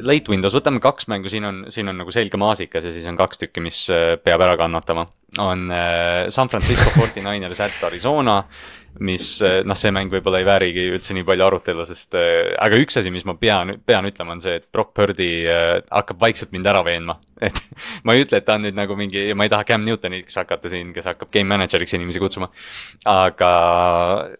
[0.00, 3.18] late windows, võtame kaks mängu, siin on, siin on nagu selge maasikas ja siis on
[3.18, 5.06] kaks tükki, mis äh, peab ära kannatama.
[5.42, 8.42] on äh, San Francisco 49ers at Arizona
[9.04, 12.78] mis eh, noh, see mäng võib-olla ei väärigi üldse nii palju arutelu, sest äh, aga
[12.80, 16.52] üks asi, mis ma pean, pean ütlema, on see, et Brock Purdy äh, hakkab vaikselt
[16.54, 17.18] mind ära veenma.
[17.46, 17.58] et
[18.06, 20.70] ma ei ütle, et ta on nüüd nagu mingi, ma ei taha Cam Newtoniks hakata
[20.72, 22.48] siin, kes hakkab game manager'iks inimesi kutsuma.
[23.10, 23.50] aga,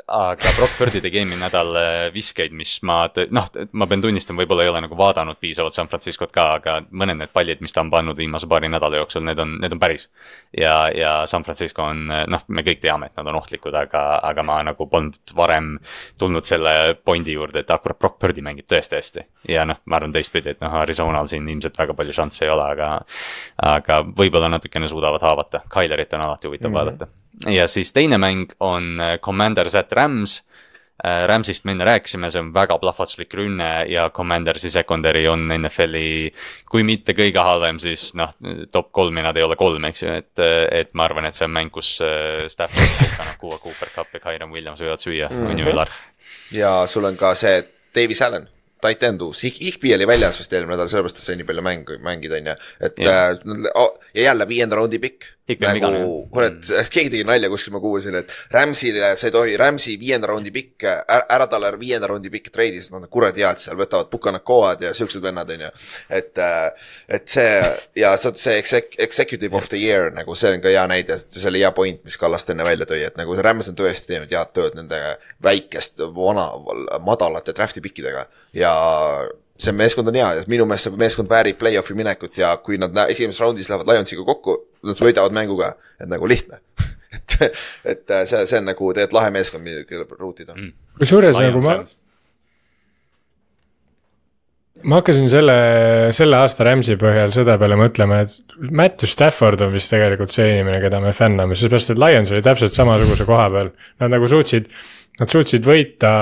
[0.07, 1.77] aga Brock Purdy tegi eelmine nädal
[2.15, 3.03] viskeid, mis ma,
[3.37, 7.21] noh, ma pean tunnistama, võib-olla ei ole nagu vaadanud piisavalt San Franciscot ka, aga mõned
[7.21, 10.09] need pallid, mis ta on pannud viimase paari nädala jooksul, need on, need on päris.
[10.57, 14.46] ja, ja San Francisco on, noh, me kõik teame, et nad on ohtlikud, aga, aga
[14.47, 15.75] ma nagu polnud varem
[16.19, 19.27] tulnud selle pointi juurde, et akurat Brock Purdy mängib tõesti hästi.
[19.53, 22.71] ja noh, ma arvan teistpidi, et noh, Arizonal siin ilmselt väga palju šansse ei ole,
[22.77, 22.91] aga,
[23.75, 26.85] aga võib-olla natukene suudavad haavata, Tylerit on alati huvitav mm -hmm.
[26.85, 27.07] vaadata.
[27.53, 30.43] ja siis teine mäng on Commanders at Rams
[31.27, 36.33] Ramsist me enne rääkisime, see on väga plahvatuslik rünne ja Commandersi secondary on NFL-i,
[36.71, 38.35] kui mitte kõige halvem, siis noh,
[38.73, 40.45] top kolm ja nad ei ole kolm, eks ju, et,
[40.81, 44.53] et ma arvan, et see on mäng, kus äh, Stafford, Pukanakua, Cooper Cup ja Kyron
[44.55, 45.55] Williams võivad süüa mm, -hmm.
[45.55, 45.95] on ju, Ülar.
[46.53, 47.63] ja sul on ka see
[47.95, 48.49] Davis Allan
[48.83, 51.97] tight end uus, Higby oli väljas vist eelmine nädal, sellepärast ta sai nii palju mängu
[52.05, 52.57] mängida, on ju,
[52.89, 53.33] et yeah.
[53.33, 55.33] äh, oh, ja jälle viienda raundi pikk.
[55.47, 56.59] Nagu, kurat,
[56.91, 60.87] keegi tegi nalja kuskil, ma kuulsin, et Rams'ile sa ei tohi, Rams'i viienda raundi pikk,
[61.07, 64.91] ära talle viienda raundi pikk treidi, sest nad on kuradi head seal, võtavad Pukanakoad ja
[64.97, 65.71] siuksed vennad, on ju.
[66.19, 67.55] et, äh, et see
[68.03, 71.63] ja see exec-, executive of the year nagu see on ka hea näide, see oli
[71.63, 74.79] hea point, mis Kallaste enne välja tõi, et nagu Rams on tõesti teinud head tööd
[74.79, 75.01] nende
[75.47, 76.51] väikest, vana,
[77.07, 78.27] madalate draft'i pikkidega.
[78.57, 78.73] Ja
[79.61, 83.41] see meeskond on hea minu meelest see meeskond väärib play-off'i minekut ja kui nad esimeses
[83.41, 86.61] raundis lähevad Lionsiga kokku, nad võidavad mängu ka, et nagu lihtne.
[87.17, 87.55] Et,
[87.87, 90.73] et äh, see, see on nagu tegelikult lahe meeskond, kelle ruutida mm..
[91.01, 91.77] kusjuures nagu ma,
[94.85, 95.55] ma hakkasin selle,
[96.17, 98.37] selle aasta Rams'i põhjal seda peale mõtlema, et
[98.69, 102.77] Matthew Stafford on vist tegelikult see inimene, keda me fänname, sellepärast et Lions oli täpselt
[102.77, 103.73] samasuguse koha peal.
[104.03, 104.69] Nad nagu suutsid,
[105.21, 106.13] nad suutsid võita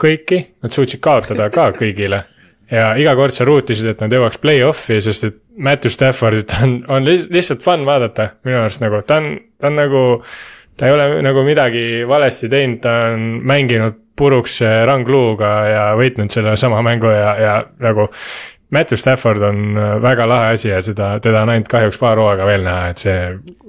[0.00, 2.24] kõiki, nad suutsid kaotada ka kõigile
[2.70, 7.08] ja iga kord sa ruutisid, et nad jõuaks play-off'i, sest et Matthew Staffordit on, on
[7.08, 10.04] lihtsalt fun vaadata minu arust nagu, ta on, ta on nagu.
[10.78, 16.54] ta ei ole nagu midagi valesti teinud, ta on mänginud puruks rangluuga ja võitnud selle
[16.58, 18.08] sama mängu ja, ja nagu
[18.70, 22.66] Matthew Stafford on väga lahe asi ja seda, teda on ainult kahjuks paar hooaega veel
[22.66, 23.20] näha, et see,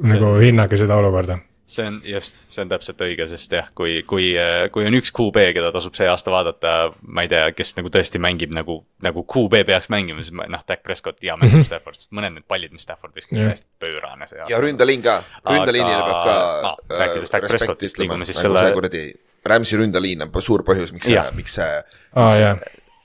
[0.03, 1.39] see nagu hinnake seda olukorda
[1.69, 4.31] see on just, see on täpselt õige, sest jah, kui, kui,
[4.73, 6.73] kui on üks QB, keda tasub see aasta vaadata,
[7.05, 10.81] ma ei tea, kes nagu tõesti mängib nagu, nagu QB peaks mängima, siis noh, Dak
[10.85, 11.69] Prescott ja Matthew mhm.
[11.69, 14.53] Stafford, sest mõned need pallid, mis Stafford viskas yeah., täiesti pöörane see aasta.
[14.55, 16.35] ja ründeliin ka, ründeliinile peab ka
[16.65, 16.73] no,.
[16.95, 18.65] rääkides Dak Prescottist, liigume siis selle.
[18.75, 19.05] kuradi
[19.49, 21.71] Rams'i ründeliin on suur põhjus, miks see, miks see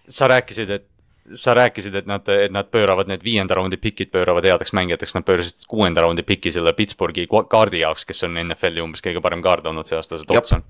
[0.08, 0.88] sa rääkisid, et
[1.32, 5.26] sa rääkisid, et nad, et nad pööravad need viienda raundi pikid pööravad headeks mängijateks, nad
[5.26, 9.66] pöörasid kuuenda raundi piki selle Pittsburghi kaardi jaoks, kes on NFL-i umbes kõige parem kaart
[9.70, 10.64] olnud see aasta, see Dodson.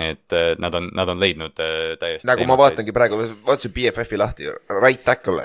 [0.00, 2.26] et nad on, nad on leidnud äh, täiesti.
[2.30, 5.44] nagu ma vaatangi praegu, vaatasin BFF-i lahti, right tackle,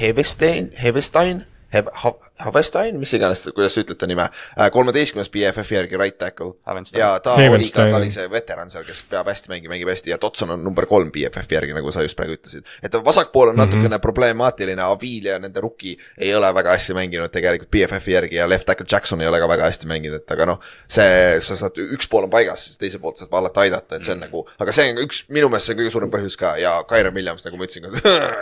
[0.00, 6.52] Hevestein, Hevestein Havestein, mis iganes, kuidas te ütlete nime, äh, kolmeteistkümnes BFF-i järgi right tackle.
[6.94, 10.12] ja ta oli ka, ta oli see veteran seal, kes peab hästi mängima, mängib hästi
[10.12, 12.64] ja Dotson on number kolm BFF-i järgi, nagu sa just praegu ütlesid.
[12.82, 13.74] et vasakpool on mm -hmm.
[13.74, 18.48] natukene problemaatiline, Avil ja nende rookie ei ole väga hästi mänginud tegelikult BFF-i järgi ja
[18.48, 20.60] left tackle Jackson ei ole ka väga hästi mänginud, et aga noh.
[20.88, 24.12] see, sa saad, üks pool on paigas, siis teise poolt saad alati aidata, et see
[24.12, 24.26] on mm -hmm.
[24.26, 27.14] nagu, aga see on üks, minu meelest see on kõige suurem põhjus ka ja Kyron
[27.14, 27.90] Williams, nagu ma ütlesin,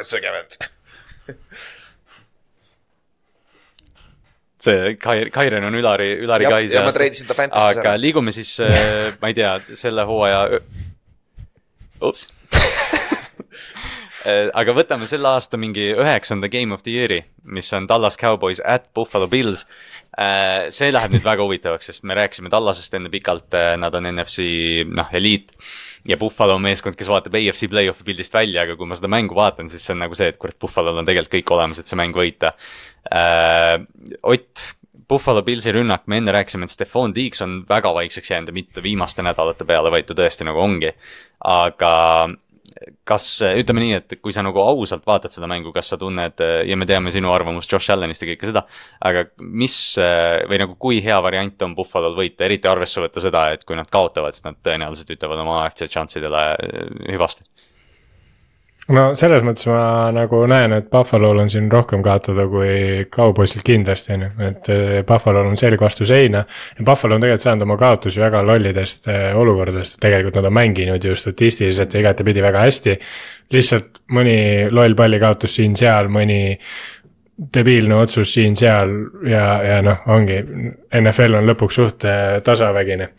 [0.04, 0.58] söge vend
[4.64, 8.00] see Kai-, Kairen on Ülari, Ülari Kai ja ma treidisin ta Fantasy's aga ära.
[8.00, 10.60] liigume siis äh, ma ei tea, selle hooaja,
[12.04, 12.26] ups
[14.26, 17.20] aga võtame selle aasta mingi üheksanda Game of the Year'i,
[17.56, 19.64] mis on Dallas Cowboys at Buffalo Bills.
[20.14, 24.46] Äh, see läheb nüüd väga huvitavaks, sest me rääkisime Tallasest enne pikalt, nad on NFC,
[24.90, 25.52] noh, eliit.
[26.08, 29.70] ja Buffalo meeskond, kes vaatab AFC play-off'i pildist välja, aga kui ma seda mängu vaatan,
[29.72, 32.16] siis see on nagu see, et kurat, Buffalo'l on tegelikult kõik olemas, et see mäng
[32.16, 32.52] võita
[33.08, 33.78] äh,.
[34.22, 34.60] Ott,
[35.08, 38.82] Buffalo Pillsi rünnak, me enne rääkisime, et Stefan Diggs on väga vaikseks jäänud ja mitte
[38.82, 40.92] viimaste nädalate peale, vaid ta tõesti nagu ongi.
[41.44, 41.92] aga
[43.08, 46.78] kas, ütleme nii, et kui sa nagu ausalt vaatad seda mängu, kas sa tunned ja
[46.78, 48.64] me teame sinu arvamust Josh Allanist ja kõike seda.
[49.04, 49.78] aga mis
[50.50, 53.90] või nagu kui hea variant on Buffalo'l võita, eriti arvesse võtta seda, et kui nad
[53.92, 56.46] kaotavad, siis nad tõenäoliselt ütlevad oma aktsiad šanssidele
[57.14, 57.46] hüvasti
[58.92, 64.12] no selles mõttes ma nagu näen, et Buffalo'l on siin rohkem kaotada kui Cowboysil kindlasti
[64.16, 66.44] on ju, et eh, Buffalo'l on selg vastu seina.
[66.78, 71.04] ja Buffalo on tegelikult saanud oma kaotusi väga lollidest eh, olukordadest, tegelikult nad on mänginud
[71.04, 72.98] ju statistiliselt ja igatepidi väga hästi.
[73.54, 74.36] lihtsalt mõni
[74.70, 76.58] loll pallikaotus siin-seal, mõni
[77.54, 78.92] debiilne otsus siin-seal
[79.26, 80.38] ja, ja noh, ongi,
[81.00, 83.10] NFL on lõpuks suht eh, tasavägine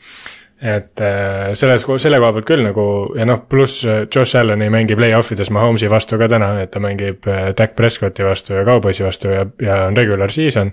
[0.61, 2.86] et äh, selles, selle koha pealt küll nagu
[3.18, 6.72] ja noh, pluss äh, Josh Allan ei mängi play-off ides Mahomes'i vastu ka täna, et
[6.72, 10.72] ta mängib äh, Dak Prescotti vastu ja Cowboysi vastu ja, ja on regular season.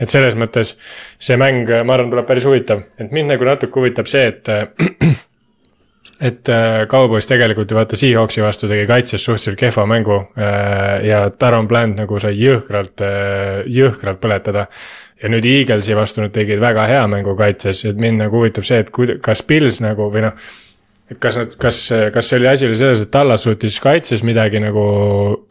[0.00, 0.76] et selles mõttes
[1.20, 4.48] see mäng, ma arvan, tuleb päris huvitav, et mind nagu natuke huvitab see, et
[6.20, 6.48] et
[6.92, 10.18] Cowboys tegelikult ju vaata Seahawksi vastu tegi kaitses suhteliselt kehva mängu
[11.06, 13.00] ja Taron Bland nagu sai jõhkralt,
[13.72, 14.66] jõhkralt põletada.
[15.20, 18.78] Ja nüüd Eaglesi vastu nad tegid väga hea mängu kaitses, et mind nagu huvitab see,
[18.80, 20.36] et kuida-, kas Pils nagu või noh,
[21.10, 21.80] et kas nad, kas,
[22.14, 24.84] kas see oli asi oli selles, et Tallas suutis kaitses midagi nagu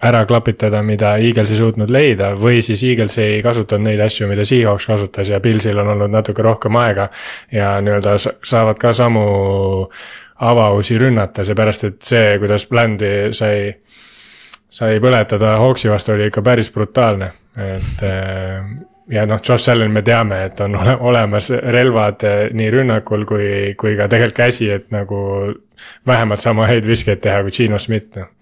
[0.09, 4.47] ära klapitada, mida Eagles ei suutnud leida, või siis Eagles ei kasutanud neid asju, mida
[4.47, 7.09] Seahawks kasutas ja Pilsil on olnud natuke rohkem aega
[7.51, 9.27] ja nii-öelda saavad ka samu
[10.39, 13.73] avausi rünnata, seepärast et see, kuidas Blandi sai,
[14.69, 18.05] sai põletada Hawksi vastu, oli ikka päris brutaalne, et
[19.09, 23.49] ja noh, Josh Allan me teame, et on ole, olemas relvad eh, nii rünnakul kui,
[23.79, 25.19] kui ka tegelikult käsi, et nagu
[26.07, 28.35] vähemalt sama häid viskeid teha kui Gino Schmidt, noh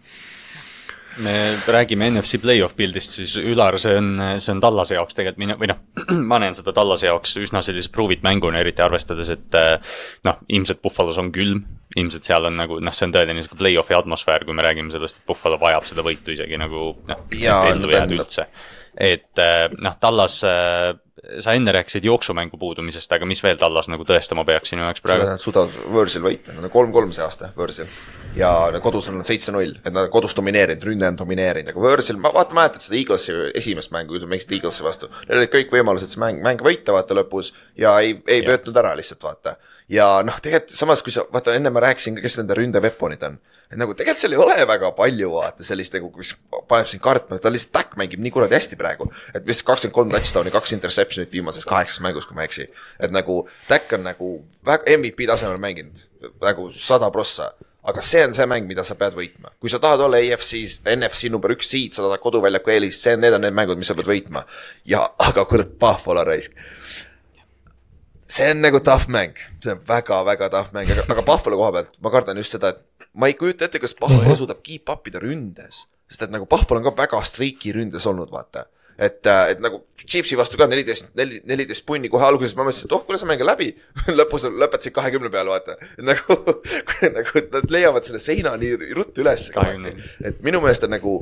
[1.24, 1.34] me
[1.68, 4.12] räägime NFC play-off pildist, siis Ülar, see on,
[4.42, 5.82] see on Tallase jaoks tegelikult minu, või noh,
[6.32, 10.40] ma näen seda Tallase jaoks üsna sellise prove it mänguna, eriti arvestades, et eh, noh,
[10.60, 11.66] ilmselt Buffalo's on külm.
[11.98, 15.22] ilmselt seal on nagu noh, see on tõeline niisugune play-off'i atmosfäär, kui me räägime sellest,
[15.22, 18.50] et Buffalo vajab seda võitu isegi nagu noh, ellu jääda üldse
[18.98, 20.96] et äh, noh, Tallas, äh,
[21.40, 25.34] sa enne rääkisid jooksumängu puudumisest, aga mis veel Tallas nagu tõestama peaks sinu jaoks praegu?
[25.42, 27.90] Suudavad võõrsil võita, nad on kolm-kolm see aasta võõrsil.
[28.38, 28.52] ja
[28.84, 32.56] kodus on nad seitse-null, et nad kodus domineerinud, rünne on domineerinud, aga võõrsil, ma vaata,
[32.58, 35.10] mäletad seda Eaglesi esimest mängu, mängisid Eaglesi vastu.
[35.28, 38.94] Neil olid kõik võimalused see mäng, mäng võita vaata lõpus ja ei, ei pöötnud ära
[39.00, 39.58] lihtsalt vaata.
[39.90, 43.80] ja noh, tegelikult samas, kui sa, vaata enne ma rääkisin kes nende ründeveponid on et
[43.80, 46.34] nagu tegelikult seal ei ole väga palju vaata sellist nagu, mis
[46.70, 49.10] paneb sind kartma, ta lihtsalt Dak mängib nii kuradi hästi praegu.
[49.36, 50.76] et vist kakskümmend kolm touchdown'i, kaks
[51.18, 52.68] interception'it viimases kaheksas mängus, kui ma ei eksi.
[53.00, 56.08] et nagu Dak on nagu väga MVP tasemel mänginud,
[56.42, 57.54] nagu sada prossa
[57.88, 59.52] aga see on see mäng, mida sa pead võitma.
[59.60, 63.34] kui sa tahad olla AFC-s, NFC number üks seed, sa tahad koduväljaku eelist, see, need
[63.34, 64.46] on need mängud, mis sa pead võitma.
[64.86, 66.54] ja, aga kurat, Pahvola raisk
[68.28, 71.94] see on nagu tough mäng, see on väga-väga tough mäng, aga, aga Buffalo koha pealt
[72.04, 75.22] ma kardan just seda, et ma ei kujuta ette, kas Buffalo suudab keep up ida
[75.24, 75.86] ründes.
[76.08, 78.68] sest et nagu Buffalo on ka väga streaky ründes olnud, vaata
[78.98, 82.90] et, äh, et nagu Chiefsi vastu ka neliteist, neli, neliteist punni kohe alguses, ma mõtlesin,
[82.90, 83.70] et oh, kuule, see mäng on läbi
[84.18, 85.78] lõpus lõpetasid kahekümne peale, vaata.
[85.98, 86.38] et nagu,
[87.18, 89.50] nagu nad leiavad selle seina nii ruttu üles.
[90.26, 91.18] et minu meelest on nagu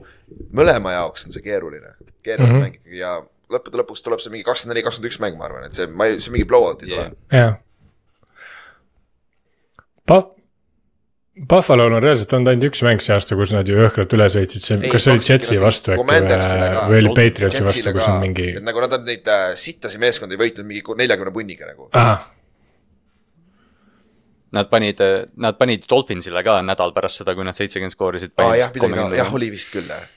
[0.55, 2.67] mõlema jaoks on see keeruline, keeruline mm -hmm.
[2.69, 3.17] mäng ikkagi ja
[3.51, 6.09] lõppude lõpuks tuleb see mingi kakskümmend neli, kakskümmend üks mäng, ma arvan, et see, ma
[6.09, 7.11] ei, see mingi blowout ei tule.
[7.31, 7.59] jah.
[10.05, 10.34] Pa-,
[11.35, 14.63] Buffalo'l on reaalselt olnud ainult üks mäng see aasta, kus nad ju jõhkralt üle sõitsid,
[14.63, 16.37] see, kas see oli Jetsi vastu äkki või,
[16.87, 18.47] või oli Patriotsi vastu, kus on mingi.
[18.63, 21.89] nagu nad on neid äh, sittasi meeskondi võitnud mingi neljakümne punniga nagu.
[24.55, 25.01] Nad panid,
[25.43, 28.37] nad panid Dolphinsile ka nädal pärast seda, kui nad seitsekümmend skoorisid.
[28.39, 30.07] aa jah, midagi, jah oli vist küll jah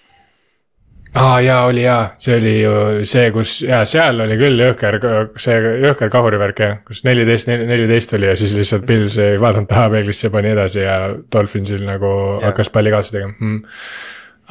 [1.15, 2.73] aa ah, jaa, oli jaa, see oli ju
[3.09, 4.99] see, kus jaa, seal oli küll jõhker,
[5.41, 9.89] see jõhker kahurivärk jah, kus neliteist, neliteist oli ja siis lihtsalt Pils ei vaadanud taha
[9.95, 10.99] peeglisse, pani edasi ja
[11.33, 12.51] Dolphinsil nagu ja.
[12.51, 13.35] hakkas palli kaasa tegema.
[13.41, 13.65] Hmm..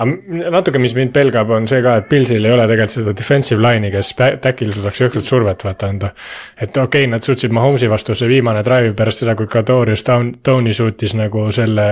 [0.01, 3.61] aga natuke, mis mind pelgab, on see ka, et Pilsil ei ole tegelikult seda defensive
[3.61, 6.13] line'i, kes back'il suudaks jõhkralt survet vaata anda.
[6.57, 10.73] et okei okay,, nad suutsid Mahomes'i vastu see viimane drive pärast seda, kui Kadorius Tony
[10.73, 11.89] suutis nagu selle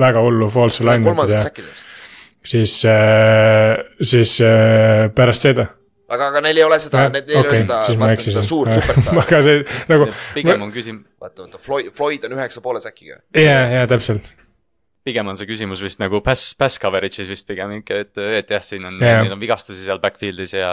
[0.00, 1.70] väga hullu false alignment'i teha
[2.44, 5.66] siis, äh, siis äh, pärast seda
[6.10, 9.22] aga, aga neil ei ole seda, neil ei okay, ole seda, vaata seda suurt superstaari
[9.24, 9.62] aga see
[9.92, 10.10] nagu.
[10.34, 11.06] pigem on küsimus.
[11.20, 13.20] vaata, vaata Floyd, Floyd on üheksa poole säkiga.
[13.36, 14.32] ja, ja täpselt
[15.10, 18.64] pigem on see küsimus vist nagu pass, pass coverage'is vist pigem ikka, et, et jah,
[18.64, 20.70] siin on yeah., neil on vigastusi seal backfield'is ja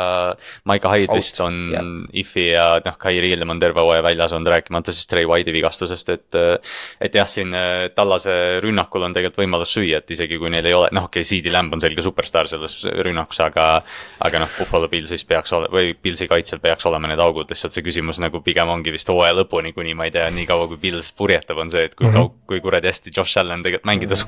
[0.70, 1.92] Maiko Hyde vist on yeah.
[2.22, 6.14] if'i ja noh, Kairi Hiljem on terve hooaja väljas olnud, rääkimata siis Trey White'i vigastusest,
[6.14, 6.40] et.
[7.04, 8.34] et jah, siin äh, Tallase
[8.64, 11.54] rünnakul on tegelikult võimalus süüa, et isegi kui neil ei ole, noh okei okay,, CD
[11.54, 13.68] Lamb on selge superstaar selles rünnakus, aga.
[14.24, 17.86] aga noh, Buffalo Pillsis peaks olema või Pillsi kaitsel peaks olema need augud, lihtsalt see
[17.86, 21.12] küsimus nagu pigem ongi vist hooaja lõpuni, kuni ma ei tea, nii kaua kui Pills
[21.18, 22.34] purjetab, on see, et kui mm, -hmm.
[22.50, 24.27] kui kuradi hästi Josh Allan tegelikult mängida suudab.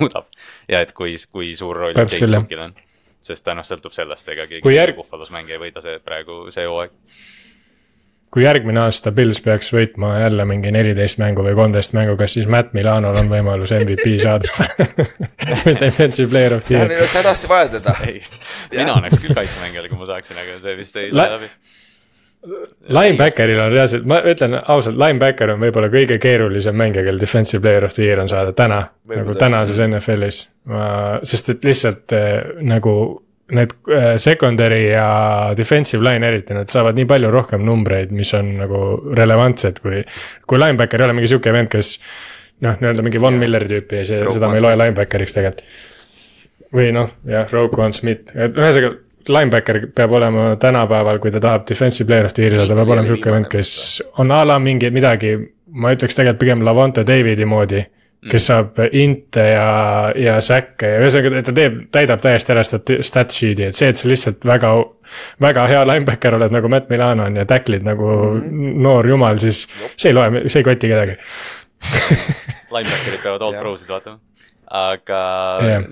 [0.72, 2.78] Ja et kui, kui suur roll Jake Cookil on.
[3.22, 4.98] sest ta noh, sõltub sellest, ega keegi järg...
[5.00, 6.96] Buffalo's mängija ei võida see praegu, see hooaeg
[8.30, 12.46] kui järgmine aasta Pils peaks võitma jälle mingi neliteist mängu või kolmteist mängu, kas siis
[12.46, 14.52] Matt Milanol on võimalus MVP saada
[15.66, 16.92] või defensive player of the year?
[16.92, 17.96] Neil oleks hädasti vaja teda.
[18.06, 18.22] ei,
[18.76, 21.50] mina oleks küll kaitsemängijale, kui ma saaksin, aga see vist ei lähe läbi
[22.90, 27.84] Linebackeril on reaalselt, ma ütlen ausalt, linebacker on võib-olla kõige keerulisem mängija, kel defensive player
[27.84, 28.78] of the year on saada täna,
[29.12, 30.46] nagu tänases NFL-is.
[31.28, 32.94] sest et lihtsalt äh, nagu
[33.52, 35.10] need äh, secondary ja
[35.58, 38.82] defensive line eriti, nad saavad nii palju rohkem numbreid, mis on nagu
[39.18, 40.06] relevantsed, kui.
[40.48, 41.98] kui linebacker ei ole mingi sihuke vend, kes
[42.64, 45.68] noh, nii-öelda mingi Von Milleri tüüpi ja see, seda me ei loe linebackeriks tegelikult.
[46.72, 48.96] või noh, jah, Roquan Smith, et ühesõnaga
[49.30, 53.10] linebacker peab olema tänapäeval, kui ta tahab defensive player of the year saada, peab olema
[53.10, 53.72] sihuke vend, kes
[54.22, 55.36] on a la mingi midagi,
[55.70, 57.86] ma ütleks tegelikult pigem Lavonte Davidi moodi.
[58.20, 58.46] kes mm.
[58.46, 59.68] saab inte ja,
[60.20, 63.96] ja säkke ja ühesõnaga ta teeb, täidab täiesti ära stat-, stat sheet'i, et see, et
[63.96, 64.74] sa lihtsalt väga.
[65.40, 68.82] väga hea linebacker oled nagu Matt Milano on ja tacklid nagu mm -hmm.
[68.84, 71.16] noor jumal, siis see ei loe, see ei koti kedagi
[72.76, 74.20] Linebacker'id peavad all pro'sid vaatama
[74.70, 75.20] aga
[75.66, 75.84] yeah.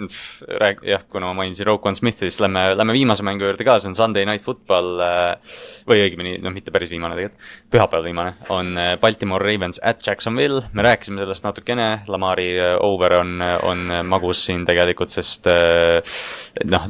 [0.62, 3.90] rääg-, jah, kuna ma mainisin Roquan Smithi, siis lähme, lähme viimase mängu juurde ka, see
[3.90, 5.02] on Sunday Night Football.
[5.02, 10.06] Äh, või õigemini, noh, mitte päris viimane tegelikult, pühapäeval viimane, on äh, Baltimore Ravens at
[10.06, 10.62] Jacksonville.
[10.74, 15.50] me rääkisime sellest natukene, Lamari äh, over on, on magus siin tegelikult, sest
[16.68, 16.90] noh,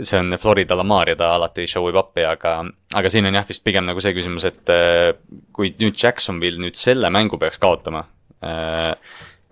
[0.00, 2.58] see on Florida Lamar ja ta alati show ib appi, aga,
[2.94, 4.74] aga siin on jah, vist pigem nagu see küsimus, et
[5.56, 8.04] kui nüüd Jacksonville nüüd selle mängu peaks kaotama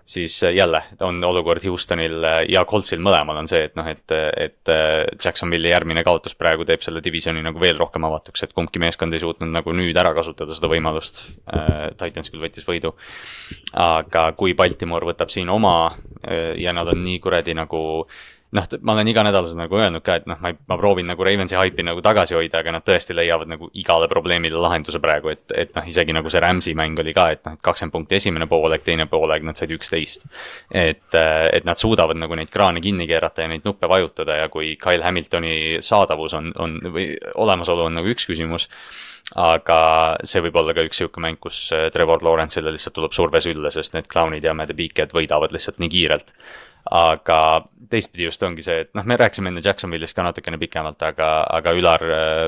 [0.05, 4.05] siis äh, jälle on olukord Houstonil äh, ja Coltsil mõlemal on see, et noh, et,
[4.37, 8.81] et äh, Jacksonville'i järgmine kaotus praegu teeb selle divisioni nagu veel rohkem avatuks, et kumbki
[8.83, 11.23] meeskond ei suutnud nagu nüüd ära kasutada seda võimalust.
[11.97, 12.93] Titans küll võttis võidu.
[13.73, 15.95] aga kui Baltimore võtab siin oma
[16.57, 17.81] ja nad on nii kuradi nagu
[18.55, 21.85] noh, ma olen iganädalaselt nagu öelnud ka, et noh, ma, ma proovin nagu Ravensi haipi
[21.85, 25.87] nagu tagasi hoida, aga nad tõesti leiavad nagu igale probleemile lahenduse praegu, et, et noh,
[25.89, 29.07] isegi nagu see Rams'i mäng oli ka, et noh, et kakskümmend punkti esimene poolek, teine
[29.11, 30.27] poolek nad said üksteist.
[30.71, 34.75] et, et nad suudavad nagu neid kraane kinni keerata ja neid nuppe vajutada ja kui
[34.81, 38.69] Kyle Hamiltoni saadavus on, on või olemasolu on nagu üks küsimus
[39.41, 39.79] aga
[40.27, 43.95] see võib olla ka üks sihuke mäng, kus Trevor Lawrence'ile lihtsalt tuleb surve sülle, sest
[43.95, 46.35] need clown'id ja Mad Beaked võidavad lihtsalt nii kiirelt
[46.91, 47.39] aga
[47.89, 51.75] teistpidi just ongi see, et noh, me rääkisime enne Jacksonville'ist ka natukene pikemalt, aga, aga
[51.77, 52.07] Ülar.
[52.19, 52.45] Äh,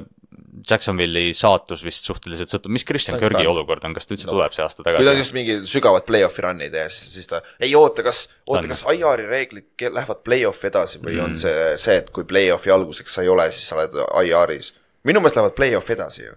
[0.67, 4.33] Jacksonville'i saatus vist suhteliselt sõltub, mis Christian Kirgi olukord on, kas ta üldse no.
[4.33, 4.99] tuleb see aasta tagasi?
[4.99, 8.65] kui ta just mingi sügavat play-off'i run ei tee, siis, ta, ei oota, kas, oota,
[8.69, 11.23] kas IR-i reeglid lähevad play-off'i edasi või mm.
[11.27, 14.73] on see, see, et kui play-off'i alguseks sa ei ole, siis sa oled IR-is.
[15.07, 16.35] minu meelest lähevad play-off'i edasi ju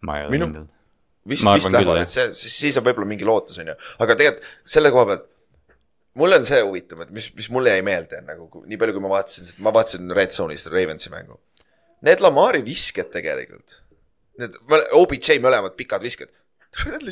[0.00, 0.66] ma ei ole kindel.
[1.28, 4.92] vist, vist lähevad, et see, siis, on võib-olla mingi lootus, on ju, aga tegelikult selle
[4.94, 5.28] koha pealt
[6.18, 9.12] mulle on see huvitav, et mis, mis mulle jäi meelde nagu, nii palju, kui ma
[9.12, 11.38] vaatasin, ma vaatasin Red Zone'ist Ravensi mängu.
[12.06, 13.80] Need Lamari visked tegelikult,
[14.38, 14.56] need
[14.98, 16.30] OBJ mõlemad pikad visked,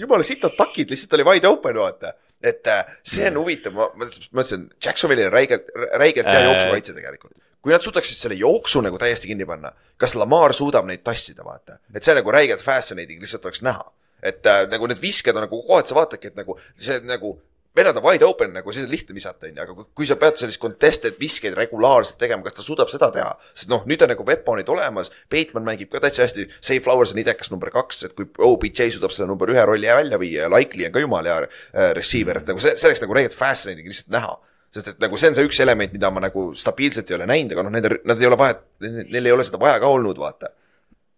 [0.03, 2.15] jumala sitad takid lihtsalt oli wide open, vaata.
[2.43, 6.49] et äh, see on huvitav, ma ma mõtlesin, Jacksonville'il on räigelt, räigelt hea Äh.
[6.51, 7.33] jooksukaitse tegelikult.
[7.63, 11.81] kui nad suudaksid selle jooksu nagu täiesti kinni panna, kas Lamar suudab neid tassida, vaata,
[11.95, 13.83] et see nagu räigelt fascinating lihtsalt oleks näha.
[14.23, 17.37] Et äh, nagu need visked on nagu kohati sa vaatadki, et nagu see nagu
[17.77, 20.39] vennad on wide open nagu siis on lihtne visata, onju, aga kui, kui sa pead
[20.41, 23.35] sellist contested viskeid regulaarselt tegema, kas ta suudab seda teha?
[23.53, 27.21] sest noh, nüüd on nagu weapon'id olemas, Bateman mängib ka täitsa hästi, Say Flowers on
[27.21, 30.89] idekas number kaks, et kui OBJ suudab selle number ühe rolli välja viia ja Likely
[30.89, 34.13] on ka jumala hea äh, receiver, et nagu see, see oleks nagu tegelikult fascinating lihtsalt
[34.17, 34.37] näha
[34.77, 37.55] sest et nagu see on see üks element, mida ma nagu stabiilselt ei ole näinud,
[37.55, 40.53] aga noh, need, nad ei ole vahet, neil ei ole seda vaja ka olnud, vaata.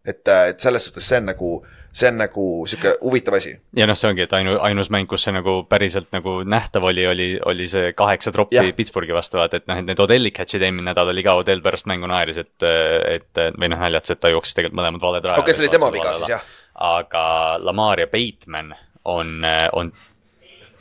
[0.07, 1.51] et, et selles suhtes see on nagu,
[1.93, 3.55] see on nagu sihuke huvitav asi.
[3.77, 7.07] ja noh, see ongi, et ainu-, ainus mäng, kus see nagu päriselt nagu nähtav oli,
[7.11, 8.61] oli, oli see kaheksa troppi.
[8.79, 11.89] Pittsburghi vastu, vaata, et noh, et need Odelli catch'id eelmine nädal oli ka, Odell pärast
[11.91, 12.69] mängu naeris, et,
[13.15, 15.45] et või noh, naljatas, et ta jooksis tegelikult mõlemad valed rajad.
[15.45, 16.47] okei, see oli tema viga siis jah.
[16.93, 17.25] aga
[17.65, 18.73] Lamar ja Bateman
[19.09, 19.43] on,
[19.73, 19.93] on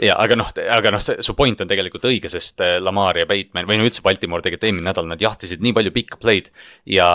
[0.04, 3.68] ja aga noh, aga noh, su point on tegelikult õige, sest äh, Lamar ja Bateman
[3.70, 6.52] või no üldse Baltimore tegelikult eelmine nädal nad jahtisid nii palju pikka play'd
[6.94, 7.08] ja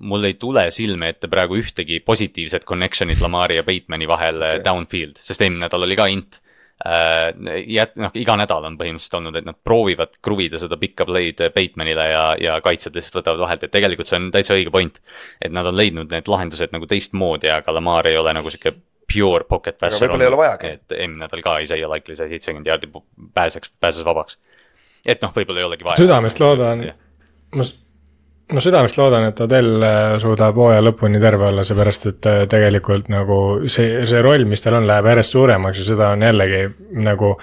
[0.00, 4.62] mul ei tule silme ette praegu ühtegi positiivset connection'it Lamari ja Batemani vahel okay.
[4.64, 6.40] downfield, sest eelmine nädal oli ka int
[6.86, 7.30] äh,.
[7.68, 12.06] jät-, noh, iga nädal on põhimõtteliselt olnud, et nad proovivad kruvida seda pikka play'd Batemanile
[12.12, 15.02] ja, ja kaitsjad lihtsalt võtavad vahelt, et tegelikult see on täitsa õige point.
[15.40, 18.76] et nad on leidnud need lahendused nagu teistmoodi, aga Lamar ei ole nagu sihuke
[19.10, 20.72] pure pocket passer võib-olla ei ole vajagi.
[20.78, 22.90] et eelmine nädal ka Isaiah Likely sai seitsekümmend jaardi
[23.34, 24.38] pääseks, pääses vabaks.
[25.06, 26.00] et noh, võib-olla ei olegi vaja.
[26.00, 26.86] südamest loodan,
[27.56, 27.66] ma,
[28.54, 33.10] ma südamest loodan, et Odell äh, suudab hooaja lõpuni terve olla, seepärast et äh, tegelikult
[33.12, 33.40] nagu
[33.70, 36.64] see, see roll, mis tal on, läheb järjest suuremaks ja seda on jällegi
[37.06, 37.34] nagu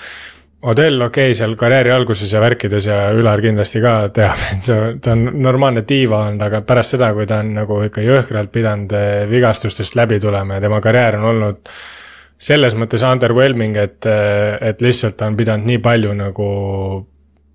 [0.67, 4.71] Odell, okei okay,, seal karjääri alguses ja värkides ja Ülar kindlasti ka teab, et
[5.05, 8.95] ta on normaalne diiva olnud, aga pärast seda, kui ta on nagu ikka jõhkralt pidanud
[8.97, 11.61] eh, vigastustest läbi tulema ja tema karjäär on olnud
[12.37, 16.49] selles mõttes underwhelming, et, et lihtsalt ta on pidanud nii palju nagu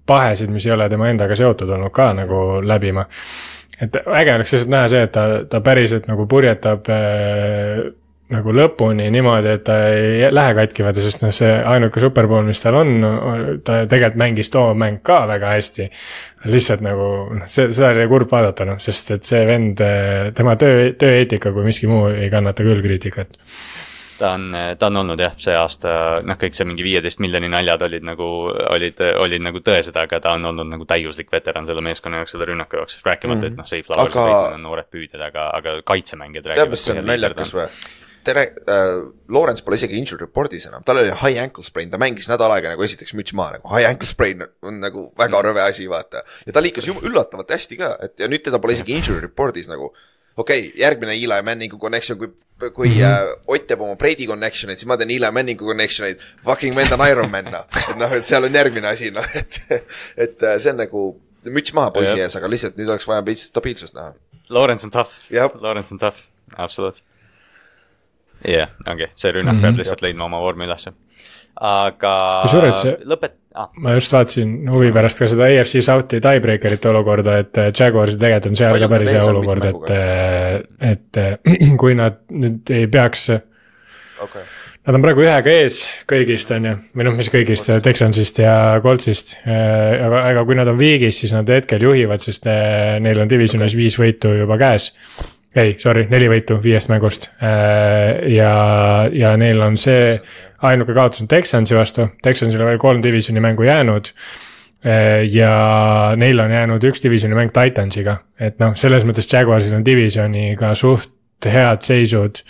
[0.07, 3.07] pahesid, mis ei ole tema endaga seotud olnud ka nagu läbima.
[3.81, 7.83] et äge oleks lihtsalt näha see, et ta, ta päriselt nagu purjetab äh,
[8.33, 12.63] nagu lõpuni niimoodi, et ta ei lähe katki, vaata, sest noh, see ainuke superpool, mis
[12.63, 12.93] tal on,
[13.67, 15.89] ta tegelikult mängis too mäng ka väga hästi.
[16.53, 17.09] lihtsalt nagu
[17.39, 19.83] noh, see, seda oli kurb vaadata noh, sest et see vend,
[20.37, 23.37] tema töö, tööeetika kui miski muu ei kannata küll kriitikat.
[24.23, 24.47] Ta on,
[24.79, 25.95] ta on olnud jah, see aasta
[26.27, 28.29] noh, kõik see mingi viieteist miljoni naljad olid nagu,
[28.75, 32.49] olid, olid nagu tõesed, aga ta on olnud nagu täiuslik veteran selle meeskonna jaoks, selle
[32.53, 36.73] rünnaku jaoks, rääkimata, et noh, Safe Flowers Aga- on noored püüdjad, aga, aga kaitsemängijad tead,
[36.73, 37.69] mis on naljakas või?
[38.25, 42.29] tere äh,, Lawrence pole isegi injured report'is enam, tal oli high ankle sprain, ta mängis
[42.31, 45.89] nädal aega nagu esiteks müts maha nagu high ankle sprain on nagu väga rõve asi,
[45.91, 46.23] vaata.
[46.47, 49.93] ja ta liikus üllatavalt hästi ka, et ja nüüd teda pole isegi injured report'is nagu.
[50.37, 52.31] Okei okay,, järgmine Eli Manningu connection, kui,
[52.71, 53.03] kui mm -hmm.
[53.03, 56.21] äh, Ott teeb oma Brady connection'id, siis ma teen Eli Manningu connection'id.
[56.45, 59.61] Fucking vend on Ironman noh, et noh, et seal on järgmine asi noh, et,
[60.17, 61.07] et äh, see on nagu
[61.45, 64.15] müts maha poisi ees, aga lihtsalt nüüd oleks vaja veits stabiilsust näha.
[64.49, 65.11] Lawrence on tough
[65.61, 66.19] Lawrence on tough,
[66.57, 67.07] absoluutselt.
[68.45, 69.63] jah yeah,, ongi, see rünnak mm -hmm.
[69.63, 70.93] peab lihtsalt leidma oma vormi ülesse.
[71.61, 72.15] Aga
[72.47, 77.61] Kusjuures lõpet- ah,, ma just vaatasin huvi pärast ka seda AFC South'i tiebreakerite olukorda, et
[77.61, 79.95] äh, Jaguarsil tegelikult on seal ka päris hea olukord, et,
[80.93, 84.51] et äh, kui nad nüüd ei peaks okei okay..
[84.83, 85.77] Nad on praegu ühega ees
[86.11, 89.37] kõigist, on ju, või noh, mis kõigist, Texansist ja Coltsist.
[89.47, 93.77] aga, aga kui nad on viigis, siis nad hetkel juhivad, sest eh, neil on divisionis
[93.77, 93.79] okay.
[93.79, 94.89] viis võitu juba käes.
[95.55, 97.31] ei, sorry, neli võitu viiest mängust.
[97.39, 98.53] ja,
[99.15, 100.17] ja neil on see
[100.69, 104.13] ainuke kaotus on Texansi vastu, Texansil on veel kolm divisioni mängu jäänud
[105.31, 105.55] ja
[106.19, 111.13] neil on jäänud üks divisioni mäng Titansiga, et noh, selles mõttes Jaguarsil on divisioniga suht
[111.51, 112.41] head seisud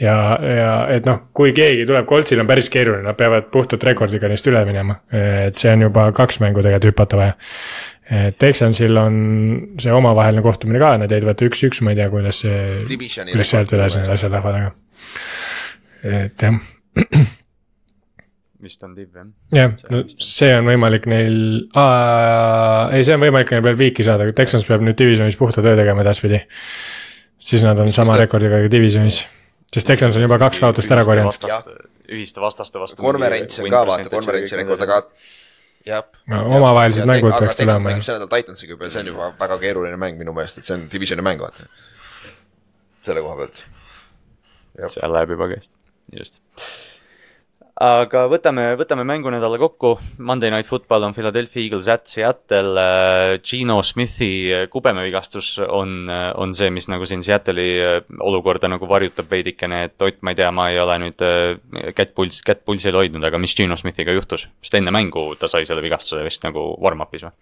[0.00, 4.30] ja, ja et noh, kui keegi tuleb, Coltsil on päris keeruline, nad peavad puhtalt rekordiga
[4.30, 7.36] neist üle minema, et see on juba kaks mängu tegelikult hüpata vaja.
[8.38, 9.14] Texansil on
[9.80, 12.56] see omavaheline kohtumine ka, nad jäid vaata üks-üks, ma ei tea, kuidas see,
[13.30, 14.74] kuidas sealt edasi need asjad lähevad, aga.
[16.26, 16.58] et jah,
[18.62, 19.28] vist on div jah.
[19.54, 21.36] jah See, no see on võimalik neil,
[22.94, 25.74] ei, see on võimalik neil veel viiki saada, aga Texans peab nüüd divisionis puhta töö
[25.78, 26.42] tegema edaspidi.
[27.42, 29.24] siis nad on sama rekordiga divisionis,
[29.74, 31.38] sest Texans on juba kaks kaotust ära korjanud.
[32.12, 33.02] ühiste vastaste vastu.
[33.02, 35.02] konverents on ka vaata, konverentsi rekord, aga
[35.86, 36.06] jah.
[36.30, 40.20] No omavahelised mängud peaks tulema, see nädal Titansiga juba see on juba väga keeruline mäng
[40.20, 41.66] minu meelest, et see on divisioni mäng, vaata.
[43.02, 43.66] selle koha pealt.
[44.86, 45.78] seal läheb juba käest,
[46.14, 46.42] just
[47.82, 49.96] aga võtame, võtame mängunädala kokku.
[50.22, 52.78] Monday Night Football on Philadelphia Eagles at Seattle.
[52.78, 56.06] äh, Gino Smithi kubemevigastus on,
[56.38, 60.38] on see, mis nagu siin Seattle'i äh, olukorda nagu varjutab veidikene, et Ott, ma ei
[60.38, 64.14] tea, ma ei ole nüüd äh, kätt puls, kätt pulsil hoidnud, aga mis Gino Smithiga
[64.14, 64.48] juhtus?
[64.62, 67.32] sest enne mängu ta sai selle vigastuse vist nagu warm-up'is või?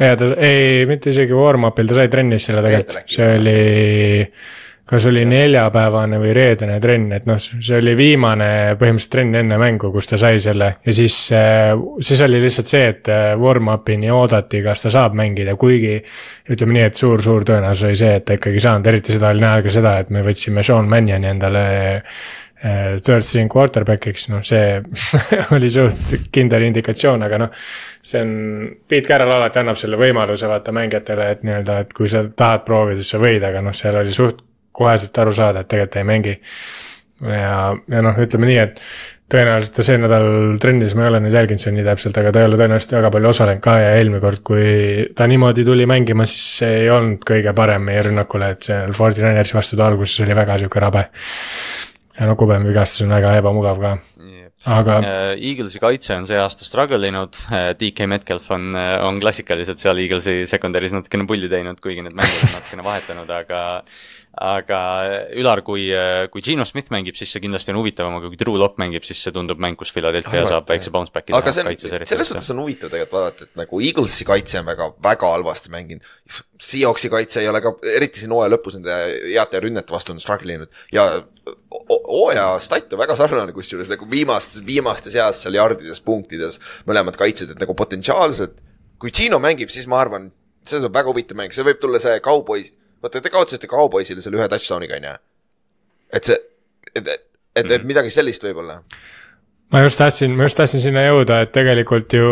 [0.00, 3.56] ja ta, ei, mitte isegi warm-up'il, ta sai trennis selle tegelikult, see oli
[4.92, 9.88] kas oli neljapäevane või reedene trenn, et noh, see oli viimane põhimõtteliselt trenn enne mängu,
[9.94, 10.68] kus ta sai selle.
[10.84, 11.72] Ja siis, äh,
[12.04, 15.96] siis oli lihtsalt see, et äh, warm-up'ini oodati, kas ta saab mängida, kuigi
[16.52, 19.46] ütleme nii, et suur-suur tõenäosus oli see, et ta ikkagi ei saanud, eriti seda oli
[19.46, 21.64] näha ka seda, et me võtsime Sean Mannion'i endale
[21.96, 24.76] äh, third string quarterback'iks, noh see
[25.56, 27.66] oli suht kindel indikatsioon, aga noh.
[28.04, 28.38] see on,
[28.84, 33.00] Pete Carroll alati annab selle võimaluse vaata mängijatele, et nii-öelda, et kui sa tahad proovida,
[33.00, 36.08] siis sa võid, aga noh, seal oli suht koheselt aru saada, et tegelikult ta ei
[36.08, 36.38] mängi.
[37.22, 38.80] ja, ja noh, ütleme nii, et
[39.32, 40.26] tõenäoliselt ta see nädal
[40.60, 43.10] trennis, ma ei ole nüüd jälginud seal nii täpselt, aga ta ei ole tõenäoliselt väga
[43.14, 47.24] palju osalenud ka ja eelmine kord, kui ta niimoodi tuli mängima, siis see ei olnud
[47.28, 51.06] kõige parem meie rünnakule, et seal Fordi Rangersi vastu ta alguses oli väga sihuke rabe.
[52.18, 53.96] ja no kubemevigastus on väga ebamugav ka
[54.68, 55.32] aga uh,.
[55.34, 60.42] Eaglesi kaitse on see aasta struggle inud uh,, DK Metcalf on, on klassikaliselt seal Eaglesi
[60.50, 63.62] secondary's natukene pulli teinud, kuigi need mängud on natukene vahetanud, aga
[64.32, 64.78] aga
[65.36, 65.86] Ülar, kui,
[66.32, 69.20] kui Gino Smith mängib, siis see kindlasti on huvitavam, aga kui Drew Lock mängib, siis
[69.20, 71.76] see tundub mäng, kus Philadelphia saab väikse bounce back'i aga see on,
[72.08, 76.08] selles suhtes on huvitav tegelikult vaadata, et nagu Eaglesi kaitse on väga, väga halvasti mänginud.
[76.62, 78.98] Seahawksi kaitse ei ole ka, eriti siin hooaja lõpus nende
[79.28, 80.82] heade rünnete vastu on struggle inud.
[80.94, 81.06] Ja
[81.92, 87.52] hooaja stat on väga sarnane kusjuures nagu viimastes, viimaste seas seal jardides, punktides, mõlemad kaitsjad,
[87.52, 88.56] et nagu potentsiaalselt
[89.02, 90.30] kui Gino mängib, siis ma arvan,
[90.62, 92.70] see tuleb väga huvitav mäng, see võib tulla see Cowboys
[93.02, 95.16] vaata, te kaotasite Cowboysile selle ühe touchdown'iga, on ju.
[96.18, 96.38] et see,
[96.94, 97.86] et, et, et, mhm.
[97.90, 98.80] midagi sellist võib-olla.
[99.72, 102.28] ma just tahtsin, ma just tahtsin sinna jõuda, et tegelikult ju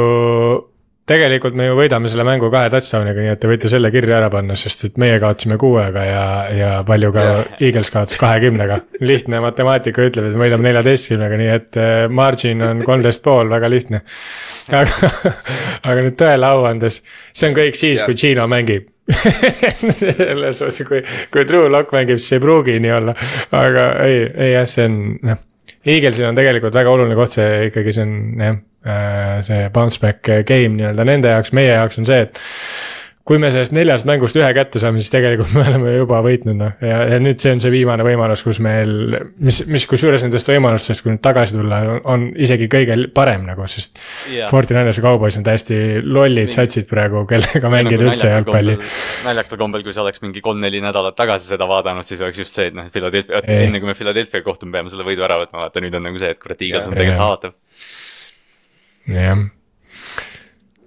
[1.11, 4.29] tegelikult me ju võidame selle mängu kahe touchdown'iga, nii et te võite selle kirja ära
[4.31, 7.25] panna, sest et meie kaotasime kuuega ja, ja palju ka.
[7.59, 8.79] Eagles kaotas kahekümnega.
[9.03, 13.73] lihtne matemaatika ütleb, et me võidame neljateistkümnega, nii et äh, margin on kolmteist pool, väga
[13.73, 14.05] lihtne.
[14.71, 15.11] aga,
[15.91, 17.03] aga nüüd tõele au andes,
[17.35, 21.03] see on kõik siis kui Gino mängib selles suhtes, kui,
[21.33, 23.15] kui True Lock mängib, siis ei pruugi nii olla,
[23.57, 24.99] aga ei, ei jah, see on
[25.31, 25.47] noh.
[25.81, 30.29] Eaglesil on tegelikult väga oluline koht, see ikkagi see on jah, äh, see bounce back
[30.49, 32.41] game nii-öelda nende jaoks, meie jaoks on see, et
[33.31, 36.73] kui me sellest neljast mängust ühe kätte saame, siis tegelikult me oleme juba võitnud noh,
[36.83, 38.91] ja, ja nüüd see on see viimane võimalus, kus meil,
[39.39, 41.79] mis, mis kusjuures nendest võimalustest, kui nüüd tagasi tulla,
[42.11, 44.01] on isegi kõige parem nagu, sest
[44.33, 44.51] yeah..
[44.51, 48.75] Forty Niners ja Cowboys on täiesti lollid satsid praegu, kellega mängida nagu üldse jalgpalli.
[49.29, 52.73] naljakal kombel, kui sa oleks mingi kolm-neli nädalat tagasi seda vaadanud, siis oleks just see,
[52.73, 55.95] et noh, Philadelphia, enne kui me Philadelphia kohtume, peame selle võidu ära võtma, vaata nüüd
[56.01, 57.57] on nagu see, et kurat, Eagles on tegelikult haavatav.
[59.15, 59.49] jah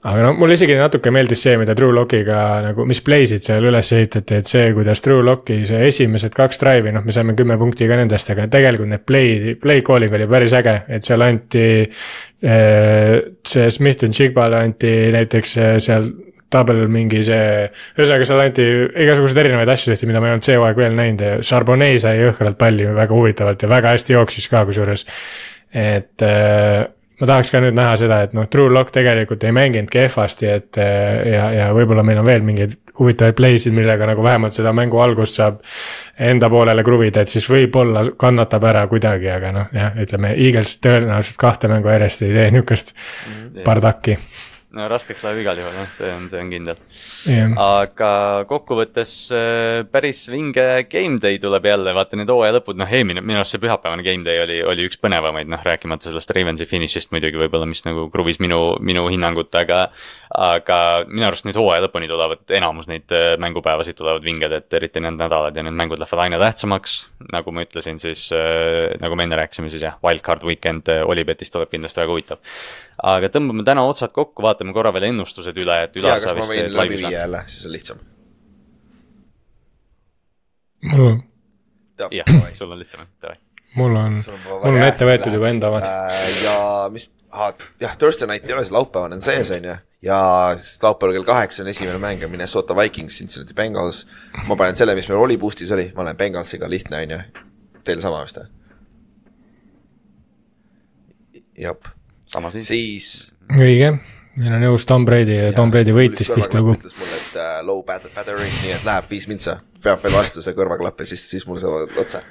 [0.03, 3.91] aga no mulle isegi natuke meeldis see, mida Drew Lockiga nagu, mis play'sid seal üles
[3.95, 7.87] ehitati, et see, kuidas Drew Locki see esimesed kaks drive'i, noh, me saime kümme punkti
[7.87, 11.65] ka nendest, aga tegelikult need play, play calling oli päris äge, et seal anti.
[12.43, 13.13] Eh,
[13.47, 16.09] see Smith and Jigbale anti näiteks eh, seal
[16.53, 18.65] double mingi see, ühesõnaga seal anti
[19.05, 22.19] igasuguseid erinevaid asju tehti, mida ma ei olnud see hooaeg veel näinud ja Charbonnet sai
[22.19, 25.07] jõhkralt palli väga huvitavalt ja väga hästi jooksis ka kusjuures.
[25.73, 26.83] et äh,
[27.19, 30.79] ma tahaks ka nüüd näha seda, et noh, True Lock tegelikult ei mänginud kehvasti, et
[30.81, 35.01] eh, ja, ja võib-olla meil on veel mingeid huvitavaid play'sid, millega nagu vähemalt seda mängu
[35.01, 35.61] algust saab
[36.19, 41.39] enda poolele kruvida, et siis võib-olla kannatab ära kuidagi, aga noh, jah, ütleme, Eagles tõenäoliselt
[41.41, 43.63] kahte mängu järjest ei tee niisugust mm -hmm.
[43.65, 44.17] bardakki
[44.73, 46.79] no raskeks läheb igal juhul, jah, see on, see on kindel
[47.29, 47.51] yeah..
[47.61, 48.09] aga
[48.49, 53.41] kokkuvõttes äh, päris vinge game day tuleb jälle, vaata need hooaja lõpud, noh eelmine, minu
[53.41, 57.37] arust see pühapäevane game day oli, oli üks põnevamaid, noh rääkimata sellest Ravensi finišist muidugi
[57.43, 59.85] võib-olla, mis nagu kruvis minu, minu hinnangut, aga.
[60.33, 65.03] aga minu arust nüüd hooaja lõpuni tulevad, enamus neid äh, mängupäevasid tulevad vinged, et eriti
[65.03, 66.95] need nädalad ja need mängud lähevad aina tähtsamaks.
[67.33, 71.69] nagu ma ütlesin, siis äh, nagu me enne rääkisime, siis jah, wildcard weekend Olipetist tuleb
[71.69, 72.41] kindlasti väga huvitav.
[73.03, 76.75] Aga tõmbame täna otsad kokku, vaatame korra veel ennustused üle, et Ülar sa vist teed
[76.75, 78.03] läbi viia jälle, siis on lihtsam.
[80.91, 81.23] mul on.
[81.99, 83.39] jah, sul on lihtsam, davai.
[83.79, 85.87] mul on, mul on ette võetud juba enda omad.
[85.87, 86.59] Äh, ja
[86.93, 87.09] mis,
[87.83, 89.75] jah, Thursday night ei ole, see laupäevane on sees, on ju.
[90.07, 90.19] ja
[90.57, 94.05] siis laupäeval kell kaheksa on esimene mäng, Minnesota Vikings, Cincinnati Bengals.
[94.47, 97.23] ma panen selle, mis meil oli boost'is oli, ma olen Bengalsiga, lihtne on ju.
[97.83, 98.47] Teil sama vist või?
[101.59, 101.93] jah.
[102.61, 103.35] Siis.
[103.53, 103.93] õige
[104.39, 106.77] meil on jõus Tom Brady ja, Tom Brady võitis tihtilugu.
[106.77, 109.59] ütles mulle, et uh, low battery, nii et läheb viis mintsa.
[109.83, 112.23] peab veel vastu see kõrvaklapp ja siis, siis mul saavad otsa.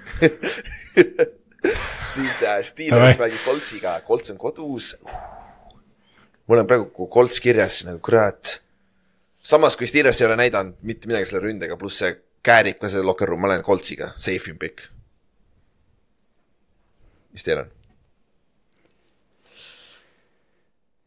[2.14, 4.96] siis äh, Steelers mängib Coltsiga, Colts on kodus.
[6.46, 8.58] mul on praegu Colts kirjas nagu kurat.
[9.42, 13.04] samas kui Steelers ei ole näidanud mitte midagi selle ründega, pluss see käärib ka see
[13.04, 14.88] locker room, ma olen Coltsiga, safe in pick.
[17.32, 17.70] mis teil on?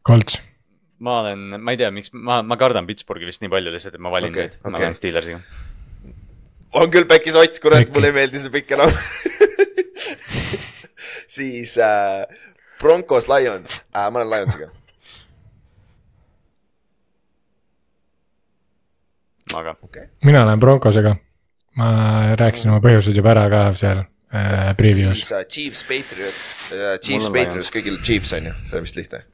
[0.06, 0.38] Colts,
[1.02, 4.02] ma olen, ma ei tea, miks, ma, ma kardan Pittsburghi vist nii palju lihtsalt, et
[4.02, 4.84] ma valin okay, neid, ma okay.
[4.84, 5.40] lähen Steelersiga.
[6.80, 8.94] on küll Pekis Ott, kurat, mulle ei meeldi see pikk enam.
[11.36, 12.26] siis äh,
[12.80, 14.68] Broncos Lions äh,, ma olen Lionsiga.
[19.54, 21.16] aga okei okay., mina olen Broncosega.
[21.76, 21.88] ma
[22.36, 25.32] rääkisin oma põhjused juba ära ka seal äh, preview's siis.
[25.32, 29.24] äh, Chiefs Patriot äh,, Chiefs Patriots kõigil Chiefs on ju, see on vist lihtne.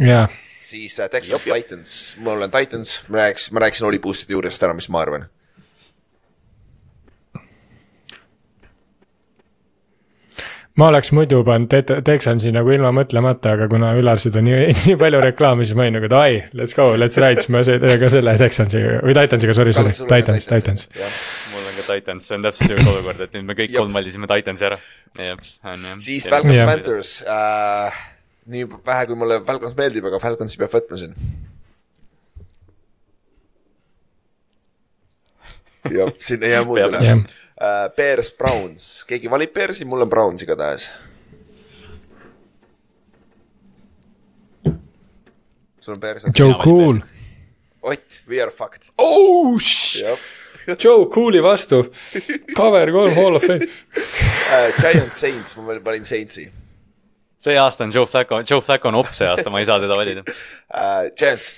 [0.00, 0.26] jaa,
[0.64, 4.74] siis äh, Texas Titans, mul on Titans, ma rääkisin, ma rääkisin Oli Boostide juurest ära,
[4.74, 5.28] mis ma arvan.
[10.74, 14.96] ma oleks muidu pannud Te- Texansi nagu ilma mõtlemata, aga kuna Ülar seda nii, nii
[14.98, 18.08] palju reklaami, siis ma olin nagu davai, let's go, let's ride, siis ma sõidan ka
[18.10, 20.88] selle Texansiga või Titansiga, sorry, sorry, Titans, Titans.
[21.52, 24.30] mul on ka Titans, see on täpselt see olukord, et nüüd me kõik kolm valisime
[24.34, 24.80] Titansi ära.
[25.22, 26.64] on siis Falcons.
[26.72, 28.02] Panthers äh,,
[28.46, 31.16] nii vähe, kui mulle Falcons meeldib, aga Falconsi peab võtma siin.
[35.92, 37.24] jah, siin ei jää muud üle uh,.
[37.96, 40.88] Bears, Browns, keegi valib Bearsi, mul on Browns igatahes.
[45.80, 47.02] sul on Bears, Joe Cool.
[47.84, 48.90] Ott, we are fucked.
[48.98, 50.18] oh, sh-, jah
[50.80, 51.82] Joe Cool'i vastu,
[52.56, 53.68] cover kolm Hall of Fame.
[53.68, 56.48] uh,, Giants, Saints, ma valin Saintsi
[57.44, 59.96] see aasta on Joe Flacco, Joe Flacco on op see aasta, ma ei saa teda
[59.98, 60.24] valida.
[60.24, 61.10] uh,.
[61.18, 61.50] Giants,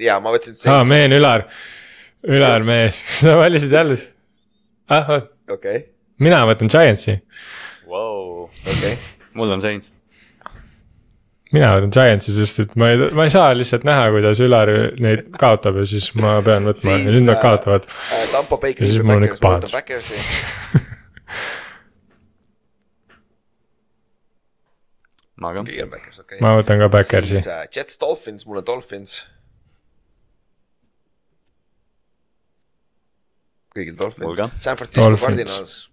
[0.00, 1.46] jaa, ma võtsin aa, meen, Ülar,
[2.28, 4.00] Ülar mees, sa valisid jälle.
[4.90, 5.14] ah,
[5.50, 5.84] okei,
[6.22, 7.20] mina võtan Giantsi,
[7.90, 8.98] Vau, okei.
[9.38, 9.92] mul on Saints.
[11.54, 15.28] mina võtan Giantsi, sest et ma ei, ma ei saa lihtsalt näha, kuidas Ülar neid
[15.38, 17.86] kaotab ja siis ma pean võtma ja nüüd nad äh, kaotavad.
[17.86, 19.76] uh, Tampo siis ikka Packers, ma võtan pahandus.
[19.78, 20.22] Backersi,
[25.40, 25.60] ma ka.
[25.66, 26.38] keegi on Backers, okei.
[26.44, 27.46] ma võtan ka Backersi siis.
[27.50, 29.12] uh, Jets, Dolphins, mul on Dolphins.
[33.76, 35.26] kõigil Dolphins San Francisco Dolphins.
[35.26, 35.90] Cardinals,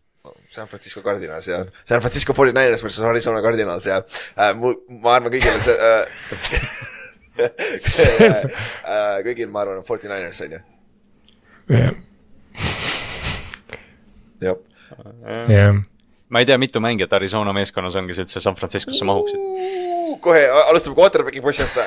[0.49, 4.01] San Francisco Cardinals ja San Francisco 49ers versus Arizona Cardinals ja
[4.35, 5.77] äh, mu, ma arvan kõigile see
[8.25, 8.35] äh,
[8.83, 10.61] äh, kõigil ma arvan on 49ers on ju,
[14.41, 14.41] jah.
[14.41, 14.57] jah,
[16.29, 19.39] ma ei tea, mitu mängijat Arizona meeskonnas on, kes üldse San Franciscosse mahuksid.
[20.21, 21.77] kohe alustame quarterback'i postist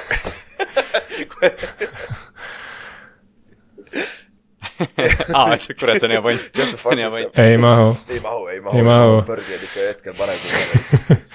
[5.34, 6.40] aa, kurat, see on hea point.
[6.56, 7.38] Just a see on hea fucking point.
[7.38, 9.22] ei mahu, ei mahu, ei mahu, Ei mahu.
[9.28, 10.80] Birdi on ikka hetkel parem kui varem
[11.20, 11.26] uh,.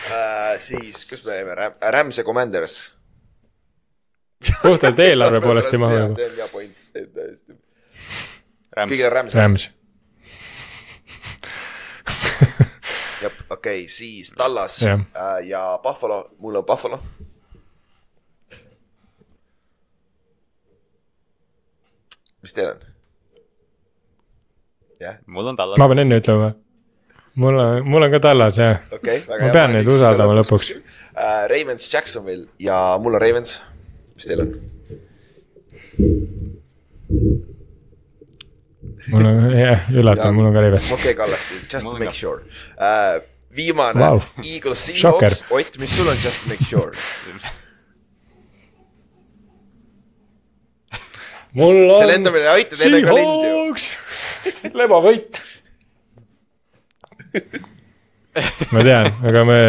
[0.61, 1.53] siis, kus me jäime,
[1.91, 2.93] Rams ja Commanders.
[4.61, 6.13] puhtalt eelarve poolest ei mahu nagu.
[6.17, 7.51] see on hea point, see on täiesti.
[8.75, 9.33] Rams kõigil, on Rams.
[9.41, 9.63] Rams,
[13.65, 14.99] okei okay,, siis Tallas Jah.
[14.99, 16.99] uh, ja Buffalo, mul on Buffalo.
[22.41, 22.79] mis teil on?
[25.01, 25.87] jah, mul on Tallas ma.
[25.89, 26.51] pean enne ütlema.
[27.41, 28.85] mul on, mul on ka Tallas jah.
[28.91, 30.71] okei okay,, väga Ma pean neid usaldama lõpuks.
[30.77, 31.49] uh,.
[31.49, 33.61] Ravens, Jacksonville ja mul on Ravens.
[34.15, 34.57] mis teil on?
[39.09, 40.91] mul on, jah, üllatav, mul on ka Ravens.
[40.91, 42.45] okei okay,, Kallaste, just to make sure
[42.77, 43.23] uh,.
[43.55, 44.85] Viimane wow., Eagles.
[44.89, 46.91] Seahawks, Ott, mis sul on just make sure?
[51.55, 51.99] mul on.
[52.01, 53.51] see lendamine ei aita teile ka lendi ju.
[53.51, 53.85] Seahawks,
[54.75, 55.41] lebavõit.
[58.75, 59.59] ma tean, aga me,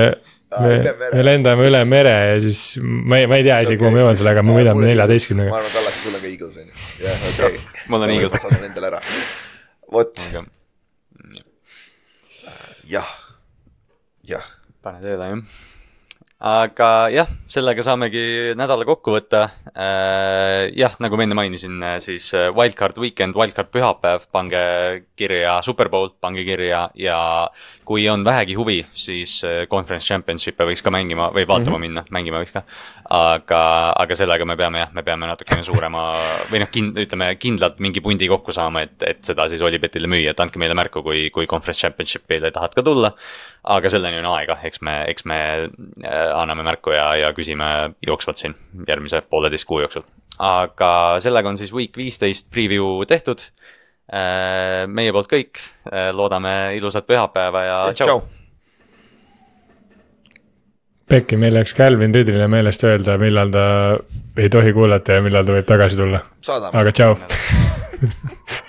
[0.56, 0.72] me
[1.14, 4.18] me lendame üle mere ja siis ma ei, ma ei tea isegi, kuhu ma jõuan
[4.18, 5.54] sellega, me võidame ma neljateistkümnega.
[5.60, 6.74] arvan, Kallaste, sul on ka Eagles on ju.
[7.06, 7.62] jah, okei.
[7.92, 8.34] Mul on Eagles.
[8.34, 9.00] ma saadan endale ära.
[9.94, 10.26] vot,
[12.90, 13.14] jah,
[14.26, 14.44] jah.
[14.82, 15.42] pane tööle jah.
[16.46, 19.46] aga jah, sellega saamegi nädala kokku võtta.
[20.76, 24.62] jah, nagu ma enne mainisin, siis äh, wildcard weekend, wildcard pühapäev, pange
[25.16, 27.18] kirja Superbowl, pange kirja ja
[27.86, 31.86] kui on vähegi huvi, siis äh, conference championship'e võiks ka mängima või vaatama mm -hmm.
[31.86, 32.62] minna, mängima võiks ka.
[33.16, 33.62] aga,
[33.96, 36.02] aga sellega me peame jah, me peame natukene suurema
[36.50, 40.34] või noh, kind-, ütleme kindlalt mingi pundi kokku saama, et, et seda siis Olipetile müüa,
[40.34, 43.12] et andke meile märku, kui, kui conference championship'ile tahad ka tulla.
[43.66, 47.70] Aga selleni on aega, eks me, eks me äh, anname märku ja, ja küsime
[48.06, 48.54] jooksvalt siin
[48.88, 50.06] järgmise pooleteist kuu jooksul.
[50.38, 53.48] aga sellega on siis week viisteist preview tehtud
[54.86, 55.58] meie poolt kõik,
[56.14, 58.20] loodame ilusat pühapäeva ja tšau.
[61.10, 63.64] Pekki, meil läks Calvin Ridlile meelest öelda, millal ta
[64.38, 66.22] ei tohi kuulata ja millal ta võib tagasi tulla.
[66.70, 67.18] aga tšau